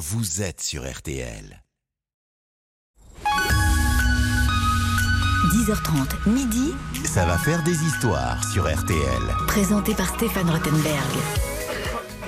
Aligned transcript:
vous 0.00 0.40
êtes 0.40 0.62
sur 0.62 0.90
RTL. 0.90 1.62
10h30, 5.52 6.26
midi, 6.30 6.72
Ça 7.04 7.26
va 7.26 7.36
faire 7.36 7.62
des 7.64 7.84
histoires 7.84 8.42
sur 8.50 8.64
RTL. 8.64 9.22
présenté 9.46 9.94
par 9.94 10.08
Stéphane 10.14 10.48
Rottenberg. 10.48 11.49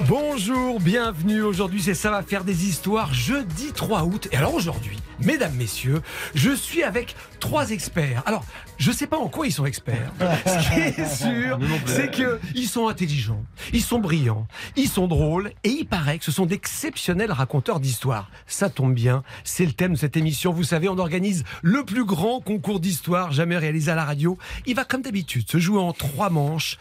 Bonjour, 0.00 0.80
bienvenue. 0.80 1.42
Aujourd'hui, 1.42 1.82
c'est 1.82 1.94
Ça 1.94 2.10
va 2.10 2.22
faire 2.22 2.44
des 2.44 2.66
histoires, 2.66 3.12
jeudi 3.12 3.72
3 3.72 4.04
août. 4.04 4.26
Et 4.32 4.36
alors 4.36 4.54
aujourd'hui, 4.54 4.98
mesdames, 5.20 5.54
messieurs, 5.54 6.00
je 6.34 6.50
suis 6.50 6.82
avec 6.82 7.14
trois 7.40 7.70
experts. 7.70 8.22
Alors, 8.26 8.44
je 8.78 8.90
sais 8.90 9.06
pas 9.06 9.18
en 9.18 9.28
quoi 9.28 9.46
ils 9.46 9.52
sont 9.52 9.66
experts. 9.66 10.12
Ce 10.46 10.74
qui 10.74 11.00
est 11.00 11.14
sûr, 11.14 11.58
c'est 11.86 12.10
que 12.10 12.40
ils 12.54 12.66
sont 12.66 12.88
intelligents, 12.88 13.44
ils 13.72 13.82
sont 13.82 13.98
brillants, 13.98 14.46
ils 14.76 14.88
sont 14.88 15.06
drôles 15.06 15.52
et 15.62 15.68
il 15.68 15.84
paraît 15.84 16.18
que 16.18 16.24
ce 16.24 16.32
sont 16.32 16.46
d'exceptionnels 16.46 17.30
raconteurs 17.30 17.78
d'histoires. 17.78 18.30
Ça 18.46 18.70
tombe 18.70 18.94
bien, 18.94 19.22
c'est 19.44 19.66
le 19.66 19.72
thème 19.72 19.92
de 19.92 19.98
cette 19.98 20.16
émission. 20.16 20.52
Vous 20.52 20.64
savez, 20.64 20.88
on 20.88 20.98
organise 20.98 21.44
le 21.62 21.84
plus 21.84 22.04
grand 22.04 22.40
concours 22.40 22.80
d'histoire 22.80 23.30
jamais 23.30 23.58
réalisé 23.58 23.90
à 23.90 23.94
la 23.94 24.04
radio. 24.04 24.38
Il 24.66 24.74
va 24.74 24.84
comme 24.84 25.02
d'habitude 25.02 25.48
se 25.50 25.58
jouer 25.58 25.78
en 25.78 25.92
trois 25.92 26.30
manches. 26.30 26.78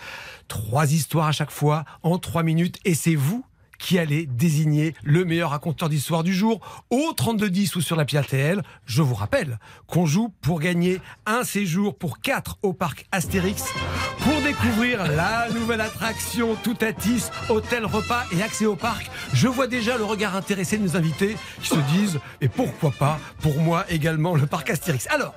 Trois 0.52 0.92
histoires 0.92 1.28
à 1.28 1.32
chaque 1.32 1.50
fois, 1.50 1.86
en 2.04 2.18
trois 2.18 2.44
minutes, 2.44 2.78
et 2.84 2.94
c'est 2.94 3.16
vous 3.16 3.46
qui 3.80 3.98
allez 3.98 4.26
désigner 4.26 4.94
le 5.02 5.24
meilleur 5.24 5.52
raconteur 5.52 5.88
d'histoire 5.88 6.24
du 6.24 6.34
jour 6.34 6.60
au 6.90 7.14
3210 7.16 7.78
ou 7.78 7.82
sur 7.82 7.96
la 7.96 8.04
RTL. 8.04 8.62
Je 8.86 9.02
vous 9.02 9.16
rappelle 9.16 9.60
qu'on 9.88 10.06
joue 10.06 10.28
pour 10.42 10.60
gagner 10.60 11.00
un 11.26 11.46
séjour 11.46 11.98
pour 11.98 12.20
quatre 12.20 12.58
au 12.64 12.74
parc 12.74 13.06
Astérix 13.14 13.64
pour 14.20 14.42
découvrir 14.42 15.10
la 15.10 15.48
nouvelle 15.52 15.80
attraction 15.80 16.56
Toutatis, 16.56 17.28
hôtel, 17.48 17.86
repas 17.86 18.26
et 18.34 18.44
accès 18.44 18.66
au 18.66 18.76
parc. 18.76 19.10
Je 19.32 19.48
vois 19.48 19.68
déjà 19.68 19.98
le 19.98 20.04
regard 20.04 20.36
intéressé 20.36 20.78
de 20.78 20.84
nos 20.84 20.98
invités 20.98 21.38
qui 21.62 21.70
se 21.70 21.80
disent 21.94 22.20
et 22.42 22.50
pourquoi 22.50 22.92
pas 22.92 23.22
pour 23.40 23.58
moi 23.62 23.86
également 23.88 24.36
le 24.36 24.48
parc 24.48 24.70
Astérix. 24.70 25.08
Alors, 25.12 25.34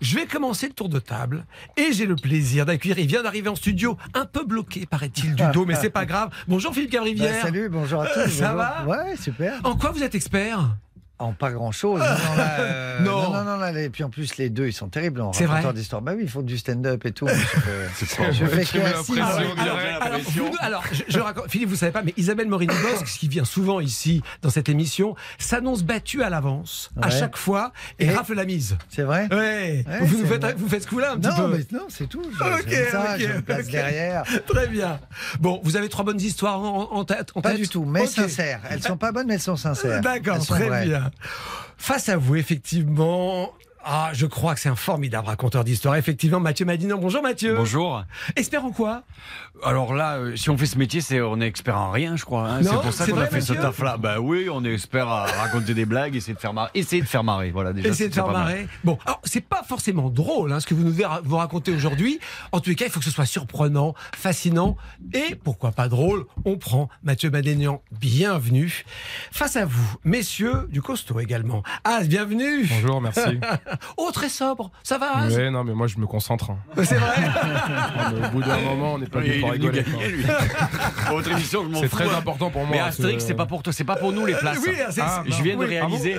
je 0.00 0.14
vais 0.16 0.26
commencer 0.26 0.66
le 0.68 0.72
tour 0.72 0.88
de 0.88 0.98
table 0.98 1.44
et 1.76 1.92
j'ai 1.92 2.06
le 2.06 2.16
plaisir 2.16 2.66
d'accueillir. 2.66 2.98
Il 2.98 3.06
vient 3.06 3.22
d'arriver 3.22 3.48
en 3.48 3.56
studio, 3.56 3.96
un 4.14 4.26
peu 4.26 4.44
bloqué, 4.44 4.86
paraît-il, 4.86 5.34
du 5.34 5.42
dos, 5.52 5.64
mais 5.64 5.74
c'est 5.74 5.90
pas 5.90 6.06
grave. 6.06 6.30
Bonjour 6.48 6.72
Philippe 6.74 6.90
Bah, 6.92 6.98
Cavrivière. 6.98 7.42
salut, 7.42 7.68
bonjour 7.68 8.02
à 8.02 8.06
tous. 8.06 8.18
Euh, 8.20 8.28
ça 8.28 8.52
bonjour. 8.52 8.56
va? 8.56 8.84
Ouais, 8.86 9.16
super. 9.16 9.60
En 9.64 9.76
quoi 9.76 9.90
vous 9.90 10.02
êtes 10.02 10.14
expert? 10.14 10.76
En 11.20 11.32
pas 11.32 11.52
grand 11.52 11.70
chose. 11.70 12.00
Non, 12.00 12.06
non, 12.06 12.36
là, 12.36 12.56
euh, 12.58 13.00
Non. 13.04 13.22
non, 13.22 13.32
non, 13.32 13.44
non, 13.44 13.56
là, 13.56 13.70
les- 13.72 13.88
puis 13.88 14.02
en 14.02 14.10
plus, 14.10 14.36
les 14.36 14.50
deux, 14.50 14.66
ils 14.66 14.72
sont 14.72 14.88
terribles 14.88 15.20
en 15.20 15.32
C'est 15.32 15.46
racontant 15.46 15.68
vrai 15.68 15.74
d'histoire. 15.78 16.02
Bah 16.02 16.12
oui, 16.16 16.22
ils 16.24 16.28
font 16.28 16.42
du 16.42 16.58
stand-up 16.58 17.06
et 17.06 17.12
tout. 17.12 17.28
Je 17.28 18.04
fais, 18.04 18.32
je 18.32 18.44
fais 18.44 18.64
que 18.64 18.84
assis. 18.84 19.12
Ah 19.20 19.26
alors, 19.36 19.78
alors, 20.00 20.18
vous- 20.26 20.50
alors, 20.58 20.84
je, 20.92 21.02
je 21.06 21.20
raconte- 21.20 21.48
Philippe, 21.48 21.68
vous 21.68 21.76
savez 21.76 21.92
pas, 21.92 22.02
mais 22.02 22.14
Isabelle 22.16 22.48
Morini-Bosque, 22.48 23.04
qui 23.06 23.28
vient 23.28 23.44
souvent 23.44 23.78
ici 23.78 24.22
dans 24.42 24.50
cette 24.50 24.68
émission, 24.68 25.14
s'annonce 25.38 25.84
battue 25.84 26.22
à 26.24 26.30
l'avance, 26.30 26.90
à 27.00 27.06
Ouais. 27.06 27.12
chaque 27.12 27.36
fois, 27.36 27.72
et, 28.00 28.06
Et- 28.06 28.10
rafle 28.14 28.34
la 28.34 28.44
mise. 28.44 28.76
C'est 28.90 29.02
vrai 29.02 29.28
Ouais. 29.30 29.84
Ouais, 29.86 29.98
vous, 30.02 30.18
c'est 30.18 30.26
faites, 30.40 30.58
vous 30.58 30.68
faites 30.68 30.82
ce 30.82 30.88
coup-là 30.88 31.12
un 31.12 31.16
petit 31.18 31.28
Non, 31.28 31.36
peu. 31.48 31.56
mais 31.58 31.78
non, 31.78 31.86
c'est 31.90 32.08
tout. 32.08 32.22
Je, 32.36 32.42
Ok, 32.44 32.64
j'aime 32.68 32.88
ça, 32.90 33.14
ok, 33.14 33.20
je 33.20 33.26
me 33.34 33.40
place 33.42 33.66
ok. 33.66 33.70
derrière. 33.70 34.24
Très 34.46 34.66
bien. 34.66 34.98
Bon, 35.40 35.60
vous 35.62 35.76
avez 35.76 35.88
trois 35.88 36.04
bonnes 36.04 36.20
histoires 36.20 36.58
en, 36.60 36.92
en 36.92 37.04
tête 37.04 37.30
en 37.36 37.40
Pas 37.40 37.50
tête 37.50 37.60
du 37.60 37.68
tout, 37.68 37.84
mais 37.84 38.00
Ok. 38.02 38.08
sincères. 38.08 38.60
Elles 38.68 38.82
sont 38.82 38.96
pas 38.96 39.12
bonnes, 39.12 39.26
mais 39.28 39.34
elles 39.34 39.40
sont 39.40 39.56
sincères. 39.56 40.00
D'accord, 40.00 40.36
Elles 40.36 40.42
sont 40.42 40.54
très 40.54 40.66
vraies. 40.68 40.84
bien. 40.86 41.03
Face 41.76 42.08
à 42.08 42.16
vous, 42.16 42.36
effectivement. 42.36 43.52
Ah, 43.86 44.10
je 44.14 44.24
crois 44.24 44.54
que 44.54 44.60
c'est 44.60 44.70
un 44.70 44.76
formidable 44.76 45.26
raconteur 45.26 45.62
d'histoire. 45.62 45.96
Effectivement, 45.96 46.40
Mathieu 46.40 46.64
Madino. 46.64 46.96
Bonjour 46.96 47.22
Mathieu. 47.22 47.54
Bonjour. 47.54 48.02
Expert 48.34 48.64
en 48.64 48.70
quoi? 48.70 49.02
Alors 49.62 49.94
là, 49.94 50.16
euh, 50.16 50.36
si 50.36 50.48
on 50.50 50.56
fait 50.56 50.66
ce 50.66 50.78
métier, 50.78 51.00
c'est 51.02 51.20
on 51.20 51.40
est 51.40 51.46
expert 51.46 51.76
en 51.78 51.90
rien, 51.90 52.16
je 52.16 52.24
crois. 52.24 52.48
hein. 52.48 52.60
Non, 52.62 52.70
C'est 52.70 52.76
pour 52.80 52.92
ça 52.92 53.04
c'est 53.04 53.10
qu'on 53.10 53.16
vrai, 53.18 53.26
a 53.26 53.30
fait 53.30 53.40
ce 53.42 53.52
Mathieu 53.52 53.66
taf-là. 53.68 53.96
Bah 53.98 54.20
oui, 54.20 54.48
on 54.50 54.64
est 54.64 54.72
expert 54.72 55.06
à 55.08 55.24
raconter 55.26 55.74
des 55.74 55.84
blagues, 55.84 56.16
essayer 56.16 56.34
de 56.34 56.38
faire 56.40 56.54
marrer, 56.54 56.70
essayer 56.74 57.02
de 57.02 57.06
faire 57.06 57.24
marrer. 57.24 57.50
Voilà 57.50 57.72
déjà. 57.74 57.88
Essayer 57.88 58.08
de 58.08 58.14
c'est 58.14 58.20
faire 58.20 58.26
pas 58.26 58.32
mal. 58.32 58.42
marrer. 58.46 58.68
Bon, 58.84 58.98
alors 59.04 59.20
c'est 59.24 59.42
pas 59.44 59.62
forcément 59.62 60.08
drôle 60.10 60.52
hein, 60.52 60.60
ce 60.60 60.66
que 60.66 60.74
vous 60.74 60.82
nous 60.82 60.90
devez 60.90 61.04
ra- 61.04 61.20
vous 61.22 61.36
raconter 61.36 61.72
aujourd'hui. 61.72 62.18
En 62.52 62.60
tous 62.60 62.70
les 62.70 62.76
cas, 62.76 62.86
il 62.86 62.90
faut 62.90 62.98
que 63.00 63.04
ce 63.04 63.10
soit 63.10 63.26
surprenant, 63.26 63.94
fascinant 64.16 64.76
et 65.12 65.34
pourquoi 65.34 65.72
pas 65.72 65.88
drôle. 65.88 66.24
On 66.46 66.56
prend 66.56 66.88
Mathieu 67.02 67.30
Madénian. 67.30 67.82
Bienvenue. 67.92 68.84
Face 69.30 69.56
à 69.56 69.66
vous, 69.66 69.96
messieurs 70.04 70.68
du 70.70 70.80
costaud 70.82 71.20
également. 71.20 71.62
Ah, 71.84 72.00
bienvenue. 72.04 72.66
Bonjour, 72.66 73.00
merci. 73.02 73.38
Oh, 73.96 74.10
très 74.12 74.28
sobre. 74.28 74.70
Ça 74.82 74.98
va, 74.98 75.16
Az 75.18 75.36
ouais, 75.36 75.50
non, 75.50 75.64
mais 75.64 75.74
moi 75.74 75.86
je 75.86 75.98
me 75.98 76.06
concentre. 76.06 76.50
hein. 76.50 76.58
C'est 76.84 76.96
vrai. 76.96 77.14
Non, 77.24 78.18
mais 78.20 78.26
au 78.26 78.30
bout 78.30 78.42
d'un 78.42 78.58
moment, 78.58 78.94
on 78.94 78.98
n'est 78.98 79.06
pas 79.06 79.20
venu 79.20 79.40
pour 79.40 79.50
rigoler. 79.52 79.82
gagner, 79.82 79.92
quoi. 79.96 80.06
lui. 80.08 80.24
Votre 81.10 81.30
émission, 81.32 81.62
je 81.64 81.68
m'en 81.68 81.80
C'est 81.80 81.88
très 81.88 82.08
hein. 82.08 82.18
important 82.18 82.50
pour 82.50 82.62
moi. 82.62 82.70
Mais 82.72 82.80
Astérix, 82.80 83.24
c'est 83.24 83.34
pas 83.34 83.46
pour 83.46 83.62
toi, 83.62 83.72
c'est 83.72 83.84
pas 83.84 83.96
pour 83.96 84.12
nous 84.12 84.26
les 84.26 84.34
places. 84.34 84.58
Oui, 84.66 84.74
Ah, 85.00 85.22
Je 85.26 85.42
viens 85.42 85.56
de 85.56 85.64
réaliser. 85.64 86.16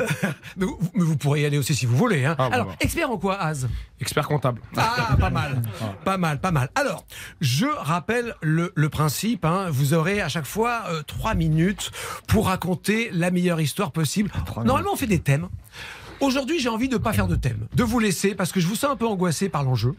Mais 0.58 0.66
vous, 0.66 0.80
mais 0.94 1.04
vous 1.04 1.18
pourrez 1.18 1.42
y 1.42 1.46
aller 1.46 1.58
aussi 1.58 1.76
si 1.76 1.86
vous 1.86 1.96
voulez. 1.98 2.26
hein. 2.26 2.36
Ah, 2.38 2.48
bon, 2.50 2.54
Alors, 2.54 2.66
bah. 2.68 2.76
expert 2.80 3.10
en 3.12 3.18
quoi, 3.18 3.40
Az? 3.42 3.68
Expert 4.00 4.28
comptable. 4.28 4.62
Ah, 4.78 5.16
pas 5.20 5.30
mal, 5.30 5.62
pas 6.04 6.18
mal, 6.18 6.40
pas 6.40 6.52
mal. 6.52 6.70
Alors, 6.76 7.06
je 7.42 7.66
rappelle 7.66 8.36
le, 8.42 8.72
le 8.76 8.90
principe. 8.90 9.46
hein. 9.46 9.68
Vous 9.70 9.94
aurez 9.94 10.22
à 10.22 10.30
chaque 10.30 10.46
fois 10.46 10.84
euh, 10.90 11.02
trois 11.04 11.34
minutes 11.34 11.92
pour 12.28 12.48
raconter 12.48 13.10
la 13.14 13.32
meilleure 13.32 13.62
histoire 13.62 13.92
possible. 13.92 14.32
Normalement, 14.64 14.92
on 14.94 14.96
fait 14.98 15.08
des 15.08 15.20
thèmes. 15.20 15.48
Aujourd'hui, 16.22 16.60
j'ai 16.60 16.70
envie 16.70 16.90
de 16.90 16.98
pas 16.98 17.14
faire 17.14 17.28
de 17.28 17.36
thème, 17.36 17.68
de 17.76 17.84
vous 17.84 18.00
laisser 18.00 18.36
parce 18.36 18.52
que 18.52 18.60
je 18.60 18.68
vous 18.68 18.76
sens 18.76 18.92
un 18.92 18.96
peu 18.96 19.06
angoissé 19.08 19.50
par 19.50 19.64
l'enjeu 19.64 19.94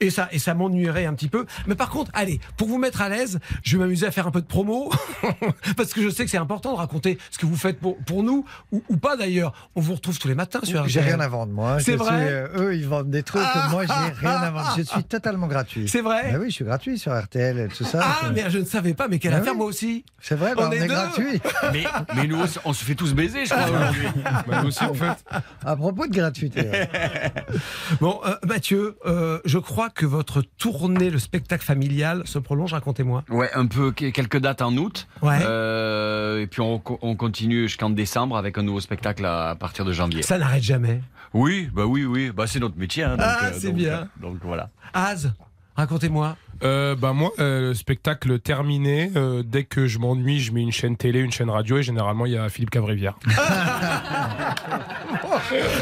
et 0.00 0.10
ça 0.10 0.28
et 0.32 0.38
ça 0.38 0.54
m'ennuierait 0.54 1.06
un 1.06 1.14
petit 1.14 1.28
peu. 1.28 1.46
Mais 1.66 1.74
par 1.74 1.90
contre, 1.90 2.10
allez, 2.14 2.40
pour 2.56 2.66
vous 2.68 2.78
mettre 2.78 3.02
à 3.02 3.08
l'aise, 3.08 3.38
je 3.62 3.76
vais 3.76 3.84
m'amuser 3.84 4.06
à 4.06 4.10
faire 4.10 4.26
un 4.26 4.30
peu 4.30 4.40
de 4.40 4.46
promo 4.46 4.90
parce 5.76 5.92
que 5.92 6.02
je 6.02 6.08
sais 6.08 6.24
que 6.24 6.30
c'est 6.30 6.38
important 6.38 6.72
de 6.72 6.78
raconter 6.78 7.18
ce 7.30 7.38
que 7.38 7.46
vous 7.46 7.56
faites 7.56 7.78
pour, 7.78 7.96
pour 7.98 8.22
nous 8.22 8.44
ou, 8.72 8.82
ou 8.88 8.96
pas 8.96 9.16
d'ailleurs. 9.16 9.52
On 9.76 9.80
vous 9.80 9.94
retrouve 9.94 10.18
tous 10.18 10.28
les 10.28 10.34
matins 10.34 10.60
sur 10.62 10.86
J'ai 10.88 11.00
RTL. 11.00 11.14
rien 11.14 11.24
à 11.24 11.28
vendre, 11.28 11.52
moi. 11.52 11.78
C'est 11.80 11.94
vrai 11.96 12.18
suis, 12.20 12.28
euh, 12.30 12.48
Eux, 12.58 12.74
ils 12.76 12.86
vendent 12.88 13.10
des 13.10 13.22
trucs. 13.22 13.42
Ah. 13.44 13.68
Moi, 13.70 13.84
j'ai 13.86 13.92
rien 14.26 14.36
à 14.38 14.50
vendre. 14.50 14.74
Je 14.76 14.82
suis 14.82 15.04
totalement 15.04 15.46
gratuit. 15.46 15.88
C'est 15.88 16.00
vrai 16.02 16.32
Ah 16.34 16.38
oui, 16.40 16.46
je 16.50 16.54
suis 16.54 16.64
gratuit 16.64 16.98
sur 16.98 17.16
RTL 17.16 17.58
et 17.58 17.68
tout 17.68 17.84
ça. 17.84 18.00
Ah, 18.02 18.30
mais 18.34 18.50
je 18.50 18.58
ne 18.58 18.64
savais 18.64 18.94
pas, 18.94 19.08
mais 19.08 19.18
quelle 19.18 19.34
Ah 19.34 19.38
affaire, 19.38 19.52
oui. 19.52 19.58
moi 19.58 19.66
aussi. 19.66 20.04
C'est 20.20 20.34
vrai, 20.34 20.52
On 20.56 20.62
bah, 20.62 20.66
on, 20.68 20.72
est 20.72 20.76
est, 20.78 20.80
deux. 20.80 20.88
gratuit. 20.88 21.40
Mais, 21.72 21.84
mais 22.16 22.26
nous, 22.26 22.40
aussi, 22.40 22.58
on 22.64 22.72
se 22.72 22.84
fait 22.84 22.94
tous 22.94 23.14
baiser, 23.14 23.44
je 23.44 23.54
crois, 23.54 23.70
aujourd'hui. 23.70 24.06
Bah, 24.48 24.62
nous 24.62 24.68
aussi, 24.68 24.84
en 24.84 24.94
fait. 24.94 25.24
À 25.64 25.76
propos 25.76 26.06
de 26.06 26.12
gratuité. 26.12 26.60
ouais. 26.62 26.88
Bon, 28.00 28.20
euh, 28.24 28.34
Mathieu, 28.46 28.96
euh, 29.06 29.40
je 29.44 29.58
crois 29.58 29.90
que 29.90 30.06
votre 30.06 30.42
tournée, 30.58 31.10
le 31.10 31.18
spectacle 31.18 31.64
familial, 31.64 32.22
se 32.26 32.38
prolonge. 32.38 32.72
Racontez-moi. 32.72 33.24
Ouais, 33.28 33.50
un 33.54 33.66
peu, 33.66 33.92
que- 33.92 34.10
quelques 34.10 34.38
dates 34.38 34.62
en 34.62 34.74
août. 34.76 35.06
Ouais. 35.22 35.38
Euh, 35.42 36.40
et 36.40 36.46
puis 36.46 36.60
on, 36.60 36.78
co- 36.78 36.98
on 37.02 37.16
continue 37.16 37.62
jusqu'en 37.68 37.90
décembre 37.90 38.36
avec 38.36 38.56
un 38.58 38.62
nouveau 38.62 38.80
spectacle 38.80 39.24
à, 39.24 39.50
à 39.50 39.54
partir 39.54 39.84
de 39.84 39.92
janvier. 39.92 40.22
Ça 40.22 40.38
n'arrête 40.38 40.62
jamais. 40.62 41.02
Oui, 41.34 41.68
bah 41.72 41.84
oui, 41.86 42.04
oui. 42.04 42.30
Bah 42.30 42.46
c'est 42.46 42.58
notre 42.60 42.76
métier. 42.78 43.04
hein, 43.04 43.16
donc, 43.16 43.26
Ah, 43.28 43.50
c'est 43.52 43.72
bien. 43.72 44.08
donc 44.20 44.38
voilà. 44.42 44.70
Az, 44.94 45.32
racontez-moi. 45.76 46.36
Euh, 46.62 46.94
bah, 46.94 47.12
moi, 47.12 47.30
euh, 47.38 47.68
le 47.68 47.74
spectacle 47.74 48.38
terminé, 48.38 49.10
euh, 49.16 49.42
dès 49.44 49.64
que 49.64 49.86
je 49.86 49.98
m'ennuie, 49.98 50.40
je 50.40 50.52
mets 50.52 50.60
une 50.62 50.72
chaîne 50.72 50.96
télé, 50.96 51.20
une 51.20 51.32
chaîne 51.32 51.50
radio, 51.50 51.78
et 51.78 51.82
généralement, 51.82 52.26
il 52.26 52.32
y 52.32 52.36
a 52.36 52.48
Philippe 52.48 52.70
Cavrivière. 52.70 53.16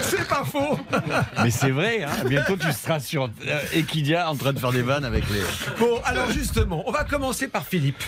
C'est 0.02 0.28
pas 0.28 0.44
faux. 0.44 0.78
Mais 1.42 1.50
c'est 1.50 1.70
vrai, 1.70 2.04
hein. 2.04 2.10
bientôt 2.28 2.56
tu 2.56 2.70
seras 2.72 3.00
sur 3.00 3.24
euh, 3.24 3.60
Equidia 3.72 4.30
en 4.30 4.36
train 4.36 4.52
de 4.52 4.58
faire 4.58 4.72
des 4.72 4.82
vannes 4.82 5.04
avec 5.04 5.24
les. 5.30 5.40
Bon, 5.78 6.00
alors 6.04 6.30
justement, 6.30 6.82
on 6.86 6.92
va 6.92 7.04
commencer 7.04 7.48
par 7.48 7.64
Philippe, 7.66 8.02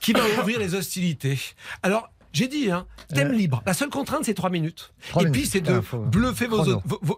qui 0.00 0.12
va 0.12 0.20
ouvrir 0.40 0.58
les 0.58 0.74
hostilités. 0.74 1.38
Alors. 1.82 2.08
J'ai 2.36 2.48
dit, 2.48 2.68
hein, 2.68 2.84
thème 3.14 3.30
libre. 3.30 3.62
La 3.64 3.74
seule 3.74 3.90
contrainte, 3.90 4.24
c'est 4.24 4.34
trois 4.34 4.50
minutes. 4.50 4.92
Et 5.14 5.18
minutes. 5.18 5.32
puis, 5.32 5.46
c'est 5.46 5.60
de 5.60 5.74
Ah, 5.78 5.82
faut- 5.82 5.98
bluffer 5.98 6.48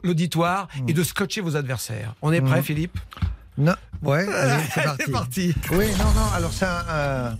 l'auditoire 0.05 0.69
et 0.87 0.93
de 0.93 1.03
scotcher 1.03 1.41
vos 1.41 1.57
adversaires. 1.57 2.13
On 2.21 2.33
est 2.35 2.43
prêt, 2.43 2.59
Mhm. 2.59 2.63
Philippe? 2.63 2.99
Non, 3.59 3.75
ouais, 4.03 4.27
c'est 4.75 4.83
parti. 4.85 5.03
C'est 5.07 5.13
parti. 5.13 5.55
Oui, 5.73 5.87
non, 5.99 6.11
non, 6.15 6.27
alors 6.35 6.53
c'est 6.53 6.67
un, 6.67 6.85
un- 6.89 7.37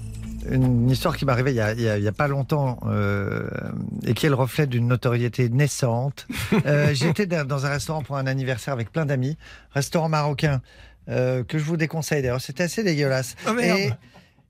une 0.51 0.89
histoire 0.91 1.17
qui 1.17 1.25
m'est 1.25 1.33
arrivée 1.33 1.51
il 1.51 1.57
y 1.57 1.61
a, 1.61 1.73
il 1.73 1.81
y 1.81 1.89
a- 1.89 1.99
il 1.99 2.05
y 2.05 2.09
a 2.09 2.13
pas 2.13 2.29
longtemps 2.29 2.79
euh, 2.87 3.49
et 4.07 4.15
qui 4.15 4.27
est 4.27 4.29
le 4.29 4.35
reflet 4.37 4.67
d'une 4.67 4.87
notoriété 4.89 5.49
naissante. 5.49 6.27
Euh, 6.65 6.95
J'étais 6.95 7.27
dans 7.27 7.67
un 7.67 7.69
restaurant 7.69 8.03
pour 8.03 8.17
un 8.17 8.27
anniversaire 8.27 8.73
avec 8.73 8.91
plein 8.93 9.05
d'amis, 9.07 9.37
restaurant 9.73 10.09
marocain 10.09 10.63
euh, 11.09 11.45
que 11.45 11.59
je 11.59 11.65
vous 11.65 11.77
déconseille 11.77 12.23
d'ailleurs, 12.23 12.41
c'était 12.41 12.65
assez 12.65 12.83
dégueulasse. 12.83 13.35
Oh, 13.49 13.59
et 13.59 13.91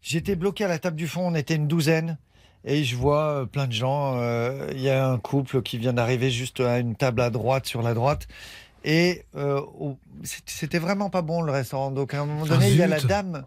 j'étais 0.02 0.36
bloqué 0.36 0.64
à 0.64 0.68
la 0.68 0.78
table 0.78 0.96
du 0.96 1.08
fond, 1.08 1.22
on 1.26 1.34
était 1.34 1.54
une 1.56 1.66
douzaine. 1.68 2.16
Et 2.64 2.82
je 2.84 2.96
vois 2.96 3.46
plein 3.50 3.66
de 3.68 3.72
gens. 3.72 4.20
Il 4.72 4.80
y 4.80 4.90
a 4.90 5.08
un 5.08 5.18
couple 5.18 5.62
qui 5.62 5.78
vient 5.78 5.92
d'arriver 5.92 6.30
juste 6.32 6.58
à 6.60 6.78
une 6.80 6.96
table 6.96 7.20
à 7.20 7.30
droite, 7.30 7.66
sur 7.66 7.80
la 7.80 7.94
droite. 7.94 8.26
Et 8.88 9.24
euh, 9.34 9.60
c'était 10.22 10.78
vraiment 10.78 11.10
pas 11.10 11.20
bon 11.22 11.42
le 11.42 11.50
restaurant. 11.50 11.90
Donc 11.90 12.14
à 12.14 12.20
un 12.20 12.24
moment 12.24 12.46
donné, 12.46 12.66
Ah, 12.66 12.68
il 12.68 12.76
y 12.76 12.82
a 12.82 12.86
la 12.86 13.00
dame 13.00 13.44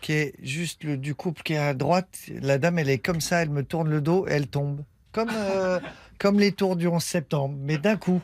qui 0.00 0.12
est 0.12 0.34
juste 0.42 0.82
le, 0.82 0.96
du 0.96 1.14
couple 1.14 1.42
qui 1.42 1.52
est 1.52 1.58
à 1.58 1.74
droite. 1.74 2.08
La 2.40 2.56
dame, 2.56 2.78
elle 2.78 2.88
est 2.88 2.98
comme 2.98 3.20
ça, 3.20 3.42
elle 3.42 3.50
me 3.50 3.62
tourne 3.62 3.90
le 3.90 4.00
dos 4.00 4.26
et 4.26 4.32
elle 4.32 4.46
tombe. 4.46 4.82
Comme, 5.12 5.28
euh, 5.34 5.78
comme 6.18 6.38
les 6.40 6.52
tours 6.52 6.74
du 6.76 6.86
11 6.88 7.02
septembre, 7.02 7.54
mais 7.60 7.76
d'un 7.76 7.96
coup. 7.96 8.22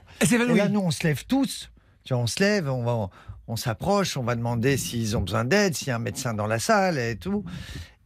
Et 0.54 0.56
là, 0.56 0.68
nous, 0.68 0.80
on 0.80 0.90
se 0.90 1.06
lève 1.06 1.24
tous. 1.26 1.70
Tu 2.04 2.14
vois, 2.14 2.22
on 2.22 2.26
se 2.26 2.40
lève, 2.40 2.68
on 2.70 2.82
va, 2.82 3.10
on 3.46 3.56
s'approche, 3.56 4.16
on 4.16 4.22
va 4.22 4.34
demander 4.34 4.76
s'ils 4.78 5.16
ont 5.18 5.20
besoin 5.20 5.44
d'aide, 5.44 5.74
s'il 5.74 5.88
y 5.88 5.90
a 5.90 5.96
un 5.96 5.98
médecin 5.98 6.32
dans 6.32 6.46
la 6.46 6.58
salle 6.58 6.98
et 6.98 7.16
tout. 7.16 7.44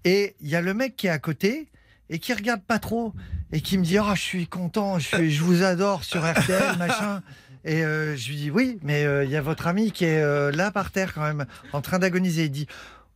Et 0.05 0.35
il 0.41 0.49
y 0.49 0.57
a 0.57 0.61
le 0.61 0.75
mec 0.75 0.97
qui 0.97 1.07
est 1.07 1.11
à 1.11 1.19
côté 1.21 1.69
et 2.11 2.19
qui 2.19 2.33
regarde 2.35 2.63
pas 2.63 2.79
trop. 2.81 3.13
et 3.53 3.61
qui 3.61 3.79
me 3.79 3.85
dit 3.85 3.99
Ah, 3.99 4.15
je 4.17 4.21
suis 4.23 4.47
content, 4.49 4.99
je, 4.99 5.07
suis- 5.09 5.31
je 5.31 5.43
vous 5.45 5.63
adore 5.63 6.03
sur 6.05 6.25
RTL, 6.29 6.77
machin. 6.79 7.23
Et 7.65 7.85
euh, 7.85 8.17
je 8.17 8.29
lui 8.29 8.37
dis 8.37 8.51
Oui, 8.51 8.79
mais 8.83 9.05
euh, 9.05 9.25
il 9.25 9.31
y 9.31 9.37
a 9.37 9.41
votre 9.43 9.67
ami 9.67 9.93
qui 9.93 10.05
est 10.05 10.23
euh, 10.23 10.51
là 10.53 10.71
par 10.71 10.91
terre 10.91 11.13
quand 11.15 11.23
même, 11.23 11.47
en 11.73 11.81
train 11.81 11.99
d'agoniser. 11.99 12.45
Il 12.45 12.51
dit 12.51 12.67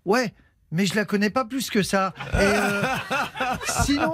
Ouais. 0.04 0.32
Mais 0.74 0.86
je 0.86 0.94
la 0.96 1.04
connais 1.04 1.28
pas 1.28 1.44
plus 1.44 1.68
que 1.68 1.82
ça. 1.82 2.14
Et 2.32 2.46
sinon, 3.84 4.10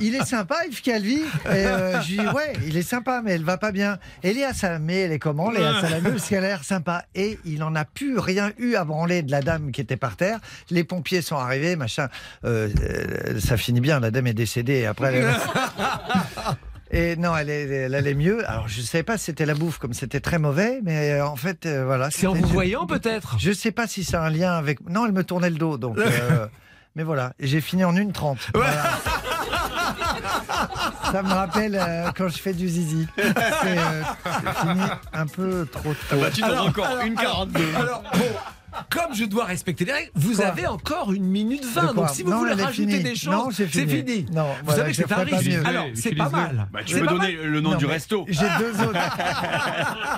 il 0.00 0.14
est 0.14 0.24
sympa, 0.24 0.54
Yves 0.68 0.82
Calvi. 0.82 1.22
Et 1.52 1.64
je 1.64 2.10
lui 2.12 2.18
dis, 2.18 2.28
ouais, 2.28 2.52
il 2.64 2.76
est 2.76 2.82
sympa, 2.82 3.22
mais 3.24 3.32
elle 3.32 3.42
va 3.42 3.58
pas 3.58 3.72
bien. 3.72 3.98
Et 4.22 4.32
Léa 4.32 4.54
Salamé, 4.54 5.00
elle 5.00 5.10
est 5.10 5.18
comment 5.18 5.50
Léa 5.50 5.80
Salamé, 5.80 6.10
parce 6.10 6.28
qu'elle 6.28 6.44
a 6.44 6.46
l'air 6.46 6.62
sympa. 6.62 7.06
Et 7.16 7.40
il 7.44 7.64
en 7.64 7.74
a 7.74 7.84
plus 7.84 8.20
rien 8.20 8.52
eu 8.58 8.76
à 8.76 8.84
branler 8.84 9.22
de 9.24 9.32
la 9.32 9.40
dame 9.42 9.72
qui 9.72 9.80
était 9.80 9.96
par 9.96 10.14
terre. 10.14 10.38
Les 10.70 10.84
pompiers 10.84 11.22
sont 11.22 11.38
arrivés, 11.38 11.74
machin. 11.74 12.06
Ça 13.40 13.56
finit 13.56 13.80
bien, 13.80 13.98
la 13.98 14.12
dame 14.12 14.28
est 14.28 14.32
décédée. 14.32 14.74
Et 14.74 14.86
après, 14.86 15.12
elle- 15.12 15.34
Et 16.92 17.14
non, 17.16 17.36
elle, 17.36 17.50
est, 17.50 17.68
elle 17.68 17.94
allait 17.94 18.14
mieux. 18.14 18.48
Alors, 18.50 18.66
je 18.68 18.80
ne 18.80 18.84
savais 18.86 19.04
pas 19.04 19.16
si 19.16 19.26
c'était 19.26 19.46
la 19.46 19.54
bouffe, 19.54 19.78
comme 19.78 19.92
c'était 19.94 20.18
très 20.20 20.38
mauvais, 20.38 20.80
mais 20.82 21.12
euh, 21.12 21.26
en 21.26 21.36
fait, 21.36 21.64
euh, 21.66 21.84
voilà. 21.84 22.10
C'est 22.10 22.26
en 22.26 22.34
vous 22.34 22.46
je- 22.48 22.52
voyant 22.52 22.86
peut-être? 22.86 23.36
Je 23.38 23.52
sais 23.52 23.70
pas 23.70 23.86
si 23.86 24.02
c'est 24.02 24.16
un 24.16 24.28
lien 24.30 24.52
avec. 24.54 24.80
Non, 24.88 25.06
elle 25.06 25.12
me 25.12 25.22
tournait 25.22 25.50
le 25.50 25.56
dos, 25.56 25.78
donc. 25.78 25.98
euh, 25.98 26.46
Mais 26.96 27.04
voilà, 27.04 27.32
Et 27.38 27.46
j'ai 27.46 27.60
fini 27.60 27.84
en 27.84 27.94
une 27.96 28.10
trente. 28.12 28.38
Voilà. 28.52 28.82
Ça 31.12 31.22
me 31.22 31.32
rappelle 31.32 31.78
euh, 31.80 32.10
quand 32.16 32.28
je 32.28 32.38
fais 32.38 32.52
du 32.52 32.68
zizi. 32.68 33.06
C'est 33.16 33.24
euh, 33.78 34.02
c'est 34.24 34.54
fini 34.68 34.80
un 35.12 35.26
peu 35.26 35.66
trop 35.70 35.94
tôt. 36.08 36.16
Bah, 36.20 36.30
tu 36.34 36.40
donnes 36.40 36.58
encore 36.58 36.98
une 37.04 37.14
42. 37.14 37.60
Alors, 37.76 38.02
bon, 38.12 38.18
comme 38.90 39.14
je 39.14 39.24
dois 39.24 39.44
respecter 39.44 39.84
les 39.84 39.92
règles, 39.92 40.10
vous 40.14 40.34
Quoi 40.36 40.46
avez 40.46 40.66
encore 40.66 41.12
une 41.12 41.24
minute 41.24 41.64
vingt. 41.64 41.94
Donc 41.94 42.10
si 42.10 42.22
vous 42.22 42.30
Non, 42.30 42.38
voulez 42.38 42.52
rajouter 42.54 42.90
finie. 42.90 43.02
des 43.02 43.14
choses, 43.14 43.32
Non, 43.32 43.50
c'est 43.50 43.66
fini. 43.66 43.86
fini. 43.96 44.26
Non, 44.32 44.44
vous 44.44 44.48
voilà, 44.64 44.78
savez 44.82 44.90
que 44.92 44.96
je 44.96 45.02
c'est 45.08 45.12
un 45.12 45.24
risque. 45.24 45.66
Alors, 45.66 45.86
c'est 45.94 46.14
pas 46.14 46.28
mal. 46.28 46.68
Bah, 46.72 46.80
tu 46.84 46.98
peux 46.98 47.06
donner 47.06 47.36
mal. 47.36 47.46
le 47.46 47.60
nom 47.60 47.70
Non, 47.72 47.76
du 47.76 47.86
resto. 47.86 48.24
J'ai 48.28 48.46
deux 48.58 48.80
autres. 48.82 48.98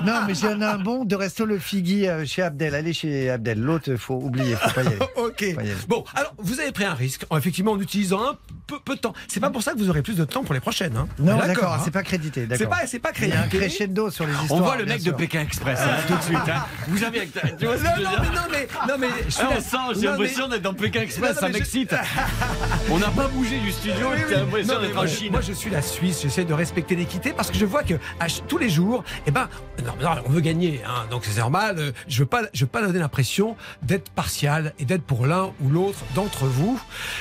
non, 0.05 0.21
mais 0.27 0.35
j'en 0.35 0.61
ai 0.61 0.65
un 0.65 0.79
bon 0.79 1.05
de 1.05 1.15
resto 1.17 1.45
le 1.45 1.59
Figui 1.59 2.07
euh, 2.09 2.25
chez 2.27 2.43
Abdel. 2.43 2.75
Allez 2.75 2.93
chez 2.93 3.31
Abdel. 3.31 3.61
L'autre, 3.61 3.95
faut 3.97 4.17
oublier, 4.17 4.55
faut 4.57 4.71
pas 4.71 4.83
y 4.83 4.87
aller. 4.87 4.99
Ok. 5.17 5.39
Faut 5.39 5.45
y 5.61 5.65
aller. 5.65 5.75
Bon, 5.89 6.05
alors 6.15 6.35
vous 6.39 6.61
avez 6.61 6.73
pris 6.73 6.85
un 6.85 6.95
risque, 6.95 7.25
en- 7.31 7.39
effectivement, 7.39 7.73
en 7.73 7.81
utilisant 7.81 8.21
un 8.23 8.37
peu, 8.67 8.79
peu 8.85 8.97
de 8.97 9.01
temps. 9.01 9.13
C'est 9.29 9.41
pas 9.41 9.51
pour 9.51 9.63
ça 9.63 9.73
que 9.73 9.79
vous 9.79 9.89
aurez 9.89 10.03
plus 10.03 10.17
de 10.17 10.25
temps 10.25 10.43
pour 10.45 10.55
les 10.55 10.61
prochaines. 10.61 10.97
Hein. 10.97 11.09
Non, 11.19 11.37
d'accord, 11.39 11.75
hein. 11.75 11.81
c'est 11.85 11.91
pas 11.91 12.03
crédité. 12.03 12.47
C'est 12.57 12.67
pas, 12.67 12.87
c'est 12.87 12.99
pas 12.99 13.11
Il 13.21 13.29
y 13.29 13.33
a 13.33 13.43
un 13.43 13.47
créé. 13.49 13.61
crescendo 13.61 14.11
sur 14.11 14.27
les 14.27 14.33
histoires. 14.35 14.61
On 14.61 14.63
voit 14.63 14.77
le 14.77 14.85
mec 14.85 15.03
de. 15.03 15.13
Pékin 15.13 15.41
Express 15.43 15.79
hein, 15.83 15.97
tout 16.09 16.17
de 16.17 16.23
suite. 16.23 16.39
hein. 16.49 16.65
Vous 16.89 17.05
avez. 17.05 17.23
Non, 17.63 17.69
non, 17.69 18.42
mais 18.51 18.67
non, 18.89 18.97
mais, 18.99 19.07
non, 19.09 19.15
mais 19.17 19.25
je 19.27 19.31
suis 19.31 19.43
Ah, 19.47 19.51
là- 19.51 19.57
on 19.59 19.61
sent, 19.95 20.01
j'ai 20.01 20.07
l'impression 20.07 20.49
d'être 20.49 20.63
dans 20.63 20.75
Pékin 20.75 21.01
Express, 21.01 21.31
Non, 21.31 21.35
non, 21.35 21.41
ça 21.41 21.49
m'excite. 21.49 21.95
On 22.91 22.99
n'a 22.99 23.09
pas 23.09 23.29
bougé 23.29 23.59
du 23.61 23.73
studio, 23.73 24.09
Oui, 24.11 24.17
oui. 24.17 24.23
j'ai 24.29 24.35
l'impression 24.37 24.81
d'être 24.81 24.99
en 24.99 25.07
Chine. 25.07 25.33
Moi, 25.33 25.41
je 25.41 25.53
suis 25.53 25.71
la 25.71 25.83
Suisse. 25.83 26.21
J'essaie 26.23 26.45
de 26.45 26.53
respecter 26.55 26.95
l'équité 26.97 27.33
parce 27.33 27.51
que 27.51 27.57
je 27.59 27.65
vois 27.65 27.83
que 27.83 27.95
tous 28.49 28.59
les 28.59 28.69
jours, 28.69 29.05
eh 29.27 29.31
ben, 29.31 29.49
non, 29.85 29.93
non, 30.01 30.23
on 30.27 30.31
veut 30.31 30.41
gagner, 30.41 30.83
hein, 30.87 31.07
donc 31.11 31.25
c'est 31.25 31.39
normal. 31.41 31.77
euh, 31.79 31.93
Je 32.09 32.19
veux 32.21 32.27
pas, 32.27 32.43
je 32.53 32.65
veux 32.65 32.71
pas 32.71 32.83
donner 32.83 32.99
l'impression 32.99 33.57
d'être 33.83 34.11
partial 34.11 34.73
et 34.79 34.85
d'être 34.85 35.03
pour 35.05 35.27
l'un 35.27 35.53
ou 35.61 35.69
l'autre 35.71 35.99
d'entre 36.15 36.45
vous. 36.47 36.81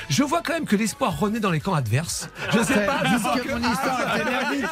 Je 0.09 0.23
vois 0.23 0.41
quand 0.43 0.53
même 0.53 0.65
que 0.65 0.75
l'espoir 0.75 1.17
renaît 1.19 1.39
dans 1.39 1.51
les 1.51 1.59
camps 1.59 1.73
adverses. 1.73 2.29
Je 2.53 2.59
sais 2.59 2.73
C'est- 2.73 2.85
pas. 2.85 3.01
je 3.05 3.17
sens 3.21 3.39
que- 3.41 3.49
mon 3.51 3.71
histoire 3.71 4.15
était 4.15 4.29
merdique. 4.29 4.65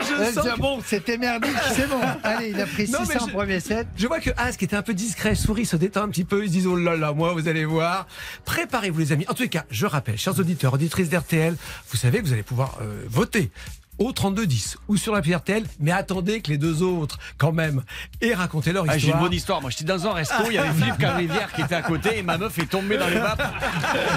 Je 0.00 0.32
sens 0.34 0.44
c'est 0.44 0.50
que- 0.54 0.58
bon, 0.60 0.80
c'était 0.84 1.18
merdique, 1.18 1.56
c'est 1.74 1.88
bon. 1.88 2.00
Allez, 2.22 2.50
il 2.50 2.60
a 2.60 2.66
pris 2.66 2.88
Non, 2.90 3.00
600 3.00 3.04
mais 3.08 3.20
en 3.22 3.26
je- 3.26 3.32
premier 3.32 3.60
set. 3.60 3.86
Je 3.96 4.06
vois 4.06 4.20
que 4.20 4.30
As, 4.36 4.56
qui 4.56 4.64
était 4.64 4.76
un 4.76 4.82
peu 4.82 4.94
discret, 4.94 5.27
sourit, 5.34 5.66
se 5.66 5.76
détend 5.76 6.02
un 6.02 6.08
petit 6.08 6.24
peu. 6.24 6.42
Ils 6.44 6.48
se 6.48 6.52
disent, 6.52 6.66
oh 6.66 6.76
là 6.76 6.96
là, 6.96 7.12
moi, 7.12 7.32
vous 7.32 7.48
allez 7.48 7.64
voir. 7.64 8.06
Préparez-vous, 8.44 8.98
les 8.98 9.12
amis. 9.12 9.24
En 9.28 9.34
tous 9.34 9.42
les 9.42 9.48
cas, 9.48 9.64
je 9.70 9.86
rappelle, 9.86 10.18
chers 10.18 10.38
auditeurs, 10.38 10.74
auditrices 10.74 11.08
d'RTL, 11.10 11.56
vous 11.90 11.96
savez 11.96 12.18
que 12.20 12.26
vous 12.26 12.32
allez 12.32 12.42
pouvoir 12.42 12.78
euh, 12.82 13.04
voter 13.08 13.50
au 13.98 14.12
3210 14.12 14.76
ou 14.86 14.96
sur 14.96 15.12
l'appli 15.12 15.34
RTL, 15.34 15.64
mais 15.80 15.90
attendez 15.90 16.40
que 16.40 16.50
les 16.50 16.56
deux 16.56 16.84
autres, 16.84 17.18
quand 17.36 17.50
même, 17.50 17.82
aient 18.20 18.32
raconté 18.34 18.72
leur 18.72 18.84
Ah, 18.86 18.92
j'ai 18.92 18.94
une 18.94 19.00
histoire. 19.08 19.20
bonne 19.22 19.32
histoire. 19.32 19.60
Moi, 19.60 19.70
j'étais 19.70 19.84
dans 19.84 20.06
un 20.06 20.12
resto, 20.12 20.34
il 20.46 20.52
y 20.54 20.58
avait 20.58 20.72
Philippe 20.72 20.98
Carivière 20.98 21.52
qui 21.52 21.62
était 21.62 21.74
à 21.74 21.82
côté 21.82 22.18
et 22.18 22.22
ma 22.22 22.38
meuf 22.38 22.56
est 22.60 22.66
tombée 22.70 22.96
dans 22.96 23.08
les 23.08 23.18
vapes. 23.18 23.42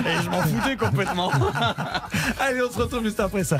Et 0.06 0.24
je 0.24 0.30
m'en 0.30 0.44
foutais 0.44 0.78
complètement. 0.78 1.32
Allez, 2.40 2.62
on 2.62 2.72
se 2.72 2.78
retrouve 2.78 3.04
juste 3.04 3.20
après 3.20 3.44
ça. 3.44 3.60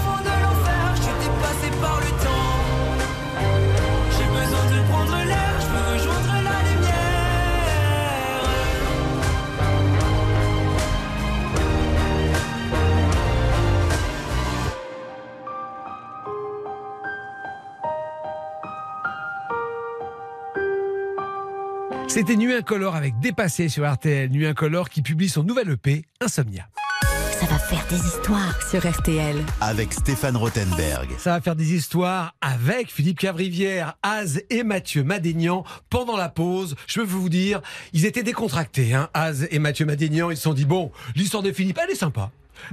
C'était 22.13 22.35
Nuit 22.35 22.53
Incolore 22.53 22.97
avec 22.97 23.17
Dépassé 23.19 23.69
sur 23.69 23.89
RTL. 23.89 24.29
Nuit 24.29 24.45
Incolore 24.45 24.89
qui 24.89 25.01
publie 25.01 25.29
son 25.29 25.43
nouvel 25.43 25.69
EP, 25.69 26.03
Insomnia. 26.19 26.67
Ça 27.39 27.45
va 27.45 27.57
faire 27.57 27.87
des 27.89 28.05
histoires 28.05 28.61
sur 28.69 28.85
RTL. 28.85 29.37
Avec 29.61 29.93
Stéphane 29.93 30.35
Rothenberg. 30.35 31.07
Ça 31.17 31.31
va 31.31 31.39
faire 31.39 31.55
des 31.55 31.73
histoires 31.73 32.35
avec 32.41 32.91
Philippe 32.91 33.19
Cavrivière, 33.19 33.93
Az 34.03 34.43
et 34.49 34.63
Mathieu 34.63 35.05
Madénian 35.05 35.63
pendant 35.89 36.17
la 36.17 36.27
pause. 36.27 36.75
Je 36.85 36.99
peux 36.99 37.05
vous 37.05 37.29
dire, 37.29 37.61
ils 37.93 38.05
étaient 38.05 38.23
décontractés. 38.23 38.93
Hein. 38.93 39.07
Az 39.13 39.47
et 39.49 39.59
Mathieu 39.59 39.85
Madénian, 39.85 40.31
ils 40.31 40.35
se 40.35 40.43
sont 40.43 40.53
dit, 40.53 40.65
bon, 40.65 40.91
l'histoire 41.15 41.43
de 41.43 41.53
Philippe, 41.53 41.79
elle 41.81 41.91
est 41.91 41.95
sympa. 41.95 42.29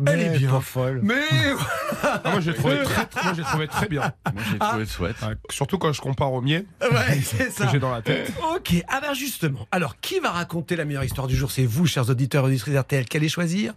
Elle 0.07 0.21
est 0.21 0.38
bien. 0.38 0.50
pas 0.50 0.61
folle. 0.61 1.00
Mais 1.02 1.14
Ah, 2.02 2.21
moi, 2.30 2.40
j'ai 2.40 2.54
trouvé 2.54 2.83
très, 2.85 3.07
très- 3.07 3.25
moi, 3.25 3.33
j'ai 3.35 3.42
trouvé 3.42 3.66
très 3.68 3.88
bien. 3.88 4.12
Moi, 4.33 4.42
j'ai 4.50 4.59
trouvé 4.59 4.87
chouette. 4.87 5.16
Ah, 5.23 5.30
Surtout 5.50 5.78
quand 5.78 5.92
je 5.92 6.00
compare 6.00 6.33
au 6.33 6.40
mien 6.40 6.62
ouais, 6.83 7.21
c'est 7.25 7.47
que 7.49 7.52
ça. 7.52 7.68
j'ai 7.73 7.78
dans 7.78 7.90
la 7.90 8.02
tête. 8.02 8.33
Ok, 8.54 8.75
ah 8.88 9.00
ben 9.00 9.14
justement. 9.14 9.66
Alors, 9.73 9.99
qui 10.00 10.21
va 10.21 10.30
raconter 10.30 10.76
la 10.76 10.85
meilleure 10.85 11.04
histoire 11.04 11.26
du 11.26 11.35
jour? 11.37 11.50
C'est 11.50 11.64
vous, 11.64 11.87
chers 11.87 12.09
auditeurs 12.09 12.45
et 12.45 12.49
auditrices 12.49 12.76
RTL, 12.76 13.04
qui 13.07 13.16
allez 13.16 13.28
choisir? 13.28 13.75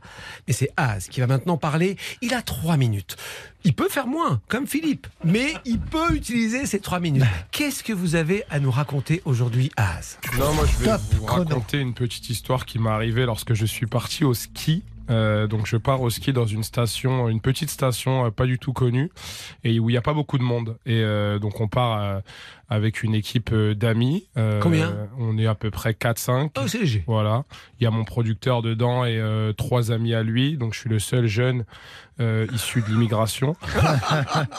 Mais 0.47 0.53
c'est 0.53 0.69
Az 0.77 1.07
qui 1.07 1.19
va 1.19 1.27
maintenant 1.27 1.57
parler. 1.57 1.97
Il 2.21 2.33
a 2.33 2.41
trois 2.41 2.77
minutes. 2.77 3.15
Il 3.63 3.73
peut 3.75 3.89
faire 3.89 4.07
moins, 4.07 4.41
comme 4.47 4.65
Philippe, 4.65 5.05
mais 5.23 5.53
il 5.65 5.79
peut 5.79 6.13
utiliser 6.15 6.65
ces 6.65 6.79
trois 6.79 6.99
minutes. 6.99 7.23
Qu'est-ce 7.51 7.83
que 7.83 7.93
vous 7.93 8.15
avez 8.15 8.43
à 8.49 8.59
nous 8.59 8.71
raconter 8.71 9.21
aujourd'hui, 9.25 9.71
Az? 9.77 10.17
Non, 10.39 10.51
moi, 10.53 10.65
je 10.65 10.83
vais 10.83 10.91
Top 10.91 11.01
vous 11.11 11.25
chrono. 11.25 11.43
raconter 11.43 11.77
une 11.79 11.93
petite 11.93 12.29
histoire 12.29 12.65
qui 12.65 12.79
m'est 12.79 12.89
arrivée 12.89 13.25
lorsque 13.25 13.53
je 13.53 13.65
suis 13.65 13.85
parti 13.85 14.23
au 14.23 14.33
ski. 14.33 14.83
Euh, 15.09 15.47
donc 15.47 15.65
je 15.65 15.77
pars 15.77 16.01
au 16.01 16.09
ski 16.09 16.33
dans 16.33 16.45
une 16.45 16.63
station, 16.63 17.27
une 17.29 17.41
petite 17.41 17.69
station 17.69 18.25
euh, 18.25 18.31
pas 18.31 18.45
du 18.45 18.59
tout 18.59 18.73
connue 18.73 19.11
et 19.63 19.79
où 19.79 19.89
il 19.89 19.93
n'y 19.93 19.97
a 19.97 20.01
pas 20.01 20.13
beaucoup 20.13 20.37
de 20.37 20.43
monde. 20.43 20.77
Et 20.85 21.01
euh, 21.01 21.39
donc 21.39 21.59
on 21.59 21.67
part 21.67 22.21
avec 22.69 23.03
une 23.03 23.13
équipe 23.13 23.53
d'amis. 23.53 24.27
Combien? 24.61 25.09
On 25.17 25.37
est 25.37 25.47
à 25.47 25.55
peu 25.55 25.71
près 25.71 25.91
4-5. 25.91 26.51
Oh, 26.57 26.67
c'est 26.67 26.79
léger. 26.79 27.03
Voilà. 27.07 27.43
Il 27.79 27.83
y 27.83 27.87
a 27.87 27.91
mon 27.91 28.05
producteur 28.05 28.61
dedans 28.61 29.05
et 29.05 29.21
trois 29.57 29.91
amis 29.91 30.13
à 30.13 30.23
lui. 30.23 30.57
Donc 30.57 30.73
je 30.73 30.79
suis 30.79 30.89
le 30.89 30.99
seul 30.99 31.27
jeune 31.27 31.65
euh, 32.21 32.47
issu 32.53 32.81
de 32.81 32.87
l'immigration. 32.87 33.55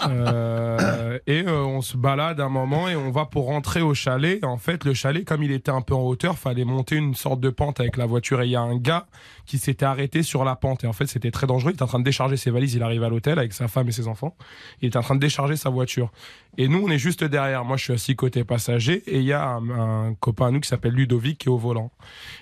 Euh, 0.09 1.19
et 1.26 1.45
euh, 1.47 1.64
on 1.64 1.81
se 1.81 1.97
balade 1.97 2.40
un 2.40 2.49
moment 2.49 2.88
et 2.88 2.97
on 2.97 3.11
va 3.11 3.25
pour 3.25 3.47
rentrer 3.47 3.83
au 3.83 3.95
chalet. 3.95 4.40
Et 4.42 4.47
en 4.47 4.57
fait, 4.57 4.85
le 4.85 4.95
chalet, 4.95 5.25
comme 5.25 5.42
il 5.42 5.52
était 5.52 5.71
un 5.71 5.81
peu 5.81 5.95
en 5.95 6.02
hauteur, 6.02 6.38
fallait 6.38 6.64
monter 6.64 6.97
une 6.97 7.14
sorte 7.14 7.40
de 7.40 7.50
pente 7.50 7.81
avec 7.81 7.97
la 7.97 8.07
voiture. 8.07 8.42
Et 8.42 8.47
il 8.47 8.50
y 8.50 8.57
a 8.57 8.61
un 8.61 8.76
gars 8.76 9.07
qui 9.47 9.59
s'était 9.59 9.85
arrêté 9.85 10.23
sur 10.23 10.45
la 10.45 10.57
pente. 10.57 10.85
Et 10.85 10.87
en 10.87 10.92
fait, 10.92 11.07
c'était 11.07 11.31
très 11.31 11.47
dangereux. 11.47 11.71
Il 11.71 11.75
était 11.75 11.83
en 11.83 11.87
train 11.87 11.99
de 11.99 12.04
décharger 12.04 12.37
ses 12.37 12.50
valises. 12.50 12.75
Il 12.75 12.83
arrive 12.83 13.04
à 13.04 13.09
l'hôtel 13.09 13.38
avec 13.38 13.52
sa 13.52 13.69
femme 13.69 13.88
et 13.88 13.92
ses 13.92 14.09
enfants. 14.09 14.35
Il 14.81 14.88
était 14.88 14.99
en 14.99 15.02
train 15.02 15.14
de 15.14 15.21
décharger 15.21 15.57
sa 15.57 15.71
voiture. 15.71 16.11
Et 16.59 16.69
nous, 16.69 16.83
on 16.85 16.90
est 16.90 16.99
juste 16.99 17.25
derrière. 17.25 17.64
Moi, 17.64 17.76
je 17.76 17.85
suis 17.85 17.92
assis 17.92 18.16
côté 18.16 18.45
passager 18.45 19.02
et 19.07 19.19
il 19.19 19.25
y 19.25 19.33
a 19.33 19.47
un, 19.47 20.09
un 20.09 20.14
copain 20.14 20.49
à 20.49 20.50
nous 20.50 20.61
qui 20.61 20.69
s'appelle 20.69 20.92
Ludovic 20.92 21.38
qui 21.38 21.49
est 21.49 21.52
au 21.52 21.59
volant. 21.59 21.92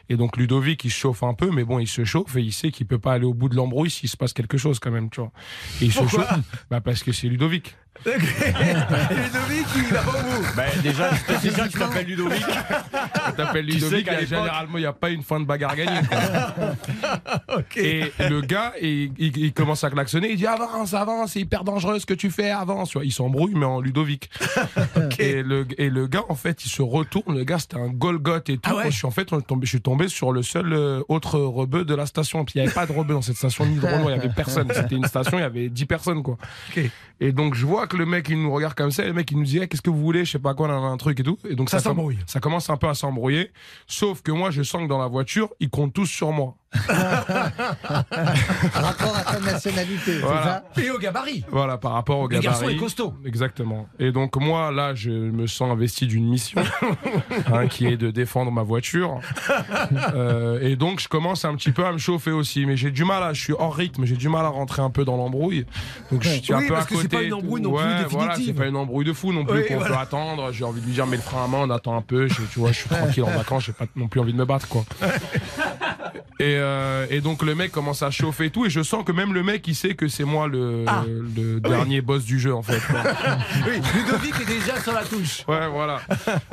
Et 0.09 0.17
donc 0.17 0.37
Ludovic, 0.37 0.85
il 0.85 0.91
chauffe 0.91 1.23
un 1.23 1.35
peu, 1.35 1.51
mais 1.51 1.65
bon, 1.65 1.79
il 1.79 1.87
se 1.87 2.05
chauffe 2.05 2.37
et 2.37 2.43
il 2.43 2.53
sait 2.53 2.71
qu'il 2.71 2.87
peut 2.87 2.99
pas 2.99 3.13
aller 3.13 3.27
au 3.27 3.35
bout 3.35 3.49
de 3.49 3.57
l'embrouille 3.57 3.91
s'il 3.91 4.09
se 4.09 4.17
passe 4.17 4.33
quelque 4.33 4.59
chose 4.59 4.79
quand 4.79 4.91
même, 4.91 5.10
tu 5.11 5.21
vois. 5.21 5.33
Et 5.81 5.87
il 5.87 5.93
se 5.93 6.07
chauffe, 6.07 6.29
bah 6.71 6.81
parce 6.81 7.03
que 7.03 7.13
c'est 7.13 7.29
Ludovic. 7.29 7.77
Ludovic, 8.07 9.67
il 9.77 9.83
va 9.93 10.01
pas 10.01 10.11
au 10.11 10.23
bout. 10.23 10.47
Bah, 10.57 10.63
déjà, 10.83 11.11
déjà, 11.43 11.69
tu 11.69 11.79
t'appelles 11.79 12.07
Ludovic. 12.07 12.43
Tu 13.31 13.43
sais 13.47 13.63
Ludovic, 13.63 14.05
qu'à 14.07 14.13
et 14.15 14.21
l'époque- 14.25 14.29
généralement, 14.39 14.79
il 14.79 14.81
n'y 14.81 14.87
a 14.87 14.93
pas 14.93 15.11
une 15.11 15.23
fin 15.23 15.39
de 15.41 15.45
bagarre 15.45 15.77
gagnée. 15.77 16.01
Et 17.77 18.13
le 18.29 18.41
gars, 18.41 18.73
il, 18.81 19.13
il- 19.19 19.37
il 19.37 19.53
commence 19.53 19.85
à 19.85 19.91
klaxonner, 19.91 20.31
il 20.31 20.37
dit 20.37 20.47
avance, 20.47 20.95
avance, 20.95 21.33
c'est 21.33 21.41
hyper 21.41 21.65
dangereux 21.65 21.99
ce 21.99 22.07
que 22.07 22.15
tu 22.15 22.31
fais, 22.31 22.51
avance. 22.51 22.91
Tu 22.91 22.99
Il 23.05 23.13
s'embrouille, 23.13 23.55
mais 23.55 23.67
en 23.67 23.81
Ludovic. 23.81 24.31
et, 25.19 25.43
le, 25.43 25.67
et 25.79 25.91
le 25.91 26.07
gars, 26.07 26.25
en 26.29 26.35
fait, 26.35 26.65
il 26.65 26.69
se 26.69 26.83
retourne. 26.83 27.37
Le 27.37 27.45
gars, 27.45 27.59
c'était 27.59 27.77
un 27.77 27.89
Golgoth 27.89 28.49
et 28.51 28.55
tout. 28.57 28.63
Ah 28.65 28.77
ouais 28.77 28.83
Moi, 28.85 28.91
je 28.91 28.97
suis 28.97 29.07
en 29.07 29.11
fait, 29.11 29.25
tombé- 29.27 29.65
je 29.67 29.71
suis 29.71 29.81
tombé 29.81 30.09
sur 30.09 30.33
le 30.33 30.43
seul 30.43 30.73
euh, 30.73 31.03
autre 31.09 31.39
rebeu 31.39 31.85
de 31.85 31.95
la 31.95 32.07
station. 32.07 32.45
Puis 32.45 32.55
il 32.57 32.63
n'y 32.63 32.67
avait 32.67 32.75
pas 32.75 32.87
de 32.87 32.93
rebeu 32.93 33.15
dans 33.15 33.23
cette 33.23 33.37
station, 33.37 33.67
ni 33.67 33.77
de 33.77 33.87
Renault, 33.87 34.09
il 34.11 34.15
n'y 34.15 34.19
avait 34.21 34.29
personne. 34.31 34.69
C'était 34.75 34.95
une 34.97 35.07
station, 35.07 35.39
il 35.39 35.43
y 35.43 35.45
avait 35.45 35.69
10 35.69 35.87
personnes, 35.87 36.23
quoi. 36.23 36.37
Et 37.23 37.33
donc, 37.33 37.55
je 37.55 37.67
vois 37.67 37.80
que 37.87 37.97
le 37.97 38.07
mec, 38.07 38.29
il 38.29 38.41
nous 38.43 38.53
regarde 38.53 38.75
comme 38.75 38.91
ça. 38.91 39.05
Et 39.05 39.07
le 39.09 39.13
mec, 39.13 39.31
il 39.31 39.39
nous 39.39 39.45
dit 39.45 39.59
Eh, 39.63 39.69
Qu'est-ce 39.69 39.83
que 39.83 39.91
vous 39.91 40.01
voulez? 40.01 40.25
Je 40.25 40.33
sais 40.33 40.39
pas 40.39 40.55
quoi, 40.55 40.69
on 40.69 40.71
a 40.73 40.75
un 40.89 40.97
truc 40.97 41.21
et 41.21 41.23
tout. 41.23 41.39
Et 41.49 41.55
donc, 41.55 41.71
Ça 41.71 41.79
com- 41.79 41.85
s'embrouille. 41.85 42.19
ça 42.27 42.41
commence 42.41 42.69
un 42.71 42.77
peu 42.77 42.89
à 42.89 42.95
s'embrouiller. 42.95 43.51
Sauf 43.87 44.23
que 44.23 44.33
moi, 44.33 44.51
je 44.51 44.63
sens 44.63 44.83
que 44.83 44.89
dans 44.89 44.99
la 44.99 45.07
voiture, 45.09 45.51
ils 45.61 45.71
comptent 45.71 45.93
tous 45.95 46.07
sur 46.07 46.33
moi. 46.33 46.57
Rapport 48.75 49.17
à 49.17 49.25
ta 49.33 49.41
nationalité, 49.41 50.19
Voilà. 50.21 50.63
c'est 50.75 50.81
ça 50.83 50.87
Et 50.87 50.91
au 50.91 50.99
gabarit. 50.99 51.45
Voilà, 51.51 51.79
par 51.79 51.93
rapport 51.93 52.19
au 52.21 52.29
Le 52.29 52.29
gabarit. 52.39 52.45
garçon 52.47 52.69
est 52.69 52.77
costaud. 52.77 53.15
Exactement. 53.25 53.89
Et 53.99 54.13
donc 54.13 54.37
moi, 54.37 54.71
là, 54.71 54.95
je 54.95 55.11
me 55.11 55.47
sens 55.47 55.71
investi 55.71 56.07
d'une 56.07 56.29
mission, 56.29 56.63
hein, 57.53 57.67
qui 57.67 57.87
est 57.87 57.97
de 57.97 58.11
défendre 58.11 58.51
ma 58.51 58.63
voiture. 58.63 59.21
Euh, 60.15 60.61
et 60.63 60.77
donc 60.77 61.01
je 61.01 61.09
commence 61.09 61.45
un 61.45 61.55
petit 61.55 61.73
peu 61.73 61.85
à 61.85 61.93
me 61.93 61.99
chauffer 61.99 62.31
aussi, 62.31 62.65
mais 62.67 62.77
j'ai 62.77 62.91
du 62.91 63.05
mal 63.05 63.23
à, 63.23 63.33
je 63.33 63.41
suis 63.43 63.53
hors 63.53 63.75
rythme, 63.75 64.05
j'ai 64.05 64.17
du 64.17 64.29
mal 64.29 64.45
à 64.45 64.49
rentrer 64.49 64.83
un 64.83 64.91
peu 64.91 65.05
dans 65.05 65.17
l'embrouille. 65.17 65.67
Donc 66.11 66.23
je 66.23 66.29
suis 66.29 66.53
Oui, 66.55 66.65
un 66.65 66.69
peu 66.69 66.75
parce 66.75 66.87
à 66.87 66.89
que 66.89 66.95
c'est 66.97 67.03
côté. 67.03 67.17
pas 67.17 67.23
une 67.23 67.35
embrouille 67.35 67.61
non 67.61 67.73
plus 67.73 67.79
Ouais, 67.85 68.05
Voilà, 68.09 68.35
c'est 68.37 68.53
pas 68.53 68.67
une 68.67 68.77
embrouille 68.77 69.05
de 69.05 69.13
fou 69.13 69.33
non 69.33 69.45
plus 69.45 69.61
Oui, 69.61 69.67
qu'on 69.69 69.77
voilà. 69.79 69.95
peut 69.97 70.01
attendre. 70.01 70.53
J'ai 70.53 70.65
envie 70.65 70.81
de 70.81 70.87
lui 70.87 70.93
dire 70.93 71.07
mets 71.07 71.17
le 71.17 71.23
frein 71.23 71.45
à 71.45 71.49
main, 71.49 71.59
on 71.63 71.71
attend 71.71 71.97
un 71.97 72.03
peu. 72.03 72.29
Je, 72.29 72.35
tu 72.53 72.59
vois, 72.61 72.73
je 72.73 72.79
suis 72.79 72.89
tranquille 72.89 73.25
en 73.25 73.31
vacances, 73.31 73.65
j'ai 73.65 73.73
pas 73.73 73.87
non 73.97 74.09
plus 74.09 74.21
envie 74.21 74.33
de 74.33 74.39
me 74.39 74.45
battre 74.45 74.69
quoi. 74.69 74.85
Et, 76.39 76.57
euh, 76.57 77.07
et 77.11 77.21
donc 77.21 77.43
le 77.43 77.55
mec 77.55 77.71
commence 77.73 78.03
à 78.03 78.11
chauffer 78.11 78.47
et 78.47 78.51
tout, 78.51 78.65
et 78.67 78.71
je 78.71 78.83
sens 78.83 79.05
que 79.05 79.13
même 79.13 79.35
le 79.35 79.43
mec 79.43 79.67
il 79.69 79.75
sait 79.75 79.95
que 79.95 80.09
c'est 80.09 80.25
moi 80.25 80.49
le, 80.49 80.85
Ah. 80.87 81.05
le 81.07 81.61
dernier 81.61 82.01
boss 82.01 82.25
du 82.25 82.39
jeu 82.39 82.55
en 82.55 82.63
fait. 82.63 82.81
Oui, 83.67 83.81
Ludovic 83.95 84.35
est 84.41 84.47
déjà 84.47 84.81
sur 84.81 84.93
la 84.93 85.03
touche. 85.05 85.45
Ouais, 85.47 85.69
voilà. 85.69 86.01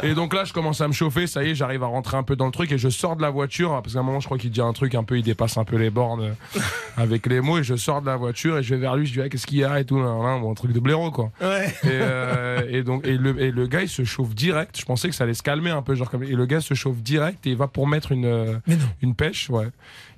Et 0.04 0.14
donc 0.14 0.34
là, 0.34 0.44
je 0.44 0.54
commence 0.54 0.82
à 0.82 0.88
me 0.88 0.94
chauffer. 0.94 1.26
Ça 1.28 1.44
y 1.44 1.52
est, 1.52 1.56
j'arrive 1.56 1.84
à 1.84 1.88
rentrer 1.88 2.18
un 2.18 2.24
peu 2.24 2.36
dans 2.36 2.46
le 2.46 2.52
truc 2.52 2.72
et 2.72 2.78
je 2.78 2.90
sors 2.90 3.16
de 3.16 3.22
la 3.22 3.30
voiture 3.30 3.70
parce 3.82 3.94
qu'à 3.94 4.00
un 4.00 4.04
moment, 4.04 4.20
je 4.20 4.26
crois 4.26 4.38
qu'il 4.38 4.52
dit 4.52 4.62
un 4.62 4.74
truc 4.74 4.94
un 4.96 5.04
peu, 5.04 5.18
il 5.18 5.24
dépasse 5.24 5.58
un 5.58 5.64
peu 5.64 5.78
les 5.78 5.90
bornes 5.90 6.22
euh, 6.56 6.60
avec 6.98 7.26
les 7.28 7.40
mots 7.42 7.58
et 7.60 7.64
je 7.64 7.76
sors 7.76 8.02
de 8.02 8.08
la 8.08 8.16
voiture 8.18 8.58
et 8.58 8.64
je 8.64 8.74
vais 8.76 8.82
vers 8.82 8.96
lui. 8.96 9.06
Je 9.06 9.14
dis 9.14 9.22
ah, 9.22 9.30
qu'est-ce 9.30 9.48
qu'il 9.48 9.60
y 9.60 9.64
a 9.64 9.80
et 9.80 9.86
tout, 9.86 9.98
là, 10.00 10.06
là, 10.06 10.38
bon, 10.40 10.52
un 10.52 10.56
truc 10.56 10.72
de 10.74 10.80
blaireau 10.80 11.12
quoi. 11.12 11.32
Ouais. 11.42 11.68
Et, 11.84 11.88
euh, 11.92 12.62
et 12.70 12.84
donc 12.84 13.06
et 13.08 13.18
le, 13.18 13.40
et 13.42 13.52
le 13.52 13.68
gars 13.68 13.82
il 13.82 13.90
se 13.90 14.04
chauffe 14.04 14.34
direct. 14.36 14.78
Je 14.80 14.86
pensais 14.86 15.08
que 15.10 15.16
ça 15.16 15.24
allait 15.24 15.34
se 15.34 15.44
calmer 15.44 15.70
un 15.72 15.82
peu 15.82 15.96
genre 15.96 16.10
comme 16.10 16.24
et 16.24 16.28
le 16.28 16.46
gars 16.46 16.62
se 16.62 16.74
chauffe 16.74 16.98
direct 16.98 17.46
et 17.48 17.52
il 17.52 17.58
va 17.58 17.68
pour 17.68 17.88
mettre 17.88 18.12
une 18.12 18.62
une 19.02 19.16
pêche, 19.16 19.50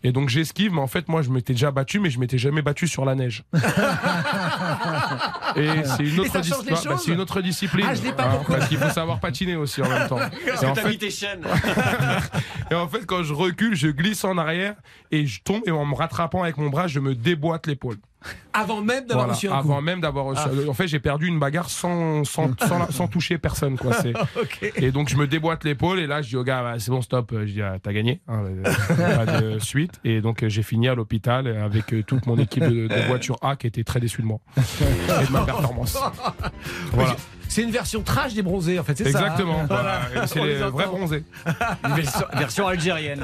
Et 0.04 0.12
donc 0.12 0.30
j'esquive, 0.30 0.74
mais 0.74 0.82
en 0.82 0.88
fait 0.88 1.08
moi 1.10 1.22
je 1.22 1.30
m'étais 1.30 1.54
déjà 1.54 1.72
battu, 1.72 2.00
mais 2.00 2.10
je 2.10 2.20
m'étais 2.20 2.38
jamais 2.38 2.62
battu 2.62 2.88
sur 2.88 3.06
la 3.06 3.16
neige. 3.16 3.44
et 5.56 5.84
c'est 5.86 6.04
une 6.04 6.20
autre 6.20 6.42
c'est 7.00 7.12
une 7.12 7.20
autre 7.20 7.42
discipline. 7.42 7.86
Ah, 7.90 7.94
je 7.96 8.02
l'ai 8.04 8.12
pas 8.12 8.30
Hein, 8.30 8.42
parce 8.48 8.68
qu'il 8.68 8.78
faut 8.78 8.90
savoir 8.90 9.20
patiner 9.20 9.56
aussi 9.56 9.82
en 9.82 9.90
même 9.90 10.08
temps. 10.08 10.20
Et 10.62 10.66
en, 10.66 10.74
T'as 10.74 10.82
fait, 10.84 10.90
mis 10.90 10.98
tes 10.98 11.10
chaînes. 11.10 11.42
et 12.72 12.76
en 12.76 12.88
fait, 12.88 13.06
quand 13.06 13.24
je 13.24 13.34
recule, 13.34 13.76
je 13.76 13.88
glisse 13.88 14.24
en 14.24 14.38
arrière 14.38 14.76
et 15.12 15.26
je 15.26 15.42
tombe 15.42 15.62
et 15.66 15.72
en 15.72 15.86
me 15.86 15.96
rattrapant 15.96 16.44
avec 16.44 16.58
mon 16.58 16.70
bras, 16.70 16.88
je 16.88 17.00
me 17.00 17.16
déboîte 17.16 17.66
l'épaule. 17.68 17.98
Avant 18.52 18.82
même 18.82 19.06
d'avoir 19.06 19.28
Voilà, 19.28 19.34
reçu 19.34 19.48
un 19.48 19.52
coup. 19.52 19.56
avant 19.72 19.82
même 19.82 20.02
d'avoir 20.02 20.26
reçu. 20.26 20.42
En 20.68 20.74
fait, 20.74 20.90
j'ai 20.90 21.00
perdu 21.00 21.28
une 21.28 21.40
bagarre 21.40 21.70
sans, 21.70 22.26
sans, 22.26 22.52
sans, 22.68 22.92
sans 22.92 23.08
toucher 23.08 23.38
personne. 23.38 23.78
Quoi. 23.78 23.94
C'est- 23.94 24.14
et 24.76 24.92
donc 24.92 25.08
je 25.08 25.16
me 25.16 25.26
déboîte 25.26 25.64
l'épaule 25.64 26.00
et 26.00 26.08
là 26.08 26.22
je 26.22 26.28
dis 26.30 26.36
au 26.36 26.44
gars 26.44 26.62
bah, 26.62 26.74
c'est 26.80 26.92
bon 26.92 27.02
stop 27.02 27.32
je 27.34 27.46
dis 27.54 27.62
ah, 27.62 27.78
t'as 27.82 27.94
gagné 27.94 28.20
hein, 28.28 28.44
euh, 28.46 29.16
pas 29.26 29.26
de 29.42 29.60
suite 29.60 30.00
et 30.04 30.20
donc 30.20 30.44
euh, 30.44 30.50
j'ai 30.50 30.64
fini 30.64 30.90
à 30.90 30.96
l'hôpital 30.96 31.48
avec 31.48 31.94
euh, 31.94 32.04
toute 32.04 32.26
mon 32.26 32.38
équipe 32.38 32.64
de, 32.64 32.88
de 32.88 33.08
voiture 33.08 33.38
A 33.42 33.56
qui 33.56 33.68
était 33.68 33.84
très 33.86 34.00
déçue 34.02 34.22
de 34.22 34.28
moi 34.28 34.40
et 34.58 35.26
de 35.26 35.32
ma 35.32 35.42
performance 35.54 35.98
voilà 36.94 37.16
C'est 37.48 37.64
une 37.64 37.72
version 37.72 38.02
trash 38.04 38.34
des 38.36 38.44
bronzés, 38.44 38.78
en 38.80 38.84
fait, 38.84 38.96
c'est 38.98 39.12
ça. 39.12 39.22
exactement 39.22 39.62
hein 39.62 39.66
voilà. 39.68 40.02
Et 40.16 40.28
c'est 40.28 40.40
les 40.40 40.60
les 40.60 40.70
vrais 40.70 40.86
bronzés 40.86 41.24
Une 41.84 41.96
version, 41.96 42.26
version 42.34 42.68
algérienne. 42.68 43.24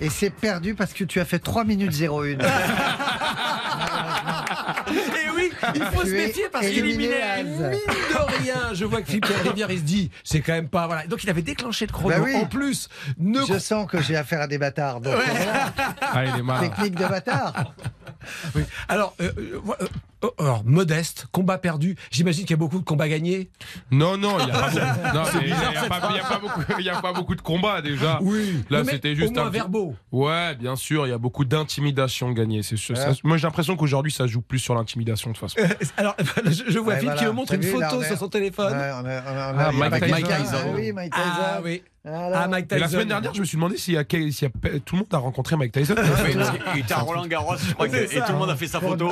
Et 0.00 0.08
c'est 0.08 0.30
perdu 0.30 0.74
parce 0.74 0.94
que 0.94 1.04
tu 1.04 1.20
as 1.20 1.26
fait 1.26 1.38
3 1.38 1.64
minutes 1.64 1.92
01. 2.00 2.38
Et 4.88 5.30
oui, 5.34 5.50
il 5.74 5.82
faut 5.82 6.02
Tu 6.02 6.08
se 6.10 6.14
méfier 6.14 6.44
parce 6.52 6.66
qu'éliminé, 6.66 7.22
Az. 7.22 7.44
mine 7.46 7.58
de 7.60 8.42
rien, 8.42 8.56
je 8.72 8.84
vois 8.84 9.00
que 9.02 9.06
Philippe 9.08 9.26
Rivière, 9.44 9.70
il 9.70 9.78
se 9.78 9.84
dit, 9.84 10.10
c'est 10.24 10.40
quand 10.40 10.52
même 10.52 10.68
pas. 10.68 10.86
Voilà. 10.86 11.06
Donc 11.06 11.24
il 11.24 11.30
avait 11.30 11.42
déclenché 11.42 11.86
le 11.86 11.92
chrono. 11.92 12.16
Bah 12.16 12.22
oui. 12.24 12.34
En 12.36 12.46
plus, 12.46 12.88
ne 13.18 13.40
Je 13.46 13.58
sens 13.58 13.86
que 13.90 14.00
j'ai 14.00 14.16
affaire 14.16 14.40
à 14.40 14.46
des 14.46 14.58
bâtards. 14.58 15.00
Donc, 15.00 15.14
voilà, 15.14 15.72
ah 16.00 16.24
il 16.24 16.38
est 16.38 16.42
marrant 16.42 16.68
technique 16.68 16.94
de 16.94 17.04
bâtard. 17.06 17.72
Oui. 18.54 18.62
Alors, 18.88 19.14
euh, 19.20 19.30
euh, 19.38 19.60
euh, 19.68 19.72
euh, 19.82 19.86
alors, 20.38 20.62
modeste, 20.64 21.26
combat 21.32 21.58
perdu. 21.58 21.96
J'imagine 22.10 22.42
qu'il 22.44 22.50
y 22.52 22.54
a 22.54 22.56
beaucoup 22.58 22.78
de 22.80 22.84
combats 22.84 23.08
gagnés. 23.08 23.50
non 23.90 24.16
non 24.16 24.38
il 24.40 24.48
y 26.84 26.88
a 26.90 27.00
pas 27.00 27.12
beaucoup 27.14 27.34
de 27.34 27.40
combats 27.42 27.80
déjà 27.82 28.18
Oui. 28.22 28.64
là 28.70 28.82
c'était 28.84 29.12
au 29.12 29.14
juste 29.14 29.34
moins 29.36 29.46
un 29.46 29.50
verbaux. 29.50 29.94
Ouais, 30.12 30.54
bien 30.56 30.74
sûr, 30.76 31.06
il 31.06 31.10
y 31.10 31.12
a 31.12 31.18
beaucoup 31.18 31.44
d'intimidation 31.44 32.30
gagnée. 32.32 32.62
C'est 32.62 32.76
sûr. 32.76 32.96
Ça- 32.96 33.12
moi, 33.24 33.36
j'ai 33.36 33.46
l'impression 33.46 33.76
qu'aujourd'hui, 33.76 34.12
ça 34.12 34.26
joue 34.26 34.40
plus 34.42 34.58
sur 34.58 34.74
l'intimidation 34.74 35.30
de 35.30 35.36
toute 35.36 35.50
façon. 35.50 35.68
Euh, 35.68 35.84
Alors, 35.96 36.14
je, 36.46 36.62
je 36.68 36.78
vois 36.78 36.94
Ouais, 36.94 37.00
Philippe 37.00 37.16
qui 37.16 37.24
me 37.26 37.30
montre 37.32 37.54
une 37.54 37.60
vu, 37.60 37.70
photo 37.70 38.02
sur 38.02 38.16
son 38.18 38.28
téléphone. 38.28 38.72
Ouais, 38.72 38.90
on 38.94 39.04
a- 39.04 39.22
on 39.22 39.36
a- 39.36 39.52
on 39.52 39.58
Ah, 39.58 39.72
Mike 39.72 40.04
Tyson. 40.26 40.56
Ah 40.56 40.66
oui, 40.74 40.92
Mike 40.92 41.12
Tyson. 41.12 41.24
Ah 41.28 41.60
oui. 41.64 41.82
Voilà. 42.08 42.42
Ah, 42.42 42.48
Mike 42.48 42.66
Et 42.66 42.68
Tyson. 42.68 42.80
la 42.82 42.88
semaine 42.88 43.08
dernière, 43.08 43.34
je 43.34 43.40
me 43.40 43.44
suis 43.44 43.56
demandé 43.56 43.76
s'il 43.76 43.94
y 43.94 43.96
a, 43.98 44.02
y 44.02 44.04
tout 44.84 44.94
le 44.94 44.98
monde 44.98 45.08
a 45.12 45.18
rencontré 45.18 45.56
Mike 45.56 45.72
Tyson. 45.72 45.96
Il 46.74 46.80
était 46.80 46.94
à 46.94 46.98
Roland 46.98 47.26
Garros, 47.26 47.56
je 47.56 47.74
crois 47.74 47.88
que. 47.88 47.96
Et 47.96 48.06
tout 48.20 48.32
le 48.32 48.38
monde 48.38 48.50
a 48.50 48.54
fait 48.56 48.68
sa 48.68 48.80
photo. 48.80 49.10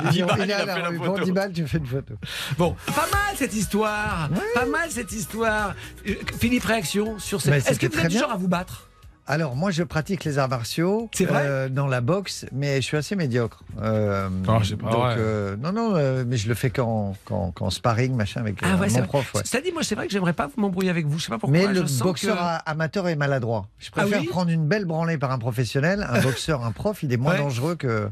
10 0.00 0.06
euros. 0.06 0.10
10 0.10 0.12
10 0.16 0.20
euros. 0.22 0.28
balles, 0.28 0.38
Il 0.38 0.42
est 0.42 0.46
il 0.46 0.52
a 0.52 0.64
la 0.66 0.74
fait 0.74 0.82
la 0.82 0.88
rue. 0.88 0.96
photo. 0.98 1.12
Pour 1.12 1.20
10 1.24 1.32
balles, 1.32 1.52
tu 1.52 1.66
fais 1.66 1.78
une 1.78 1.86
photo. 1.86 2.14
Bon, 2.58 2.76
pas 2.86 3.06
mal 3.12 3.36
cette 3.36 3.54
histoire. 3.54 4.28
Pas 4.54 4.66
mal 4.66 4.90
cette 4.90 5.12
histoire. 5.12 5.74
Euh, 6.08 6.14
Philippe, 6.38 6.64
réaction 6.64 7.18
sur 7.18 7.40
cette. 7.40 7.52
Mais 7.52 7.58
Est-ce 7.58 7.78
que 7.78 7.86
vous 7.86 7.92
très 7.92 8.02
êtes 8.02 8.08
du 8.08 8.14
bien. 8.16 8.22
genre 8.22 8.32
à 8.32 8.36
vous 8.36 8.48
battre? 8.48 8.86
Alors, 9.26 9.54
moi, 9.54 9.70
je 9.70 9.84
pratique 9.84 10.24
les 10.24 10.38
arts 10.38 10.48
martiaux 10.48 11.08
C'est 11.14 11.24
vrai? 11.24 11.42
euh, 11.46 11.68
dans 11.68 11.86
la 11.86 12.00
boxe, 12.00 12.46
mais 12.50 12.76
je 12.76 12.80
suis 12.86 12.96
assez 12.96 13.14
médiocre. 13.14 13.62
Euh, 13.80 14.28
Ah, 14.48 14.58
c'est 14.64 14.74
pas 14.76 14.90
donc, 14.90 15.00
vrai. 15.02 15.14
euh, 15.18 15.56
non, 15.56 15.70
non, 15.72 15.94
euh, 15.94 16.24
mais 16.26 16.36
je 16.36 16.48
le 16.48 16.54
fais 16.54 16.70
qu'en 16.70 17.14
qu'en- 17.26 17.52
qu'en 17.52 17.70
sparring, 17.70 18.12
machin, 18.16 18.40
avec 18.40 18.56
c'est 18.60 19.00
mon 19.00 19.06
prof. 19.06 19.32
ouais. 19.34 19.42
Dit, 19.62 19.70
moi, 19.72 19.84
c'est 19.84 19.94
vrai 19.94 20.08
que 20.08 20.12
j'aimerais 20.12 20.32
pas 20.32 20.48
m'embrouiller 20.56 20.90
avec 20.90 21.06
vous. 21.06 21.20
Je 21.20 21.24
sais 21.26 21.30
pas 21.30 21.38
pourquoi. 21.38 21.56
Mais 21.56 21.66
le 21.68 21.86
je 21.86 22.02
boxeur 22.02 22.36
que- 22.36 22.70
amateur 22.70 23.06
est 23.06 23.14
maladroit. 23.14 23.66
Je 23.78 23.90
Ah 23.94 24.00
préfère 24.00 24.20
oui? 24.22 24.26
prendre 24.26 24.50
une 24.50 24.66
belle 24.66 24.84
branlée 24.84 25.16
par 25.18 25.30
un 25.30 25.38
professionnel. 25.38 26.04
Un 26.10 26.20
boxeur, 26.22 26.64
un 26.64 26.72
prof, 26.72 27.00
il 27.04 27.12
est 27.12 27.16
moins 27.16 27.34
Ouais. 27.34 27.38
dangereux 27.38 27.76
que. 27.76 28.08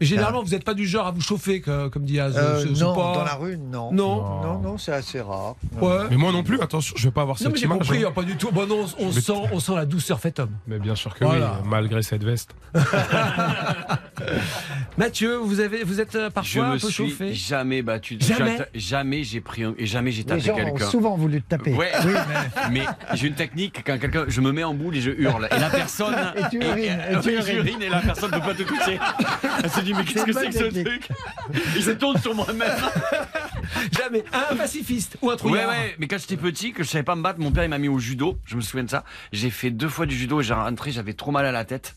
Mais 0.00 0.06
généralement, 0.06 0.42
vous 0.42 0.50
n'êtes 0.50 0.62
pas 0.64 0.74
du 0.74 0.86
genre 0.86 1.06
à 1.08 1.10
vous 1.10 1.20
chauffer, 1.20 1.60
que- 1.60 1.88
comme 1.88 2.04
dit 2.04 2.20
Az. 2.20 2.36
Euh, 2.36 2.64
non, 2.78 2.94
pas- 2.94 3.14
dans 3.14 3.24
la 3.24 3.34
rue, 3.34 3.58
non. 3.58 3.92
Non. 3.92 4.22
Non, 4.42 4.58
non, 4.60 4.78
c'est 4.78 4.92
assez 4.92 5.20
rare. 5.20 5.56
Non. 5.80 5.88
Ouais. 5.88 6.04
Mais 6.10 6.16
moi 6.16 6.30
non 6.30 6.42
plus, 6.44 6.60
attention, 6.60 6.94
je 6.96 7.04
vais 7.08 7.10
pas 7.10 7.22
avoir 7.22 7.36
Non, 7.36 7.42
cette 7.44 7.52
mais 7.52 7.58
j'ai 7.58 7.66
compris, 7.66 8.04
hein. 8.04 8.08
hein, 8.08 8.12
pas 8.14 8.22
du 8.22 8.36
tout. 8.36 8.50
Bon, 8.52 8.66
non, 8.66 8.86
on, 8.98 9.10
sent, 9.12 9.32
on 9.52 9.58
sent 9.60 9.74
la 9.74 9.86
douceur 9.86 10.20
faite 10.20 10.38
homme. 10.38 10.52
Mais 10.68 10.78
bien 10.78 10.94
sûr 10.94 11.12
que 11.14 11.24
Voilà. 11.24 11.58
oui, 11.62 11.68
malgré 11.68 12.02
cette 12.02 12.22
veste. 12.22 12.54
Mathieu, 14.96 15.36
vous, 15.36 15.60
avez, 15.60 15.84
vous 15.84 16.00
êtes 16.00 16.14
euh, 16.16 16.26
Je 16.28 16.32
parfois 16.32 16.64
un 16.66 16.74
me 16.74 16.78
peu 16.78 16.90
suis 16.90 17.08
chauffé 17.10 17.32
jamais 17.34 17.82
battu. 17.82 18.18
Jamais 18.20 18.38
Jamais, 18.38 18.58
jamais 18.74 19.24
j'ai 19.24 19.40
pris 19.40 19.62
un- 19.64 19.74
et 19.78 19.86
jamais 19.86 20.10
j'ai 20.10 20.22
Les 20.22 20.28
tapé 20.28 20.40
gens 20.40 20.52
ont 20.54 20.56
quelqu'un. 20.56 20.86
souvent 20.90 21.16
voulu 21.16 21.40
te 21.42 21.48
taper. 21.48 21.74
Ouais. 21.74 21.90
Oui, 22.04 22.12
Mais 22.72 22.82
j'ai 23.14 23.28
une 23.28 23.34
technique 23.34 23.82
quand 23.86 23.98
quelqu'un, 23.98 24.24
je 24.28 24.40
me 24.40 24.50
mets 24.52 24.64
en 24.64 24.74
boule 24.74 24.96
et 24.96 25.00
je 25.00 25.10
hurle. 25.10 25.48
Et 25.54 25.58
la 25.58 25.70
personne. 25.70 26.14
Et 26.36 26.42
tu 26.50 26.58
urines, 26.58 26.98
et 27.10 27.20
tu 27.22 27.32
urines. 27.32 27.82
et 27.82 27.88
la 27.88 28.00
personne 28.00 28.30
ne 28.30 28.36
peut 28.38 28.42
pas 28.46 28.54
te 28.54 28.62
toucher. 28.62 28.98
Dit, 29.88 29.94
mais 29.94 30.04
qu'est-ce 30.04 30.24
que 30.24 30.32
c'est 30.32 30.46
que 30.48 30.52
ce 30.52 30.82
truc? 30.84 31.08
Il 31.76 31.82
se 31.82 31.90
tourne 31.92 32.18
sur 32.20 32.34
moi-même. 32.34 32.62
Jamais. 33.96 34.22
Un 34.32 34.54
pacifiste 34.56 35.16
ou 35.22 35.28
un 35.28 35.32
Ouais, 35.32 35.36
trouillard. 35.38 35.68
ouais, 35.70 35.94
mais 35.98 36.06
quand 36.08 36.18
j'étais 36.18 36.36
petit, 36.36 36.72
que 36.72 36.82
je 36.82 36.88
savais 36.88 37.04
pas 37.04 37.14
me 37.16 37.22
battre, 37.22 37.40
mon 37.40 37.50
père 37.52 37.64
il 37.64 37.70
m'a 37.70 37.78
mis 37.78 37.88
au 37.88 37.98
judo, 37.98 38.38
je 38.44 38.56
me 38.56 38.60
souviens 38.60 38.84
de 38.84 38.90
ça. 38.90 39.04
J'ai 39.32 39.50
fait 39.50 39.70
deux 39.70 39.88
fois 39.88 40.04
du 40.06 40.16
judo 40.16 40.40
et 40.40 40.44
j'ai 40.44 40.54
rentré, 40.54 40.90
j'avais 40.90 41.14
trop 41.14 41.30
mal 41.30 41.46
à 41.46 41.52
la 41.52 41.64
tête. 41.64 41.94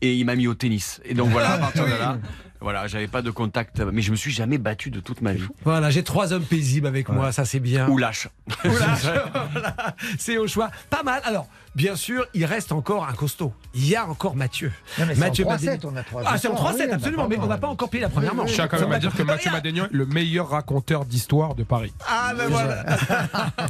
Et 0.00 0.14
il 0.14 0.24
m'a 0.24 0.34
mis 0.34 0.46
au 0.46 0.54
tennis. 0.54 1.00
Et 1.04 1.12
donc 1.14 1.28
voilà, 1.28 1.52
à 1.52 1.58
partir 1.58 1.84
de 1.84 1.90
là, 1.90 2.18
voilà, 2.60 2.86
j'avais 2.86 3.06
pas 3.06 3.20
de 3.22 3.30
contact. 3.30 3.80
Mais 3.80 4.00
je 4.00 4.10
me 4.10 4.16
suis 4.16 4.30
jamais 4.30 4.56
battu 4.58 4.90
de 4.90 4.98
toute 5.00 5.20
ma 5.20 5.32
vie. 5.34 5.46
Voilà, 5.62 5.90
j'ai 5.90 6.02
trois 6.02 6.32
hommes 6.32 6.44
paisibles 6.44 6.86
avec 6.86 7.08
moi, 7.10 7.32
ça 7.32 7.44
c'est 7.44 7.60
bien. 7.60 7.86
Ou 7.88 7.98
lâche. 7.98 8.28
Oula, 8.64 8.94
voilà, 9.52 9.94
c'est 10.18 10.38
au 10.38 10.46
choix. 10.48 10.70
Pas 10.90 11.02
mal. 11.02 11.20
Alors, 11.24 11.48
bien 11.74 11.96
sûr, 11.96 12.26
il 12.34 12.44
reste 12.44 12.72
encore 12.72 13.06
un 13.06 13.12
costaud. 13.12 13.52
Il 13.74 13.86
y 13.86 13.96
a 13.96 14.06
encore 14.06 14.34
Mathieu. 14.36 14.72
Non, 14.98 15.06
mais 15.06 15.14
c'est 15.14 15.20
Mathieu 15.20 15.46
en 15.46 15.50
3-7, 15.50 15.52
Madénian. 15.66 15.78
on 15.92 15.96
a 15.96 16.02
3 16.02 16.22
Ah, 16.26 16.38
c'est 16.38 16.48
en 16.48 16.54
3-7, 16.54 16.74
oui, 16.86 16.90
absolument, 16.92 17.22
bah, 17.28 17.36
mais 17.38 17.44
on 17.44 17.46
n'a 17.46 17.58
pas 17.58 17.68
encore 17.68 17.88
payé 17.90 18.02
la 18.02 18.08
première 18.08 18.34
manche. 18.34 18.50
Je 18.50 18.54
tiens 18.54 18.68
quand 18.68 18.80
même 18.80 18.92
à 18.92 18.98
dire 18.98 19.14
que 19.14 19.22
Mathieu 19.22 19.50
Madénian 19.50 19.84
est 19.84 19.92
le 19.92 20.06
meilleur 20.06 20.48
raconteur 20.48 21.04
d'histoire 21.04 21.54
de 21.54 21.62
Paris. 21.64 21.92
Ah, 22.08 22.32
ben 22.36 22.48
voilà. 22.48 22.84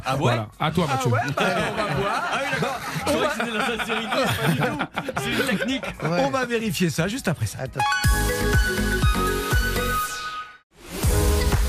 Ah 0.05 0.13
ouais 0.13 0.17
Voilà. 0.19 0.47
À 0.59 0.71
toi, 0.71 0.87
Mathieu. 0.87 1.11
Ouais, 1.11 1.19
bah, 1.35 1.43
on 1.71 1.75
va 1.75 1.95
voir. 1.95 2.23
Ah 2.31 2.39
oui, 2.41 2.47
d'accord. 2.53 2.79
Je 2.97 3.11
croyais 3.11 3.27
que 3.27 3.33
c'était 3.33 3.51
de 3.51 3.57
la 3.57 3.65
sincérité, 3.77 4.07
pas 4.41 4.47
du 4.51 4.57
tout. 4.59 5.21
C'est 5.23 5.31
une 5.31 5.57
technique. 5.57 5.85
Ouais. 6.03 6.23
On 6.25 6.29
va 6.29 6.45
vérifier 6.45 6.89
ça 6.89 7.07
juste 7.07 7.27
après 7.27 7.45
ça. 7.45 7.59
Attends. 7.61 7.81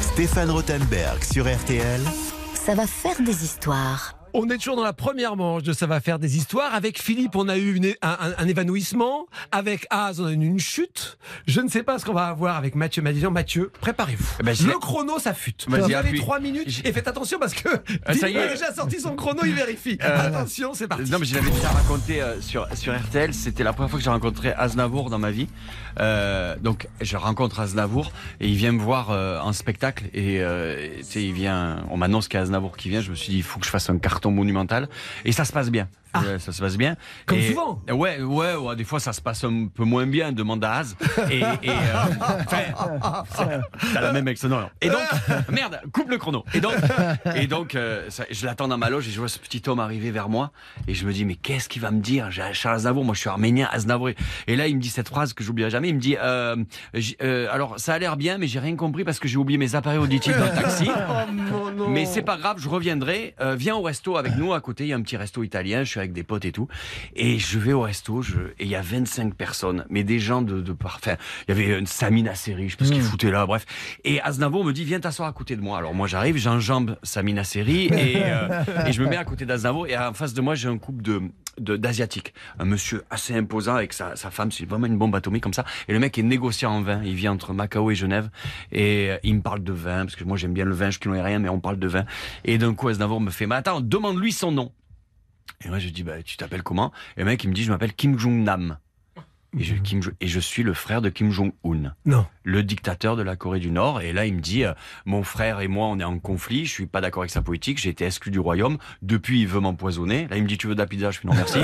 Stéphane 0.00 0.50
Rothenberg 0.50 1.22
sur 1.24 1.46
RTL. 1.52 2.00
Ça 2.54 2.74
va 2.74 2.86
faire 2.86 3.20
des 3.22 3.44
histoires. 3.44 4.14
On 4.32 4.48
est 4.48 4.58
toujours 4.58 4.76
dans 4.76 4.84
la 4.84 4.92
première 4.92 5.34
manche 5.36 5.62
de 5.64 5.72
Ça 5.72 5.86
va 5.86 6.00
faire 6.00 6.18
des 6.18 6.36
histoires. 6.36 6.74
Avec 6.74 7.00
Philippe, 7.02 7.34
on 7.34 7.48
a 7.48 7.56
eu 7.56 7.74
une- 7.74 7.94
un, 8.02 8.08
un- 8.20 8.34
un 8.38 8.46
évanouissement. 8.48 9.26
Avec 9.50 9.86
Az, 9.90 10.20
on 10.20 10.26
a 10.26 10.30
eu 10.30 10.34
une 10.34 10.60
chute. 10.60 11.18
Je 11.46 11.60
ne 11.60 11.68
sais 11.68 11.82
pas 11.82 11.98
ce 11.98 12.04
qu'on 12.04 12.12
va 12.12 12.26
avoir 12.26 12.56
avec 12.56 12.74
Mathieu 12.74 13.02
Madénian. 13.02 13.30
Mathieu, 13.30 13.72
préparez-vous. 13.80 14.36
Eh 14.40 14.42
ben, 14.42 14.54
Le 14.66 14.78
chrono, 14.78 15.18
ça 15.18 15.34
fute. 15.34 15.66
Vas-y, 15.68 15.80
Vous 15.82 15.94
avez 15.94 16.14
trois 16.18 16.38
minutes 16.38 16.82
et 16.84 16.92
faites 16.92 17.08
attention 17.08 17.38
parce 17.38 17.54
que 17.54 17.68
Ah, 18.06 18.14
ça 18.14 18.28
y 18.28 18.34
est. 18.34 18.38
a 18.38 18.48
déjà 18.48 18.72
sorti 18.72 19.00
son 19.00 19.16
chrono, 19.16 19.40
il 19.44 19.54
vérifie. 19.54 19.98
Euh, 20.02 20.26
attention, 20.28 20.74
c'est 20.74 20.86
parti. 20.86 21.10
Non, 21.10 21.18
mais 21.18 21.26
je 21.26 21.34
l'avais 21.34 21.50
déjà 21.50 21.68
raconté 21.70 22.22
euh, 22.22 22.40
sur, 22.40 22.66
sur 22.76 22.94
RTL. 22.96 23.34
C'était 23.34 23.64
la 23.64 23.72
première 23.72 23.90
fois 23.90 23.98
que 23.98 24.04
j'ai 24.04 24.10
rencontré 24.10 24.52
Aznavour 24.52 25.10
dans 25.10 25.18
ma 25.18 25.30
vie. 25.30 25.48
Euh, 25.98 26.56
donc, 26.60 26.88
je 27.00 27.16
rencontre 27.16 27.60
Aznavour 27.60 28.12
et 28.40 28.48
il 28.48 28.56
vient 28.56 28.72
me 28.72 28.80
voir 28.80 29.10
euh, 29.10 29.38
en 29.40 29.52
spectacle. 29.52 30.04
Et 30.14 30.40
euh, 30.40 30.88
il 31.14 31.32
vient, 31.32 31.84
on 31.90 31.96
m'annonce 31.96 32.28
qu'il 32.28 32.36
y 32.36 32.40
a 32.40 32.42
Aznavour 32.42 32.76
qui 32.76 32.88
vient. 32.88 33.00
Je 33.00 33.10
me 33.10 33.14
suis 33.16 33.30
dit, 33.30 33.38
il 33.38 33.42
faut 33.42 33.58
que 33.58 33.66
je 33.66 33.70
fasse 33.70 33.90
un 33.90 33.98
carton 33.98 34.30
monumental. 34.30 34.88
Et 35.24 35.32
ça 35.32 35.44
se 35.44 35.52
passe 35.52 35.70
bien. 35.70 35.88
Euh, 36.16 36.38
ça 36.38 36.52
se 36.52 36.60
passe 36.60 36.76
bien. 36.76 36.96
Ah. 36.98 37.02
Comme 37.26 37.38
Et- 37.38 37.48
souvent. 37.48 37.80
Ouais, 37.90 38.20
ouais, 38.20 38.54
ouais, 38.56 38.76
des 38.76 38.84
fois 38.84 38.98
ça 39.00 39.12
se 39.12 39.20
passe 39.20 39.44
un 39.44 39.66
peu 39.68 39.84
moins 39.84 40.06
bien, 40.06 40.32
demande 40.32 40.64
à 40.64 40.74
Az. 40.78 40.96
Et, 41.30 41.38
et 41.40 41.44
euh, 41.70 41.74
t'as 43.94 44.00
la 44.00 44.12
même 44.12 44.28
excellent. 44.28 44.70
Et 44.80 44.88
donc, 44.88 45.00
merde, 45.50 45.80
coupe 45.92 46.10
le 46.10 46.18
chrono. 46.18 46.44
Et 46.54 46.60
donc, 46.60 46.74
et 47.36 47.46
donc 47.46 47.74
euh, 47.74 48.06
ça- 48.10 48.24
je 48.30 48.44
l'attends 48.46 48.68
dans 48.68 48.78
ma 48.78 48.90
loge 48.90 49.08
et 49.08 49.10
je 49.10 49.18
vois 49.18 49.28
ce 49.28 49.38
petit 49.38 49.62
homme 49.68 49.80
arriver 49.80 50.10
vers 50.10 50.28
moi. 50.28 50.50
Et 50.88 50.94
je 50.94 51.06
me 51.06 51.12
dis, 51.12 51.24
mais 51.24 51.34
qu'est-ce 51.36 51.68
qu'il 51.68 51.82
va 51.82 51.90
me 51.90 52.00
dire? 52.00 52.28
Charles 52.52 52.76
Aznavour, 52.76 53.04
moi 53.04 53.14
je 53.14 53.20
suis 53.20 53.28
arménien, 53.28 53.68
Aznavour. 53.70 54.10
Et 54.46 54.56
là, 54.56 54.66
il 54.66 54.76
me 54.76 54.80
dit 54.80 54.88
cette 54.90 55.08
phrase 55.08 55.32
que 55.32 55.44
j'oublierai 55.44 55.70
jamais. 55.70 55.88
Il 55.88 55.94
me 55.94 56.00
dit, 56.00 56.16
euh, 56.20 56.56
euh, 57.22 57.48
alors 57.50 57.78
ça 57.78 57.94
a 57.94 57.98
l'air 57.98 58.16
bien, 58.16 58.38
mais 58.38 58.46
j'ai 58.46 58.58
rien 58.60 58.76
compris 58.76 59.04
parce 59.04 59.18
que 59.18 59.28
j'ai 59.28 59.36
oublié 59.36 59.58
mes 59.58 59.74
appareils 59.74 59.98
auditifs 59.98 60.36
dans 60.36 60.44
le 60.46 60.50
taxi. 60.62 60.90
Mais 61.88 62.04
c'est 62.04 62.22
pas 62.22 62.36
grave, 62.36 62.56
je 62.60 62.68
reviendrai. 62.68 63.34
Viens 63.56 63.74
au 63.76 63.82
resto 63.82 64.16
avec 64.16 64.36
nous. 64.36 64.52
À 64.52 64.60
côté, 64.60 64.84
il 64.84 64.88
y 64.88 64.92
a 64.92 64.96
un 64.96 65.02
petit 65.02 65.16
resto 65.16 65.42
italien. 65.42 65.82
Je 65.84 65.90
suis 65.90 65.99
avec 66.00 66.12
des 66.12 66.22
potes 66.22 66.44
et 66.44 66.52
tout. 66.52 66.68
Et 67.14 67.38
je 67.38 67.58
vais 67.58 67.72
au 67.72 67.82
resto. 67.82 68.22
Je... 68.22 68.40
Et 68.58 68.64
il 68.64 68.68
y 68.68 68.76
a 68.76 68.82
25 68.82 69.34
personnes, 69.34 69.84
mais 69.88 70.04
des 70.04 70.18
gens 70.18 70.42
de, 70.42 70.60
de 70.60 70.74
Enfin, 70.82 71.16
il 71.46 71.54
y 71.56 71.58
avait 71.58 71.78
une 71.78 71.86
Samina 71.86 72.34
Seri, 72.34 72.68
je 72.68 72.72
sais 72.72 72.76
pas 72.76 72.84
ce 72.84 72.92
qu'il 72.92 73.02
foutait 73.02 73.30
là. 73.30 73.46
Bref. 73.46 73.64
Et 74.04 74.20
Aznavour 74.20 74.64
me 74.64 74.72
dit 74.72 74.84
viens 74.84 75.00
t'asseoir 75.00 75.28
à 75.28 75.32
côté 75.32 75.56
de 75.56 75.60
moi. 75.60 75.78
Alors 75.78 75.94
moi 75.94 76.06
j'arrive, 76.06 76.36
j'enjambe 76.36 76.96
Samina 77.02 77.44
Seri 77.44 77.86
et, 77.86 78.22
euh, 78.24 78.64
et 78.86 78.92
je 78.92 79.02
me 79.02 79.08
mets 79.08 79.16
à 79.16 79.24
côté 79.24 79.46
d'Aznavour. 79.46 79.86
Et 79.86 79.96
en 79.96 80.14
face 80.14 80.34
de 80.34 80.40
moi 80.40 80.54
j'ai 80.54 80.68
un 80.68 80.78
couple 80.78 81.02
de 81.02 81.20
d'asiatiques, 81.58 82.32
un 82.58 82.64
monsieur 82.64 83.04
assez 83.10 83.34
imposant 83.34 83.74
avec 83.74 83.92
sa, 83.92 84.16
sa 84.16 84.30
femme, 84.30 84.50
c'est 84.50 84.64
vraiment 84.64 84.86
une 84.86 84.96
bombe 84.96 85.14
atomique 85.14 85.42
comme 85.42 85.52
ça. 85.52 85.64
Et 85.88 85.92
le 85.92 85.98
mec 85.98 86.16
est 86.18 86.22
négociant 86.22 86.72
en 86.72 86.80
vin, 86.80 87.02
il 87.04 87.14
vit 87.14 87.28
entre 87.28 87.52
Macao 87.52 87.90
et 87.90 87.94
Genève, 87.94 88.30
et 88.72 89.10
euh, 89.10 89.18
il 89.22 89.36
me 89.36 89.42
parle 89.42 89.62
de 89.62 89.72
vin 89.72 90.04
parce 90.06 90.16
que 90.16 90.24
moi 90.24 90.36
j'aime 90.36 90.54
bien 90.54 90.64
le 90.64 90.74
vin, 90.74 90.90
je 90.90 90.98
ne 90.98 91.02
connais 91.02 91.22
rien, 91.22 91.38
mais 91.38 91.48
on 91.48 91.60
parle 91.60 91.78
de 91.78 91.88
vin. 91.88 92.04
Et 92.44 92.56
d'un 92.56 92.74
coup 92.74 92.88
Aznavour 92.88 93.20
me 93.20 93.30
fait, 93.30 93.46
mais 93.46 93.56
attends, 93.56 93.80
demande-lui 93.80 94.32
son 94.32 94.52
nom. 94.52 94.72
Et 95.64 95.68
moi 95.68 95.78
je 95.78 95.88
dis, 95.88 96.02
bah 96.02 96.22
tu 96.22 96.36
t'appelles 96.36 96.62
comment? 96.62 96.92
Et 97.16 97.20
le 97.20 97.26
mec 97.26 97.42
il 97.44 97.48
me 97.50 97.54
dit, 97.54 97.64
je 97.64 97.70
m'appelle 97.70 97.94
Kim 97.94 98.18
Jong 98.18 98.42
Nam. 98.44 98.78
Et 99.58 99.64
je, 99.64 99.74
Kim 99.74 100.00
Jo- 100.00 100.12
et 100.20 100.28
je 100.28 100.38
suis 100.38 100.62
le 100.62 100.74
frère 100.74 101.02
de 101.02 101.08
Kim 101.08 101.30
Jong-un 101.32 101.92
Non. 102.04 102.26
Le 102.42 102.62
dictateur 102.62 103.16
de 103.16 103.22
la 103.22 103.36
Corée 103.36 103.60
du 103.60 103.70
Nord. 103.70 104.00
Et 104.00 104.12
là, 104.12 104.26
il 104.26 104.34
me 104.34 104.40
dit, 104.40 104.64
euh, 104.64 104.72
mon 105.04 105.22
frère 105.22 105.60
et 105.60 105.68
moi, 105.68 105.86
on 105.86 105.98
est 105.98 106.04
en 106.04 106.18
conflit, 106.18 106.66
je 106.66 106.72
suis 106.72 106.86
pas 106.86 107.00
d'accord 107.00 107.22
avec 107.22 107.30
sa 107.30 107.42
politique, 107.42 107.78
j'ai 107.78 107.90
été 107.90 108.04
exclu 108.04 108.30
du 108.30 108.38
royaume. 108.38 108.78
Depuis, 109.02 109.40
il 109.40 109.48
veut 109.48 109.60
m'empoisonner. 109.60 110.26
Là, 110.28 110.36
il 110.36 110.42
me 110.42 110.48
dit, 110.48 110.58
tu 110.58 110.66
veux 110.66 110.74
de 110.74 110.80
la 110.80 110.86
pizza? 110.86 111.10
Je 111.10 111.20
fais 111.20 111.28
non, 111.28 111.34
merci. 111.34 111.58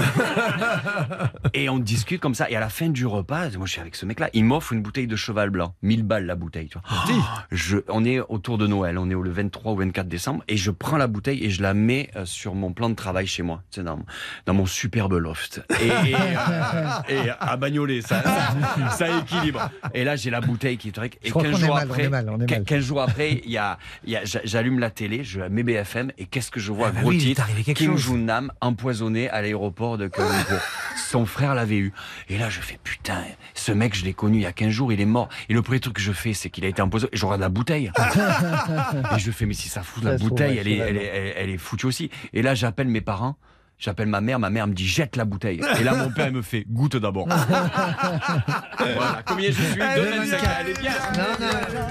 et 1.54 1.68
on 1.68 1.78
discute 1.78 2.20
comme 2.20 2.34
ça. 2.34 2.50
Et 2.50 2.56
à 2.56 2.60
la 2.60 2.68
fin 2.68 2.88
du 2.88 3.06
repas, 3.06 3.50
moi, 3.56 3.66
je 3.66 3.72
suis 3.72 3.80
avec 3.80 3.96
ce 3.96 4.06
mec-là, 4.06 4.30
il 4.32 4.44
m'offre 4.44 4.72
une 4.72 4.82
bouteille 4.82 5.06
de 5.06 5.16
cheval 5.16 5.50
blanc. 5.50 5.74
1000 5.82 6.02
balles 6.02 6.26
la 6.26 6.34
bouteille, 6.34 6.68
tu 6.68 6.78
vois. 6.78 7.22
Je, 7.50 7.78
on 7.88 8.04
est 8.04 8.20
autour 8.20 8.58
de 8.58 8.66
Noël, 8.66 8.98
on 8.98 9.10
est 9.10 9.14
au 9.14 9.22
le 9.22 9.30
23 9.30 9.72
ou 9.72 9.76
24 9.76 10.08
décembre, 10.08 10.44
et 10.48 10.56
je 10.56 10.70
prends 10.70 10.96
la 10.96 11.06
bouteille 11.06 11.44
et 11.44 11.50
je 11.50 11.62
la 11.62 11.74
mets 11.74 12.10
euh, 12.16 12.24
sur 12.24 12.54
mon 12.54 12.72
plan 12.72 12.88
de 12.88 12.94
travail 12.94 13.26
chez 13.26 13.42
moi, 13.42 13.62
tu 13.70 13.80
sais, 13.80 13.84
dans, 13.84 13.98
dans 14.46 14.54
mon 14.54 14.66
superbe 14.66 15.14
loft. 15.14 15.62
Et, 15.80 15.86
et, 15.86 16.14
euh, 16.14 16.88
et 17.08 17.30
à 17.40 17.56
Bagnolet, 17.56 18.02
ça, 18.02 18.22
ça, 18.22 18.90
ça 18.90 19.18
équilibre. 19.18 19.70
Et 19.94 20.04
là, 20.04 20.16
j'ai 20.16 20.30
la 20.30 20.40
bouteille 20.40 20.75
qui. 20.76 20.88
Et 20.88 20.92
Je 21.24 21.30
crois 21.30 21.42
15 21.42 21.52
qu'on 21.52 21.58
est 21.58 21.66
jours 21.66 21.76
après, 21.76 22.02
est 22.04 22.08
mal, 22.08 22.28
on 22.30 22.40
est 22.40 22.50
mal. 22.50 22.64
15 22.64 22.84
jours 22.84 23.02
après, 23.02 23.40
il 23.44 23.50
y 23.50 23.58
a, 23.58 23.78
y 24.06 24.18
j'allume 24.44 24.78
la 24.78 24.90
télé, 24.90 25.24
je 25.24 25.40
mets 25.40 25.62
BFM, 25.62 26.12
et 26.18 26.26
qu'est-ce 26.26 26.50
que 26.50 26.60
je 26.60 26.72
vois, 26.72 26.88
Ah 26.88 26.92
bah 26.92 27.00
gros 27.00 27.10
oui, 27.10 27.18
titre, 27.18 27.46
Kim. 27.74 27.96
Jong-nam 27.96 28.52
empoisonné 28.60 29.28
à 29.30 29.42
l'aéroport 29.42 29.98
de 29.98 30.08
Kuala. 30.08 30.32
Son 30.96 31.26
frère 31.26 31.54
l'avait 31.54 31.78
eu. 31.78 31.92
Et 32.28 32.38
là, 32.38 32.48
je 32.50 32.60
fais, 32.60 32.78
putain, 32.82 33.22
ce 33.54 33.72
mec, 33.72 33.94
je 33.94 34.04
l'ai 34.04 34.14
connu 34.14 34.38
il 34.38 34.42
y 34.42 34.46
a 34.46 34.52
15 34.52 34.70
jours, 34.70 34.92
il 34.92 35.00
est 35.00 35.04
mort. 35.06 35.28
Et 35.48 35.54
le 35.54 35.62
premier 35.62 35.80
truc 35.80 35.94
que 35.94 36.00
je 36.02 36.12
fais, 36.12 36.32
c'est 36.32 36.50
qu'il 36.50 36.64
a 36.64 36.68
été 36.68 36.82
empoisonné. 36.82 37.10
Et 37.12 37.16
je 37.16 37.24
regarde 37.24 37.40
la 37.40 37.48
bouteille. 37.48 37.90
et 39.16 39.18
je 39.18 39.30
fais, 39.30 39.46
mais 39.46 39.54
si 39.54 39.68
ça 39.68 39.82
fout 39.82 40.02
la 40.04 40.18
Ça 40.18 40.24
bouteille, 40.24 40.58
est, 40.58 40.60
elle, 40.60 40.68
est, 40.68 40.76
elle, 40.78 41.32
elle 41.36 41.50
est 41.50 41.58
foutue 41.58 41.86
aussi. 41.86 42.10
Et 42.32 42.42
là, 42.42 42.54
j'appelle 42.54 42.88
mes 42.88 43.00
parents. 43.00 43.36
J'appelle 43.78 44.08
ma 44.08 44.22
mère, 44.22 44.38
ma 44.38 44.48
mère 44.48 44.66
me 44.66 44.72
dit 44.72 44.86
jette 44.86 45.16
la 45.16 45.24
bouteille. 45.26 45.60
Et 45.78 45.84
là, 45.84 45.94
mon 45.94 46.10
père 46.10 46.28
il 46.28 46.34
me 46.34 46.42
fait 46.42 46.64
goûte 46.66 46.96
d'abord. 46.96 47.28
voilà, 48.78 49.22
combien 49.26 49.50
je 49.50 49.60
suis 49.62 49.80
Elle 49.80 50.02
est 50.02 50.18
2,25. 50.18 50.24
bien. 50.24 50.38
Bien. 50.80 50.92
Non, 51.16 51.46
non, 51.46 51.46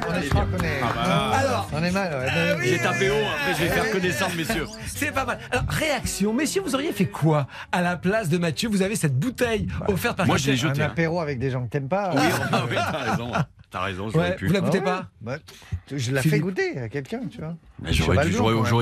on 0.10 0.14
est, 0.16 0.28
crois 0.30 0.46
qu'on 0.46 0.64
est. 0.64 0.82
Alors, 0.82 1.70
On 1.72 1.84
est 1.84 1.92
mal, 1.92 2.14
ouais. 2.14 2.28
Ah 2.28 2.56
oui. 2.60 2.68
J'ai 2.70 2.80
tapé 2.80 3.10
haut, 3.10 3.14
après 3.14 3.54
je 3.54 3.60
vais 3.64 3.70
faire 3.70 4.02
descendre, 4.02 4.36
messieurs. 4.36 4.66
c'est 4.88 5.12
pas 5.12 5.26
mal. 5.26 5.40
Alors, 5.52 5.66
réaction. 5.70 6.34
Messieurs, 6.34 6.62
vous 6.66 6.74
auriez 6.76 6.92
fait 6.92 7.06
quoi 7.06 7.48
à 7.72 7.82
la 7.82 7.98
place 7.98 8.30
de 8.30 8.38
Mathieu 8.38 8.70
Vous 8.70 8.82
avez 8.82 8.96
cette 8.96 9.18
bouteille 9.18 9.68
offerte 9.88 10.18
par 10.18 10.26
Moi, 10.26 10.38
je 10.38 10.52
l'ai. 10.52 10.66
Un 10.66 10.70
hein. 10.70 10.80
apéro 10.80 11.20
avec 11.20 11.38
des 11.40 11.52
gens 11.52 11.64
que 11.64 11.70
t'aimes 11.70 11.88
pas. 11.88 12.12
Oui, 12.16 12.22
ah 12.52 12.64
oui, 12.70 12.76
t'as 12.76 13.12
raison. 13.12 13.32
T'as 13.76 13.82
raison, 13.84 14.10
j'aurais 14.10 14.30
Ouais, 14.30 14.36
pu. 14.38 14.48
vous 14.48 14.54
la 14.54 14.60
Ah 14.60 14.62
goûtez 14.62 14.78
ouais 14.78 14.84
pas 14.86 15.10
Bah, 15.20 15.38
Je 15.92 16.12
la 16.14 16.22
Philippe. 16.22 16.36
fais 16.36 16.40
goûter 16.40 16.78
à 16.80 16.88
quelqu'un, 16.88 17.22
tu 17.30 17.40
vois. 17.40 17.58
J'aurais 17.92 18.24
dû, 18.26 18.32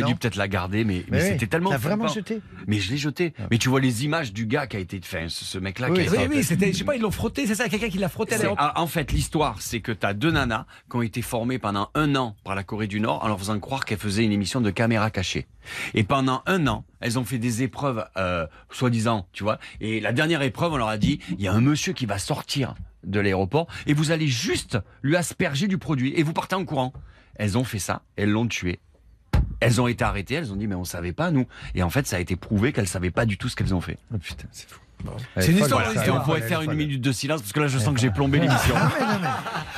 dû 0.05 0.15
peut-être 0.15 0.35
la 0.35 0.47
garder, 0.47 0.83
mais, 0.85 1.03
mais 1.09 1.19
oui, 1.23 1.27
c'était 1.29 1.47
tellement. 1.47 1.71
T'as 1.71 1.77
vraiment 1.77 2.07
jeté 2.07 2.41
Mais 2.67 2.77
je 2.79 2.91
l'ai 2.91 2.97
jeté. 2.97 3.33
Mais 3.49 3.57
tu 3.57 3.69
vois 3.69 3.79
les 3.79 4.05
images 4.05 4.31
du 4.33 4.45
gars 4.45 4.67
qui 4.67 4.77
a 4.77 4.79
été. 4.79 4.99
Enfin, 5.03 5.29
ce, 5.29 5.45
ce 5.45 5.57
mec-là 5.57 5.89
Oui, 5.89 6.03
qui 6.03 6.09
a 6.09 6.11
Oui, 6.11 6.23
été. 6.25 6.35
oui, 6.35 6.43
c'était, 6.43 6.71
je 6.71 6.77
sais 6.77 6.83
pas, 6.83 6.95
ils 6.95 7.01
l'ont 7.01 7.09
frotté, 7.09 7.47
c'est 7.47 7.55
ça, 7.55 7.67
quelqu'un 7.69 7.89
qui 7.89 7.97
l'a 7.97 8.07
frotté 8.07 8.35
à 8.35 8.37
C'est- 8.37 8.43
l'aéroport. 8.43 8.71
en 8.75 8.85
fait, 8.87 9.11
l'histoire, 9.11 9.61
c'est 9.63 9.79
que 9.79 9.91
tu 9.91 10.05
as 10.05 10.13
deux 10.13 10.29
nanas 10.29 10.67
qui 10.91 10.95
ont 10.97 11.01
été 11.01 11.23
formées 11.23 11.57
pendant 11.57 11.89
un 11.95 12.15
an 12.15 12.35
par 12.43 12.53
la 12.53 12.63
Corée 12.63 12.85
du 12.87 12.99
Nord 12.99 13.23
en 13.23 13.27
leur 13.27 13.39
faisant 13.39 13.59
croire 13.59 13.85
qu'elles 13.85 13.97
faisaient 13.97 14.23
une 14.23 14.31
émission 14.31 14.61
de 14.61 14.69
caméra 14.69 15.09
cachée. 15.09 15.47
Et 15.95 16.03
pendant 16.03 16.43
un 16.45 16.67
an, 16.67 16.85
elles 16.99 17.17
ont 17.17 17.25
fait 17.25 17.39
des 17.39 17.63
épreuves, 17.63 18.05
euh, 18.17 18.45
soi-disant, 18.69 19.27
tu 19.33 19.43
vois. 19.43 19.57
Et 19.81 19.99
la 20.01 20.11
dernière 20.11 20.43
épreuve, 20.43 20.73
on 20.73 20.77
leur 20.77 20.89
a 20.89 20.97
dit, 20.97 21.19
il 21.31 21.41
y 21.41 21.47
a 21.47 21.53
un 21.53 21.61
monsieur 21.61 21.93
qui 21.93 22.05
va 22.05 22.19
sortir 22.19 22.75
de 23.03 23.19
l'aéroport 23.19 23.67
et 23.87 23.93
vous 23.93 24.11
allez 24.11 24.27
juste 24.27 24.77
lui 25.01 25.15
asperger 25.15 25.67
du 25.67 25.77
produit 25.77 26.13
et 26.15 26.23
vous 26.23 26.33
partez 26.33 26.55
en 26.55 26.65
courant. 26.65 26.93
Elles 27.35 27.57
ont 27.57 27.63
fait 27.63 27.79
ça, 27.79 28.03
elles 28.15 28.29
l'ont 28.29 28.47
tué. 28.47 28.79
Elles 29.59 29.81
ont 29.81 29.87
été 29.87 30.03
arrêtées, 30.03 30.35
elles 30.35 30.51
ont 30.51 30.55
dit 30.55 30.67
mais 30.67 30.75
on 30.75 30.83
savait 30.83 31.13
pas 31.13 31.31
nous. 31.31 31.47
Et 31.75 31.83
en 31.83 31.89
fait, 31.89 32.05
ça 32.05 32.17
a 32.17 32.19
été 32.19 32.35
prouvé 32.35 32.73
qu'elles 32.73 32.87
savaient 32.87 33.11
pas 33.11 33.25
du 33.25 33.37
tout 33.37 33.49
ce 33.49 33.55
qu'elles 33.55 33.73
ont 33.73 33.81
fait. 33.81 33.97
Oh 34.13 34.17
putain, 34.17 34.47
c'est 34.51 34.69
fou. 34.69 34.79
C'est 35.37 35.51
une 35.51 35.57
histoire, 35.57 35.83
on 36.11 36.19
pourrait 36.21 36.41
faire 36.41 36.61
une 36.61 36.73
minute 36.73 37.01
de 37.01 37.11
silence 37.11 37.41
parce 37.41 37.53
que 37.53 37.59
là, 37.59 37.67
je 37.67 37.77
sens 37.77 37.93
que 37.93 37.99
j'ai 37.99 38.09
plombé 38.09 38.39
l'émission. 38.39 38.75
Mais 38.75 39.05
non, 39.05 39.19
mais 39.21 39.27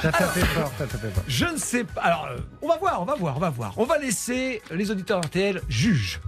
t'as 0.02 0.12
tapé 0.12 0.42
fort, 0.42 0.72
t'as 0.78 0.86
tapé 0.86 1.08
fort. 1.10 1.24
Je 1.28 1.46
ne 1.46 1.58
sais 1.58 1.84
pas. 1.84 2.02
Alors, 2.02 2.28
euh, 2.30 2.38
on 2.62 2.68
va 2.68 2.78
voir, 2.78 3.02
on 3.02 3.06
va 3.06 3.16
voir, 3.16 3.38
on 3.38 3.40
va 3.40 3.50
voir. 3.50 3.74
On 3.78 3.86
va 3.86 3.98
laisser 3.98 4.62
les 4.72 4.92
auditeurs 4.92 5.22
RTL 5.22 5.62
juger. 5.68 6.20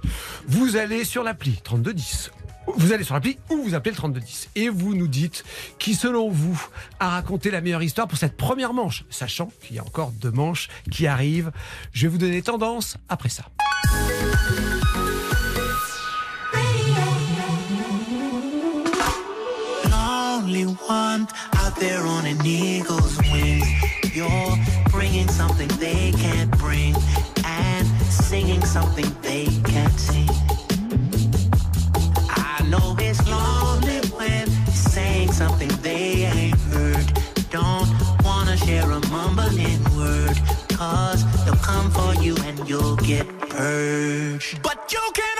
Vous 0.47 0.77
allez 0.77 1.03
sur 1.03 1.23
l'appli 1.23 1.59
3210. 1.63 2.31
Vous 2.75 2.91
allez 2.91 3.03
sur 3.03 3.13
l'appli 3.13 3.37
ou 3.49 3.63
vous 3.63 3.73
appelez 3.73 3.91
le 3.91 3.97
3210 3.97 4.49
et 4.55 4.69
vous 4.69 4.93
nous 4.93 5.07
dites 5.07 5.43
qui, 5.79 5.95
selon 5.95 6.29
vous, 6.29 6.61
a 6.99 7.09
raconté 7.09 7.49
la 7.51 7.61
meilleure 7.61 7.83
histoire 7.83 8.07
pour 8.07 8.17
cette 8.17 8.35
première 8.35 8.73
manche, 8.73 9.05
sachant 9.09 9.51
qu'il 9.61 9.75
y 9.75 9.79
a 9.79 9.83
encore 9.83 10.11
deux 10.11 10.31
manches 10.31 10.67
qui 10.91 11.07
arrivent. 11.07 11.51
Je 11.93 12.03
vais 12.03 12.07
vous 12.09 12.17
donner 12.17 12.33
les 12.33 12.41
tendances 12.41 12.97
après 13.09 13.29
ça. 13.29 13.45
Something 35.37 35.69
they 35.83 36.25
ain't 36.25 36.59
heard. 36.73 37.05
Don't 37.51 37.87
wanna 38.23 38.57
share 38.57 38.89
a 38.89 38.99
mumbling 39.09 39.83
word, 39.95 40.35
cause 40.69 41.21
they'll 41.45 41.55
come 41.57 41.91
for 41.91 42.15
you 42.23 42.35
and 42.47 42.67
you'll 42.67 42.95
get 42.95 43.27
purged. 43.41 44.59
But 44.63 44.91
you 44.91 45.03
can 45.13 45.37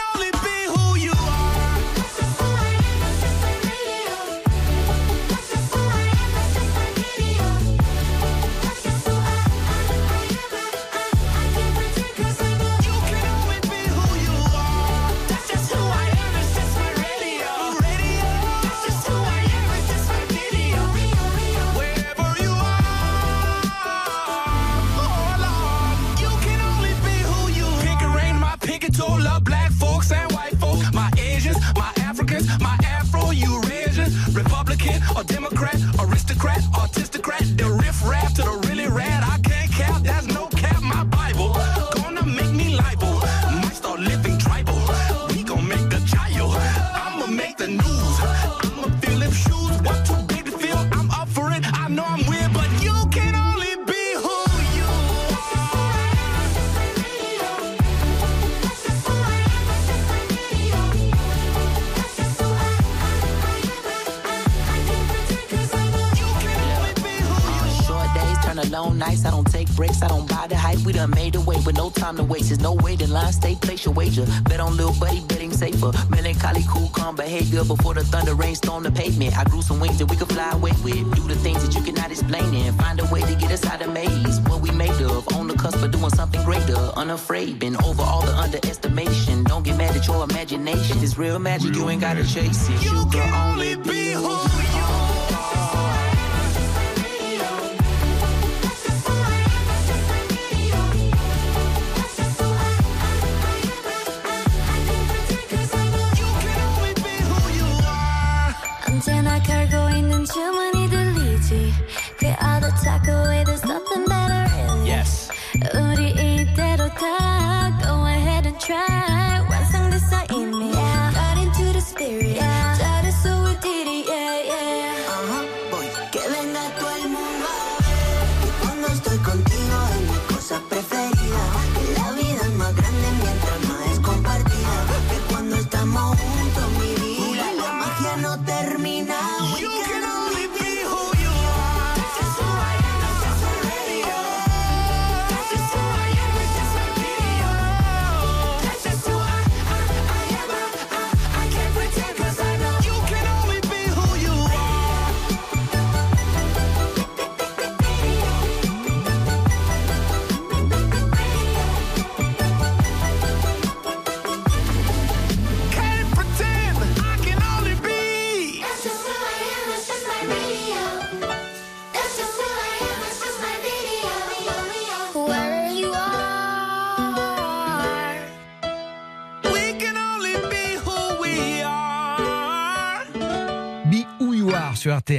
line. 73.28 73.34
Stay, 73.34 73.56
place 73.56 73.86
your 73.86 73.94
wager. 73.94 74.26
Bet 74.44 74.60
on 74.60 74.76
little 74.78 74.96
buddy, 75.00 75.22
betting 75.22 75.52
safer. 75.52 75.92
Melancholy, 76.10 76.63
cool, 76.70 76.90
calm 76.90 77.16
behavior. 77.16 77.63
Before 77.63 77.94
the 77.94 78.04
thunder 78.04 78.36
rain 78.36 78.56
storm 78.56 78.84
the 78.84 78.92
pavement. 78.92 79.38
I 79.38 79.44
grew 79.44 79.62
some 79.62 79.80
wings 79.80 79.98
that 80.00 80.06
we 80.08 80.16
could 80.16 80.30
fly 80.30 80.52
away 80.52 80.72
with. 80.84 81.16
Do 81.16 81.24
the 81.28 81.36
things 81.36 81.63
that 81.63 81.76
you 81.76 81.82
cannot 81.84 82.12
explain 82.12 82.54
and 82.56 82.76
find 82.80 83.00
a 83.00 83.06
way 83.06 83.22
to 83.22 83.36
get 83.36 83.52
us 83.52 83.66
out 83.66 83.82
of 83.82 83.92
maze. 83.94 84.40
What 84.42 84.62
we 84.62 84.72
made 84.72 85.02
of. 85.02 85.28
On 85.36 85.48
the 85.48 85.56
cusp 85.56 85.84
of 85.84 85.92
doing 85.92 86.10
something 86.10 86.44
greater. 86.44 86.78
Unafraid. 86.96 87.60
Been 87.60 87.76
over 87.84 88.02
all 88.02 88.22
the 88.22 88.36
underestimation. 88.36 89.44
Don't 89.44 89.63
get 89.63 89.78
mad 89.78 89.96
at 89.96 90.08
your 90.08 90.24
imagination. 90.24 90.98
If 90.98 91.04
it's 91.04 91.18
real 91.18 91.40
magic, 91.40 91.76
you 91.76 91.90
ain't 91.90 92.02
gotta 92.02 92.24
chase 92.24 92.70
it. 92.70 92.84
You 92.84 93.06
can 93.12 93.30
only 93.34 93.76
be 93.76 94.13
who 94.13 94.32
you 94.76 94.88
언 94.88 95.07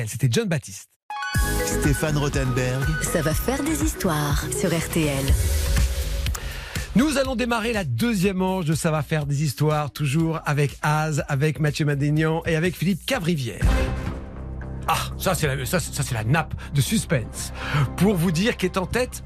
C'était 0.09 0.29
John 0.31 0.49
Baptiste. 0.49 0.89
Stéphane 1.67 2.17
Rothenberg, 2.17 2.83
Ça 3.03 3.21
va 3.23 3.35
faire 3.35 3.63
des 3.63 3.83
histoires 3.85 4.43
sur 4.59 4.71
RTL. 4.77 5.25
Nous 6.97 7.19
allons 7.19 7.37
démarrer 7.37 7.73
la 7.73 7.85
deuxième 7.85 8.39
manche 8.39 8.65
de 8.65 8.75
Ça 8.75 8.91
va 8.91 9.03
faire 9.03 9.27
des 9.27 9.45
histoires, 9.45 9.91
toujours 9.91 10.41
avec 10.47 10.77
Az, 10.83 11.23
avec 11.29 11.61
Mathieu 11.61 11.85
Madénian 11.85 12.43
et 12.47 12.57
avec 12.57 12.75
Philippe 12.77 13.05
Cavrivière. 13.07 13.61
Ah 14.89 14.97
ça 15.19 15.35
c'est 15.35 15.47
la, 15.55 15.67
ça, 15.67 15.79
c'est- 15.81 15.93
ça, 15.95 16.03
c'est 16.03 16.15
la 16.15 16.25
nappe 16.25 16.55
de 16.75 16.81
suspense, 16.81 17.53
pour 17.99 18.15
vous 18.15 18.31
dire 18.33 18.57
qu'est 18.57 18.79
en 18.79 18.87
tête 18.87 19.23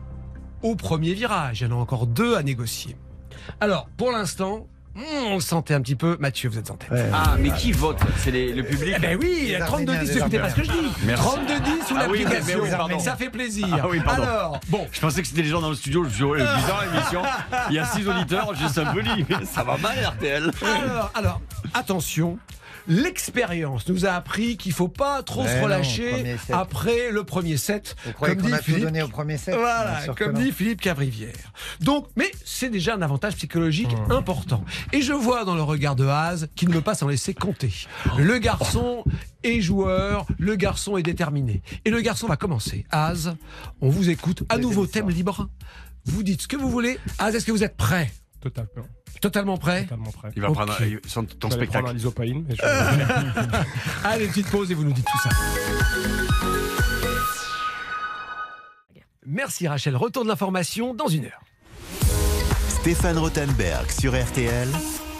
au 0.62 0.74
premier 0.74 1.14
virage. 1.14 1.60
Il 1.60 1.68
y 1.68 1.72
en 1.72 1.76
a 1.78 1.80
encore 1.80 2.06
deux 2.08 2.34
à 2.36 2.42
négocier. 2.42 2.96
Alors, 3.60 3.88
pour 3.96 4.10
l'instant, 4.10 4.66
hmm, 4.94 5.00
on 5.26 5.34
le 5.36 5.40
sentait 5.40 5.74
un 5.74 5.80
petit 5.80 5.96
peu. 5.96 6.16
Mathieu, 6.20 6.48
vous 6.48 6.58
êtes 6.58 6.70
en 6.70 6.76
tête. 6.76 6.90
Ouais. 6.90 7.08
Ah, 7.12 7.36
mais 7.38 7.50
qui 7.52 7.72
vote? 7.72 7.98
C'est 8.18 8.30
le 8.30 8.62
public? 8.62 8.94
Eh 8.96 9.00
ben 9.00 9.18
oui, 9.20 9.46
Les 9.48 9.58
32 9.58 9.84
10, 9.92 9.98
Arméniens, 9.98 10.16
écoutez 10.20 10.38
pas 10.38 10.50
ce 10.50 10.54
que 10.56 10.64
je 10.64 10.70
dis. 10.70 10.88
Merci. 11.04 11.22
32 11.24 11.60
10 11.60 11.70
sous 11.88 11.94
Ah 11.98 12.06
oui, 12.10 12.18
mais- 12.18 12.24
l'application. 12.34 12.86
mais 12.88 12.94
oui, 12.94 13.00
ça 13.00 13.16
fait 13.16 13.30
plaisir. 13.30 13.68
Ah 13.82 13.86
oui, 13.88 14.00
pardon. 14.00 14.22
Alors, 14.22 14.60
bon, 14.68 14.86
Je 14.92 15.00
pensais 15.00 15.22
que 15.22 15.28
c'était 15.28 15.42
les 15.42 15.48
gens 15.48 15.60
dans 15.60 15.70
le 15.70 15.74
studio. 15.74 16.04
Je 16.04 16.08
me 16.24 16.38
suis 16.38 16.44
bizarre 16.46 16.84
l'émission. 16.92 17.22
Il 17.70 17.74
y 17.76 17.78
a 17.78 17.84
six 17.86 18.06
auditeurs, 18.06 18.54
juste 18.54 18.78
un 18.78 18.92
peu 18.92 19.00
libre. 19.00 19.40
Ça 19.44 19.62
va 19.64 19.76
mal, 19.78 19.96
RTL. 20.04 20.50
alors, 20.62 21.10
alors, 21.14 21.40
attention. 21.74 22.38
L'expérience 22.88 23.88
nous 23.88 24.06
a 24.06 24.10
appris 24.10 24.56
qu'il 24.56 24.72
faut 24.72 24.88
pas 24.88 25.22
trop 25.22 25.46
se 25.46 25.62
relâcher 25.62 26.10
premier 26.10 26.36
set. 26.38 26.54
après 26.56 27.10
le 27.10 27.24
premier 27.24 27.56
set. 27.56 27.96
Vous 28.04 28.12
croyez 28.12 28.36
comme 28.36 28.46
dit 28.46 28.52
a 28.52 28.58
tout 28.58 28.64
Philippe. 28.64 28.84
donné 28.84 29.02
au 29.02 29.08
premier 29.08 29.36
set 29.38 29.54
Voilà, 29.54 30.02
comme 30.16 30.34
dit 30.34 30.52
Philippe 30.52 30.80
Cavrivière. 30.80 31.52
Donc, 31.80 32.08
mais 32.16 32.30
c'est 32.44 32.68
déjà 32.70 32.94
un 32.94 33.02
avantage 33.02 33.36
psychologique 33.36 33.88
Mmh. 34.08 34.12
important. 34.12 34.64
Et 34.92 35.02
je 35.02 35.12
vois 35.12 35.44
dans 35.44 35.54
le 35.54 35.62
regard 35.62 35.96
de 35.96 36.06
Haas 36.06 36.46
qu'il 36.54 36.68
ne 36.68 36.74
veut 36.74 36.80
pas 36.80 36.94
s'en 36.94 37.08
laisser 37.08 37.34
compter. 37.34 37.72
Le 38.18 38.38
garçon 38.38 39.04
est 39.42 39.60
joueur, 39.60 40.26
le 40.38 40.56
garçon 40.56 40.96
est 40.96 41.02
déterminé. 41.02 41.62
Et 41.84 41.90
le 41.90 42.00
garçon 42.00 42.26
va 42.26 42.36
commencer. 42.36 42.86
Haas, 42.90 43.34
on 43.80 43.88
vous 43.90 44.08
écoute. 44.10 44.44
À 44.48 44.58
nouveau, 44.58 44.86
thème 44.86 45.10
libre. 45.10 45.48
Vous 46.04 46.22
dites 46.22 46.42
ce 46.42 46.48
que 46.48 46.56
vous 46.56 46.70
voulez. 46.70 46.98
Haas, 47.18 47.30
est-ce 47.32 47.44
que 47.46 47.52
vous 47.52 47.64
êtes 47.64 47.76
prêt? 47.76 48.10
Totalement, 48.40 48.86
Totalement 49.22 49.56
prêt 49.56 49.84
totalement 49.84 50.10
prêt. 50.10 50.30
Il 50.36 50.42
va 50.42 50.48
Ok. 50.50 50.54
prendre 50.56 50.76
euh, 50.82 50.98
son- 51.06 51.24
ton 51.24 51.48
prendre 51.48 51.54
spectacle. 51.54 51.88
un 51.88 51.92
lisopaïne, 51.94 52.44
mais 52.48 52.54
je- 52.56 52.62
Allez, 54.04 54.26
petite 54.26 54.50
pause 54.50 54.70
et 54.70 54.74
vous 54.74 54.84
nous 54.84 54.92
dites 54.92 55.06
tout 55.06 55.18
ça. 55.22 55.30
Merci 59.24 59.68
Rachel. 59.68 59.96
Retour 59.96 60.24
de 60.24 60.28
l'information 60.28 60.94
dans 60.94 61.06
une 61.08 61.26
heure. 61.26 61.40
Stéphane 62.68 63.16
Rothenberg 63.18 63.90
sur 63.90 64.12
RTL. 64.20 64.68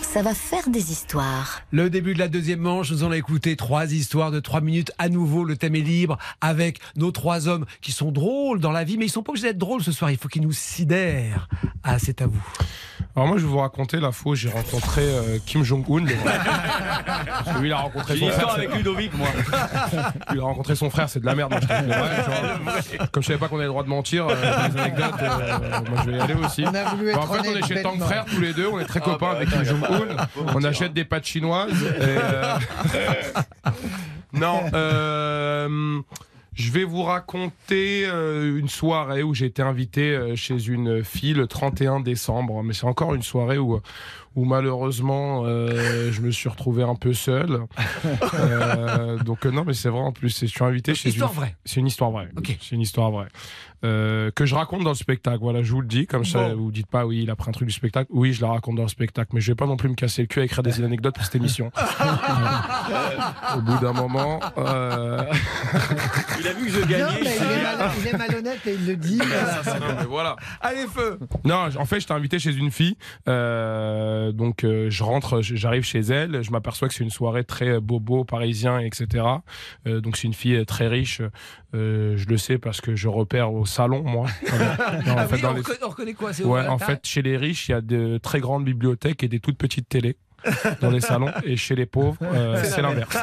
Ça 0.02 0.20
va 0.20 0.34
faire 0.34 0.68
des 0.68 0.90
histoires. 0.92 1.62
Le 1.70 1.88
début 1.88 2.12
de 2.12 2.18
la 2.18 2.28
deuxième 2.28 2.58
manche, 2.60 2.90
nous 2.90 3.02
allons 3.04 3.12
écouter 3.14 3.56
trois 3.56 3.90
histoires 3.92 4.30
de 4.30 4.40
trois 4.40 4.60
minutes. 4.60 4.92
À 4.98 5.08
nouveau, 5.08 5.44
le 5.44 5.56
thème 5.56 5.74
est 5.76 5.80
libre 5.80 6.18
avec 6.42 6.80
nos 6.96 7.12
trois 7.12 7.48
hommes 7.48 7.64
qui 7.80 7.92
sont 7.92 8.10
drôles 8.12 8.60
dans 8.60 8.72
la 8.72 8.84
vie, 8.84 8.98
mais 8.98 9.06
ils 9.06 9.10
sont 9.10 9.22
pas 9.22 9.30
obligés 9.30 9.46
d'être 9.46 9.58
drôles 9.58 9.82
ce 9.82 9.92
soir. 9.92 10.10
Il 10.10 10.18
faut 10.18 10.28
qu'ils 10.28 10.42
nous 10.42 10.52
sidèrent. 10.52 11.48
Ah, 11.82 11.98
c'est 11.98 12.20
à 12.20 12.26
vous. 12.26 12.42
Alors 13.14 13.28
moi, 13.28 13.36
je 13.36 13.42
vais 13.42 13.48
vous 13.50 13.58
raconter 13.58 14.00
la 14.00 14.10
fois 14.10 14.32
où 14.32 14.34
j'ai 14.34 14.48
rencontré 14.48 15.02
euh, 15.02 15.36
Kim 15.44 15.62
Jong-un. 15.62 16.06
Parce 17.26 17.56
que 17.56 17.60
lui, 17.60 17.68
il 17.68 17.72
a 17.72 17.76
rencontré 17.76 18.14
J'ai 18.14 18.20
son 18.20 18.24
une 18.26 18.30
histoire 18.32 18.52
frère. 18.52 18.64
avec 18.64 18.74
Ludovic, 18.76 19.12
moi. 19.14 19.28
c'est- 19.90 19.96
Il 20.34 20.40
a 20.40 20.44
rencontré 20.44 20.74
son 20.76 20.88
frère, 20.88 21.10
c'est 21.10 21.20
de 21.20 21.26
la 21.26 21.34
merde. 21.34 21.50
Moi, 21.50 21.60
je 21.60 21.66
tu 21.66 22.96
vois. 22.96 23.06
Comme 23.08 23.22
je 23.22 23.26
savais 23.28 23.38
pas 23.38 23.48
qu'on 23.48 23.56
avait 23.56 23.64
le 23.64 23.70
droit 23.70 23.82
de 23.82 23.88
mentir, 23.90 24.26
euh, 24.28 24.34
les 24.34 24.80
anecdotes, 24.80 25.12
euh, 25.20 25.58
moi 25.90 26.02
je 26.06 26.10
vais 26.10 26.16
y 26.16 26.20
aller 26.20 26.34
aussi. 26.34 26.64
On 26.66 26.74
a 26.74 26.84
voulu 26.94 27.10
être 27.10 27.16
Bon, 27.18 27.22
en 27.22 27.26
fait, 27.34 27.38
on 27.40 27.50
honnête 27.50 27.64
est 27.64 27.66
chez 27.68 27.74
bêtement. 27.74 28.06
Frère 28.06 28.24
tous 28.24 28.40
les 28.40 28.54
deux, 28.54 28.66
on 28.68 28.80
est 28.80 28.86
très 28.86 29.00
Ah, 29.02 29.04
copains 29.04 29.26
bah, 29.32 29.36
avec 29.36 29.50
Kim 29.50 29.62
Jong-un. 29.62 30.26
On 30.54 30.64
achète 30.64 30.94
des 30.94 31.04
pâtes 31.04 31.26
chinoises. 31.26 31.70
et, 31.70 32.02
euh, 32.02 32.54
non, 34.32 34.62
euh, 34.72 36.00
je 36.54 36.70
vais 36.70 36.84
vous 36.84 37.02
raconter 37.02 38.04
euh, 38.06 38.58
une 38.58 38.68
soirée 38.68 39.22
où 39.22 39.34
j'ai 39.34 39.46
été 39.46 39.62
invité 39.62 40.10
euh, 40.10 40.36
chez 40.36 40.68
une 40.68 41.02
fille 41.02 41.32
le 41.32 41.46
31 41.46 42.00
décembre. 42.00 42.62
Mais 42.62 42.74
c'est 42.74 42.84
encore 42.86 43.14
une 43.14 43.22
soirée 43.22 43.58
où, 43.58 43.80
où 44.36 44.44
malheureusement 44.44 45.44
euh, 45.46 46.12
je 46.12 46.20
me 46.20 46.30
suis 46.30 46.48
retrouvé 46.48 46.82
un 46.82 46.94
peu 46.94 47.14
seul. 47.14 47.60
Donc 49.24 49.46
non, 49.46 49.64
mais 49.64 49.74
c'est 49.74 49.88
vrai 49.88 50.00
en 50.00 50.12
plus. 50.12 50.40
Je 50.40 50.46
suis 50.46 50.64
invité 50.64 50.94
chez 50.94 51.08
Histoire 51.08 51.30
une 51.30 51.36
vraie. 51.36 51.56
c'est 51.64 51.80
une 51.80 51.86
histoire 51.86 52.10
vraie. 52.10 52.28
Ok. 52.36 52.56
C'est 52.60 52.74
une 52.74 52.82
histoire 52.82 53.10
vraie. 53.10 53.28
Euh, 53.84 54.30
que 54.30 54.46
je 54.46 54.54
raconte 54.54 54.84
dans 54.84 54.90
le 54.90 54.94
spectacle. 54.96 55.38
Voilà, 55.40 55.62
je 55.62 55.72
vous 55.72 55.80
le 55.80 55.86
dis. 55.88 56.06
Comme 56.06 56.24
ça, 56.24 56.50
Bon. 56.50 56.56
vous 56.56 56.70
dites 56.70 56.86
pas, 56.86 57.04
oui, 57.06 57.22
il 57.24 57.30
a 57.30 57.36
pris 57.36 57.48
un 57.48 57.52
truc 57.52 57.66
du 57.66 57.74
spectacle. 57.74 58.08
Oui, 58.12 58.32
je 58.32 58.40
la 58.40 58.48
raconte 58.48 58.76
dans 58.76 58.82
le 58.82 58.88
spectacle. 58.88 59.30
Mais 59.34 59.40
je 59.40 59.50
vais 59.50 59.56
pas 59.56 59.66
non 59.66 59.76
plus 59.76 59.88
me 59.88 59.94
casser 59.94 60.22
le 60.22 60.28
cul 60.28 60.40
à 60.40 60.44
écrire 60.44 60.62
des 60.62 60.80
anecdotes 60.84 61.14
pour 61.16 61.24
cette 61.24 61.34
émission. 61.34 61.70
Au 63.56 63.60
bout 63.60 63.78
d'un 63.78 63.92
moment. 63.92 64.40
euh, 64.58 65.22
Il 66.40 66.46
a 66.48 66.52
vu 66.52 66.66
que 66.66 66.70
je 66.72 66.80
Non, 66.80 66.86
gagnais. 66.86 67.20
mais 67.22 67.36
il 67.36 67.42
est, 67.42 67.62
mal- 67.62 67.90
il 68.00 68.06
est 68.08 68.16
malhonnête 68.18 68.66
et 68.66 68.74
il 68.74 68.86
le 68.86 68.96
dit. 68.96 69.18
non, 69.18 69.24
mais 69.98 70.04
voilà. 70.06 70.36
Allez, 70.60 70.86
feu 70.86 71.18
Non, 71.44 71.68
en 71.76 71.84
fait, 71.84 72.00
j'étais 72.00 72.12
invité 72.12 72.38
chez 72.38 72.54
une 72.54 72.70
fille. 72.70 72.96
euh, 73.28 74.32
donc, 74.32 74.64
euh, 74.64 74.88
je 74.90 75.02
rentre, 75.04 75.40
j'arrive 75.42 75.82
chez 75.84 76.00
elle. 76.00 76.42
Je 76.42 76.50
m'aperçois 76.50 76.88
que 76.88 76.94
c'est 76.94 77.04
une 77.04 77.10
soirée 77.10 77.44
très 77.44 77.68
euh, 77.68 77.80
bobo, 77.80 78.24
parisien, 78.24 78.78
etc. 78.78 79.24
Euh, 79.86 80.00
donc, 80.00 80.16
c'est 80.16 80.26
une 80.28 80.34
fille 80.34 80.56
euh, 80.56 80.64
très 80.64 80.88
riche. 80.88 81.20
Euh, 81.74 82.16
je 82.18 82.26
le 82.28 82.36
sais 82.36 82.58
parce 82.58 82.80
que 82.82 82.94
je 82.94 83.08
repère 83.08 83.52
au 83.52 83.64
salon, 83.64 84.02
moi. 84.02 84.26
Non, 85.06 85.12
en 85.12 85.16
Ah 85.18 85.26
fait, 85.26 85.36
oui, 85.36 85.40
dans 85.42 85.50
on, 85.50 85.54
les- 85.54 85.60
reconnaît, 85.60 85.78
on 85.84 85.88
reconnaît 85.88 86.12
quoi 86.14 86.32
c'est 86.32 86.44
Ouais, 86.44 86.66
au- 86.66 86.70
en 86.70 86.78
fait, 86.78 87.00
chez 87.06 87.22
les 87.22 87.36
riches, 87.36 87.68
il 87.68 87.72
y 87.72 87.74
a 87.74 87.80
de 87.80 88.18
très 88.18 88.40
grandes 88.40 88.64
bibliothèques 88.64 89.22
et 89.24 89.28
des 89.28 89.40
toutes 89.40 89.56
petites 89.56 89.88
télés 89.88 90.16
dans 90.80 90.90
les 90.90 91.00
salons. 91.00 91.30
Et 91.44 91.56
chez 91.56 91.74
les 91.74 91.86
pauvres, 91.86 92.18
euh, 92.22 92.60
c'est 92.64 92.82
l'inverse. 92.82 93.16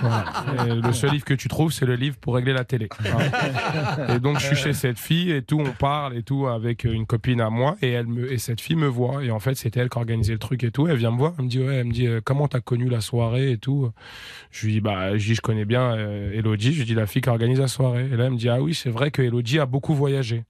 Voilà. 0.00 0.74
Le 0.74 0.92
seul 0.92 1.10
livre 1.10 1.24
que 1.24 1.34
tu 1.34 1.48
trouves, 1.48 1.72
c'est 1.72 1.86
le 1.86 1.94
livre 1.94 2.16
pour 2.16 2.34
régler 2.34 2.52
la 2.52 2.64
télé. 2.64 2.88
Voilà. 3.00 4.14
Et 4.14 4.18
donc, 4.18 4.38
je 4.38 4.46
suis 4.46 4.56
chez 4.56 4.72
cette 4.72 4.98
fille 4.98 5.30
et 5.30 5.42
tout, 5.42 5.60
on 5.60 5.72
parle 5.72 6.16
et 6.16 6.22
tout 6.22 6.46
avec 6.46 6.84
une 6.84 7.06
copine 7.06 7.40
à 7.40 7.50
moi. 7.50 7.76
Et, 7.82 7.90
elle 7.90 8.06
me, 8.06 8.30
et 8.32 8.38
cette 8.38 8.60
fille 8.60 8.76
me 8.76 8.86
voit. 8.86 9.24
Et 9.24 9.30
en 9.30 9.38
fait, 9.38 9.54
c'était 9.54 9.80
elle 9.80 9.88
qui 9.88 9.98
organisait 9.98 10.32
le 10.32 10.38
truc 10.38 10.64
et 10.64 10.70
tout. 10.70 10.88
Elle 10.88 10.96
vient 10.96 11.10
me 11.10 11.18
voir, 11.18 11.34
elle 11.38 11.44
me 11.44 11.50
dit, 11.50 11.60
ouais, 11.60 11.76
elle 11.76 11.86
me 11.86 11.92
dit, 11.92 12.06
euh, 12.06 12.20
comment 12.24 12.48
t'as 12.48 12.60
connu 12.60 12.88
la 12.88 13.00
soirée 13.00 13.52
et 13.52 13.58
tout? 13.58 13.90
Je 14.50 14.66
lui 14.66 14.74
dis, 14.74 14.80
bah, 14.80 15.16
je 15.16 15.26
dis, 15.26 15.34
je 15.34 15.40
connais 15.40 15.64
bien 15.64 15.94
euh, 15.94 16.32
Elodie. 16.32 16.72
Je 16.72 16.78
lui 16.78 16.86
dis, 16.86 16.94
la 16.94 17.06
fille 17.06 17.22
qui 17.22 17.28
organise 17.28 17.60
la 17.60 17.68
soirée. 17.68 18.06
Et 18.12 18.16
là, 18.16 18.24
elle 18.24 18.32
me 18.32 18.38
dit, 18.38 18.48
ah 18.48 18.60
oui, 18.60 18.74
c'est 18.74 18.90
vrai 18.90 19.10
que 19.10 19.22
Elodie 19.22 19.58
a 19.58 19.66
beaucoup 19.66 19.94
voyagé. 19.94 20.44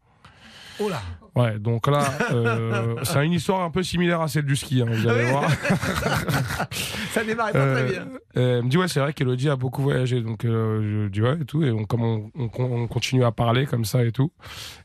Oh 0.78 0.88
là 0.88 1.00
Ouais, 1.36 1.58
donc 1.58 1.86
là, 1.86 2.02
euh, 2.32 2.96
c'est 3.02 3.24
une 3.26 3.34
histoire 3.34 3.60
un 3.62 3.70
peu 3.70 3.82
similaire 3.82 4.22
à 4.22 4.28
celle 4.28 4.46
du 4.46 4.56
ski, 4.56 4.80
hein, 4.80 4.86
vous 4.88 5.06
allez 5.06 5.24
Oui. 5.26 5.30
voir. 5.30 5.44
Ça 7.12 7.22
démarre 7.24 7.52
pas 7.52 7.58
Euh, 7.58 7.74
très 7.74 7.92
bien. 7.92 8.06
euh, 8.38 8.58
elle 8.58 8.64
me 8.64 8.70
dit, 8.70 8.78
ouais, 8.78 8.88
c'est 8.88 9.00
vrai 9.00 9.12
qu'Elodie 9.12 9.50
a 9.50 9.56
beaucoup 9.56 9.82
voyagé. 9.82 10.22
Donc, 10.22 10.46
euh, 10.46 11.04
je 11.04 11.08
dis, 11.08 11.20
ouais, 11.20 11.36
et 11.40 11.44
tout. 11.44 11.62
Et 11.62 11.70
on, 11.70 11.84
comme 11.84 12.02
on, 12.02 12.30
on- 12.38 12.50
on 12.58 12.86
continue 12.86 13.22
à 13.24 13.32
parler 13.32 13.66
comme 13.66 13.84
ça 13.84 14.02
et 14.02 14.12
tout. 14.12 14.32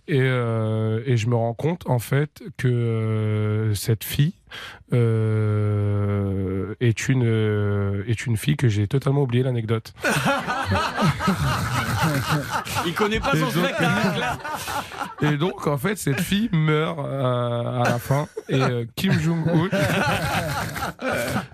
Et, 0.09 0.19
euh, 0.21 1.01
et 1.05 1.15
je 1.15 1.27
me 1.27 1.35
rends 1.35 1.53
compte, 1.53 1.83
en 1.89 1.99
fait, 1.99 2.41
que 2.57 2.67
euh, 2.67 3.73
cette 3.73 4.03
fille 4.03 4.33
euh, 4.91 6.75
est, 6.81 7.07
une, 7.07 7.23
euh, 7.25 8.03
est 8.07 8.25
une 8.25 8.35
fille 8.35 8.57
que 8.57 8.67
j'ai 8.67 8.87
totalement 8.87 9.21
oublié 9.21 9.43
l'anecdote. 9.43 9.93
Il 12.85 12.93
connaît 12.93 13.19
pas 13.19 13.35
son 13.35 13.49
spectacle. 13.49 14.25
Et 15.21 15.37
donc, 15.37 15.67
en 15.67 15.77
fait, 15.77 15.97
cette 15.97 16.19
fille 16.21 16.40
meurt 16.51 16.99
euh, 16.99 17.81
à 17.81 17.89
la 17.89 17.99
fin 17.99 18.27
et 18.49 18.61
euh, 18.61 18.85
Kim 18.95 19.13
Jong-un 19.19 19.69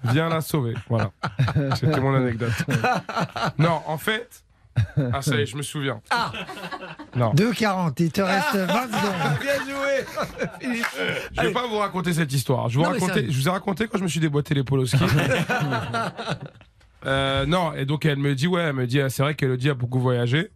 vient 0.12 0.30
la 0.30 0.41
sauver. 0.41 0.73
Voilà. 0.89 1.12
C'était 1.76 2.00
mon 2.00 2.13
anecdote. 2.15 2.52
Non, 3.58 3.82
en 3.86 3.97
fait. 3.97 4.43
Ah, 5.12 5.21
ça 5.23 5.36
y 5.36 5.41
est, 5.41 5.45
je 5.47 5.58
me 5.58 5.63
souviens. 5.63 6.02
Ah. 6.12 6.32
Non. 7.15 7.34
2,40, 7.34 7.93
il 7.97 8.12
te 8.12 8.21
reste 8.21 8.56
20 8.56 8.65
secondes. 8.67 9.39
Bien 9.41 9.56
joué. 9.65 10.06
Je 11.36 11.41
vais 11.41 11.52
pas 11.52 11.65
vous 11.67 11.78
raconter 11.78 12.13
cette 12.13 12.32
histoire. 12.32 12.69
Je 12.69 12.78
vous, 12.78 12.84
racontais- 12.86 13.26
je 13.30 13.36
vous 13.39 13.47
ai 13.47 13.52
raconté 13.52 13.88
quand 13.88 13.97
je 13.97 14.04
me 14.04 14.08
suis 14.08 14.19
déboîté 14.19 14.54
les 14.54 14.63
polos 14.63 14.86
ski. 14.86 15.04
Euh, 17.05 17.45
non, 17.45 17.73
et 17.73 17.86
donc 17.86 18.05
elle 18.05 18.17
me 18.17 18.36
dit, 18.36 18.47
ouais, 18.47 18.62
elle 18.62 18.73
me 18.73 18.88
dit, 18.88 18.99
c'est 19.10 19.21
vrai 19.23 19.36
qu'Elodie 19.36 19.69
a 19.69 19.73
beaucoup 19.73 19.99
voyagé. 19.99 20.49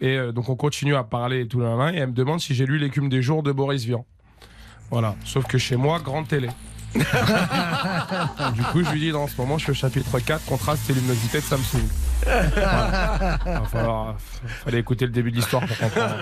Et 0.00 0.16
euh, 0.16 0.32
donc 0.32 0.48
on 0.48 0.56
continue 0.56 0.96
à 0.96 1.04
parler 1.04 1.42
et 1.42 1.48
tout 1.48 1.60
là, 1.60 1.76
là, 1.76 1.92
et 1.92 1.96
elle 1.96 2.08
me 2.08 2.12
demande 2.12 2.40
si 2.40 2.54
j'ai 2.54 2.66
lu 2.66 2.78
L'écume 2.78 3.08
des 3.08 3.22
jours 3.22 3.42
de 3.42 3.52
Boris 3.52 3.84
Vian. 3.84 4.04
Voilà. 4.90 5.14
Sauf 5.24 5.46
que 5.46 5.58
chez 5.58 5.76
moi, 5.76 6.00
grande 6.00 6.28
télé. 6.28 6.48
du 6.94 7.00
coup, 8.70 8.84
je 8.84 8.90
lui 8.92 9.00
dis, 9.00 9.10
dans 9.10 9.26
ce 9.26 9.36
moment, 9.36 9.58
je 9.58 9.64
fais 9.64 9.72
le 9.72 9.76
chapitre 9.76 10.20
4, 10.20 10.44
contraste 10.44 10.88
et 10.90 10.92
luminosité 10.92 11.38
de 11.38 11.42
Samsung. 11.42 11.82
Il 12.26 12.52
fallait 14.64 14.78
écouter 14.78 15.06
le 15.06 15.10
début 15.10 15.32
de 15.32 15.36
l'histoire 15.36 15.66
pour 15.66 15.76
comprendre. 15.76 16.14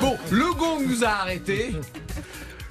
Bon, 0.00 0.16
le 0.30 0.54
gong 0.54 0.86
nous 0.86 1.02
a 1.04 1.08
arrêtés. 1.08 1.74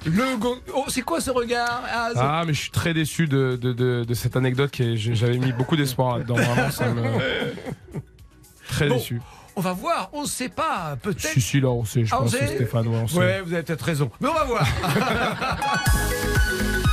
Le 0.06 0.36
gong. 0.38 0.58
Oh, 0.74 0.84
c'est 0.88 1.02
quoi 1.02 1.20
ce 1.20 1.30
regard? 1.30 1.82
Az 1.92 2.14
Ah, 2.16 2.42
mais 2.46 2.54
je 2.54 2.60
suis 2.62 2.70
très 2.70 2.94
déçu 2.94 3.26
de, 3.26 3.58
de, 3.60 3.72
de, 3.72 4.04
de 4.04 4.14
cette 4.14 4.36
anecdote. 4.36 4.70
qui 4.70 4.82
est- 4.82 4.96
J'avais 4.96 5.38
mis 5.38 5.52
beaucoup 5.52 5.76
d'espoir 5.76 6.18
là-dedans. 6.18 6.34
Vraiment, 6.36 6.70
ça 6.70 6.88
me. 6.88 7.02
Très 8.68 8.88
Bon, 8.88 8.96
déçu. 8.96 9.20
On 9.56 9.60
va 9.60 9.72
voir, 9.72 10.08
on 10.12 10.22
ne 10.22 10.26
sait 10.28 10.48
pas, 10.48 10.96
peut-être. 11.02 11.34
Si, 11.34 11.40
si, 11.40 11.60
là, 11.60 11.68
on 11.68 11.84
sait, 11.84 12.04
je 12.04 12.14
Ah, 12.14 12.18
pense, 12.18 12.30
Stéphane, 12.34 12.86
ouais, 12.86 12.96
on 13.02 13.08
sait. 13.08 13.18
Ouais, 13.18 13.40
vous 13.42 13.52
avez 13.52 13.62
peut-être 13.62 13.84
raison. 13.84 14.10
Mais 14.20 14.28
on 14.28 14.34
va 14.34 14.44
voir. 14.44 14.66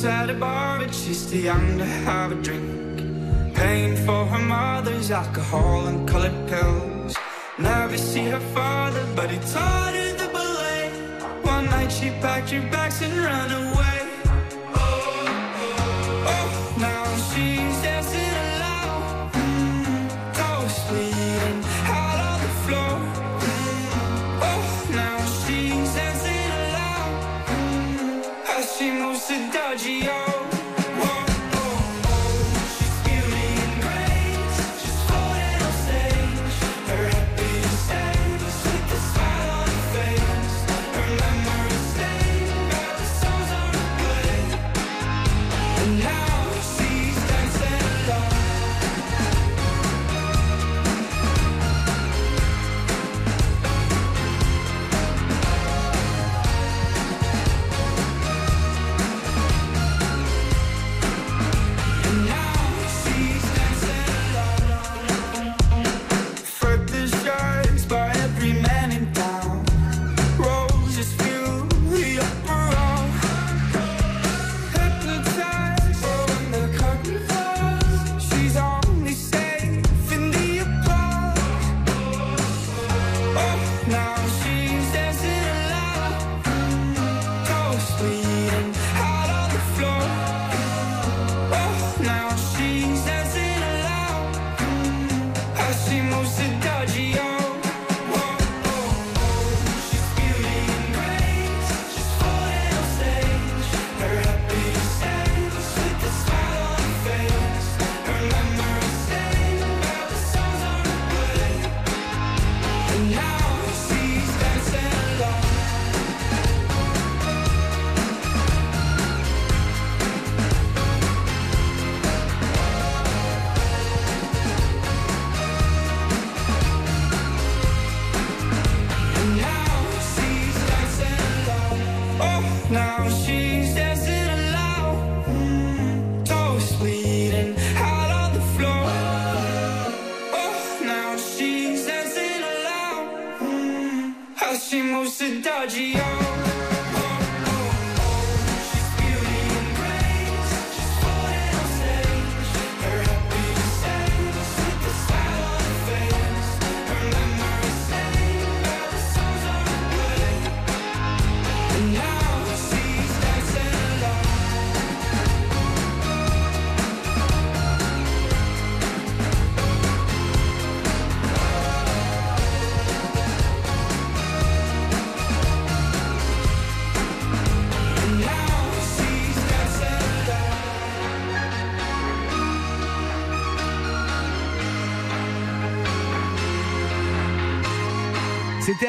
Works 0.00 0.14
at 0.14 0.30
a 0.30 0.34
bar, 0.34 0.78
but 0.78 0.94
she's 0.94 1.30
too 1.30 1.40
young 1.40 1.76
to 1.76 1.84
have 1.84 2.32
a 2.32 2.34
drink. 2.36 3.54
Paying 3.54 3.96
for 4.06 4.24
her 4.24 4.38
mother's 4.38 5.10
alcohol 5.10 5.88
and 5.88 6.08
colored 6.08 6.48
pills. 6.48 7.14
Never 7.58 7.98
see 7.98 8.24
her 8.30 8.40
father, 8.54 9.04
but 9.14 9.28
he 9.28 9.38
taught 9.52 9.92
her 9.92 10.12
the 10.16 10.32
ballet. 10.32 10.88
One 11.42 11.66
night 11.66 11.92
she 11.92 12.08
packed 12.22 12.48
her 12.48 12.62
bags 12.70 13.02
and 13.02 13.12
ran 13.14 13.50
away. 13.50 13.99
pode. 29.70 30.29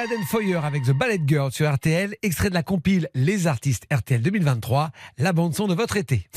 Aden 0.02 0.24
Foyer 0.24 0.56
avec 0.56 0.84
The 0.84 0.94
Ballet 0.94 1.22
Girl 1.28 1.52
sur 1.52 1.72
RTL, 1.72 2.16
extrait 2.24 2.50
de 2.50 2.56
la 2.56 2.64
compile 2.64 3.08
Les 3.14 3.46
Artistes 3.46 3.86
RTL 3.94 4.20
2023, 4.20 4.90
la 5.20 5.32
bande-son 5.32 5.68
de 5.68 5.76
votre 5.76 5.96
été. 5.96 6.28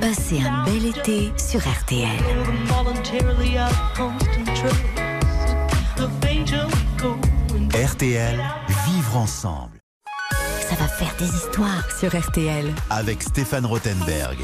Passez 0.00 0.40
un 0.40 0.64
bel 0.64 0.86
été 0.86 1.30
sur 1.36 1.60
RTL. 1.60 2.08
RTL, 7.86 8.42
vivre 8.86 9.16
ensemble. 9.18 9.78
Ça 10.70 10.74
va 10.76 10.88
faire 10.88 11.14
des 11.18 11.28
histoires 11.28 11.90
sur 11.98 12.18
RTL. 12.18 12.72
Avec 12.88 13.22
Stéphane 13.22 13.66
Rothenberg. 13.66 14.38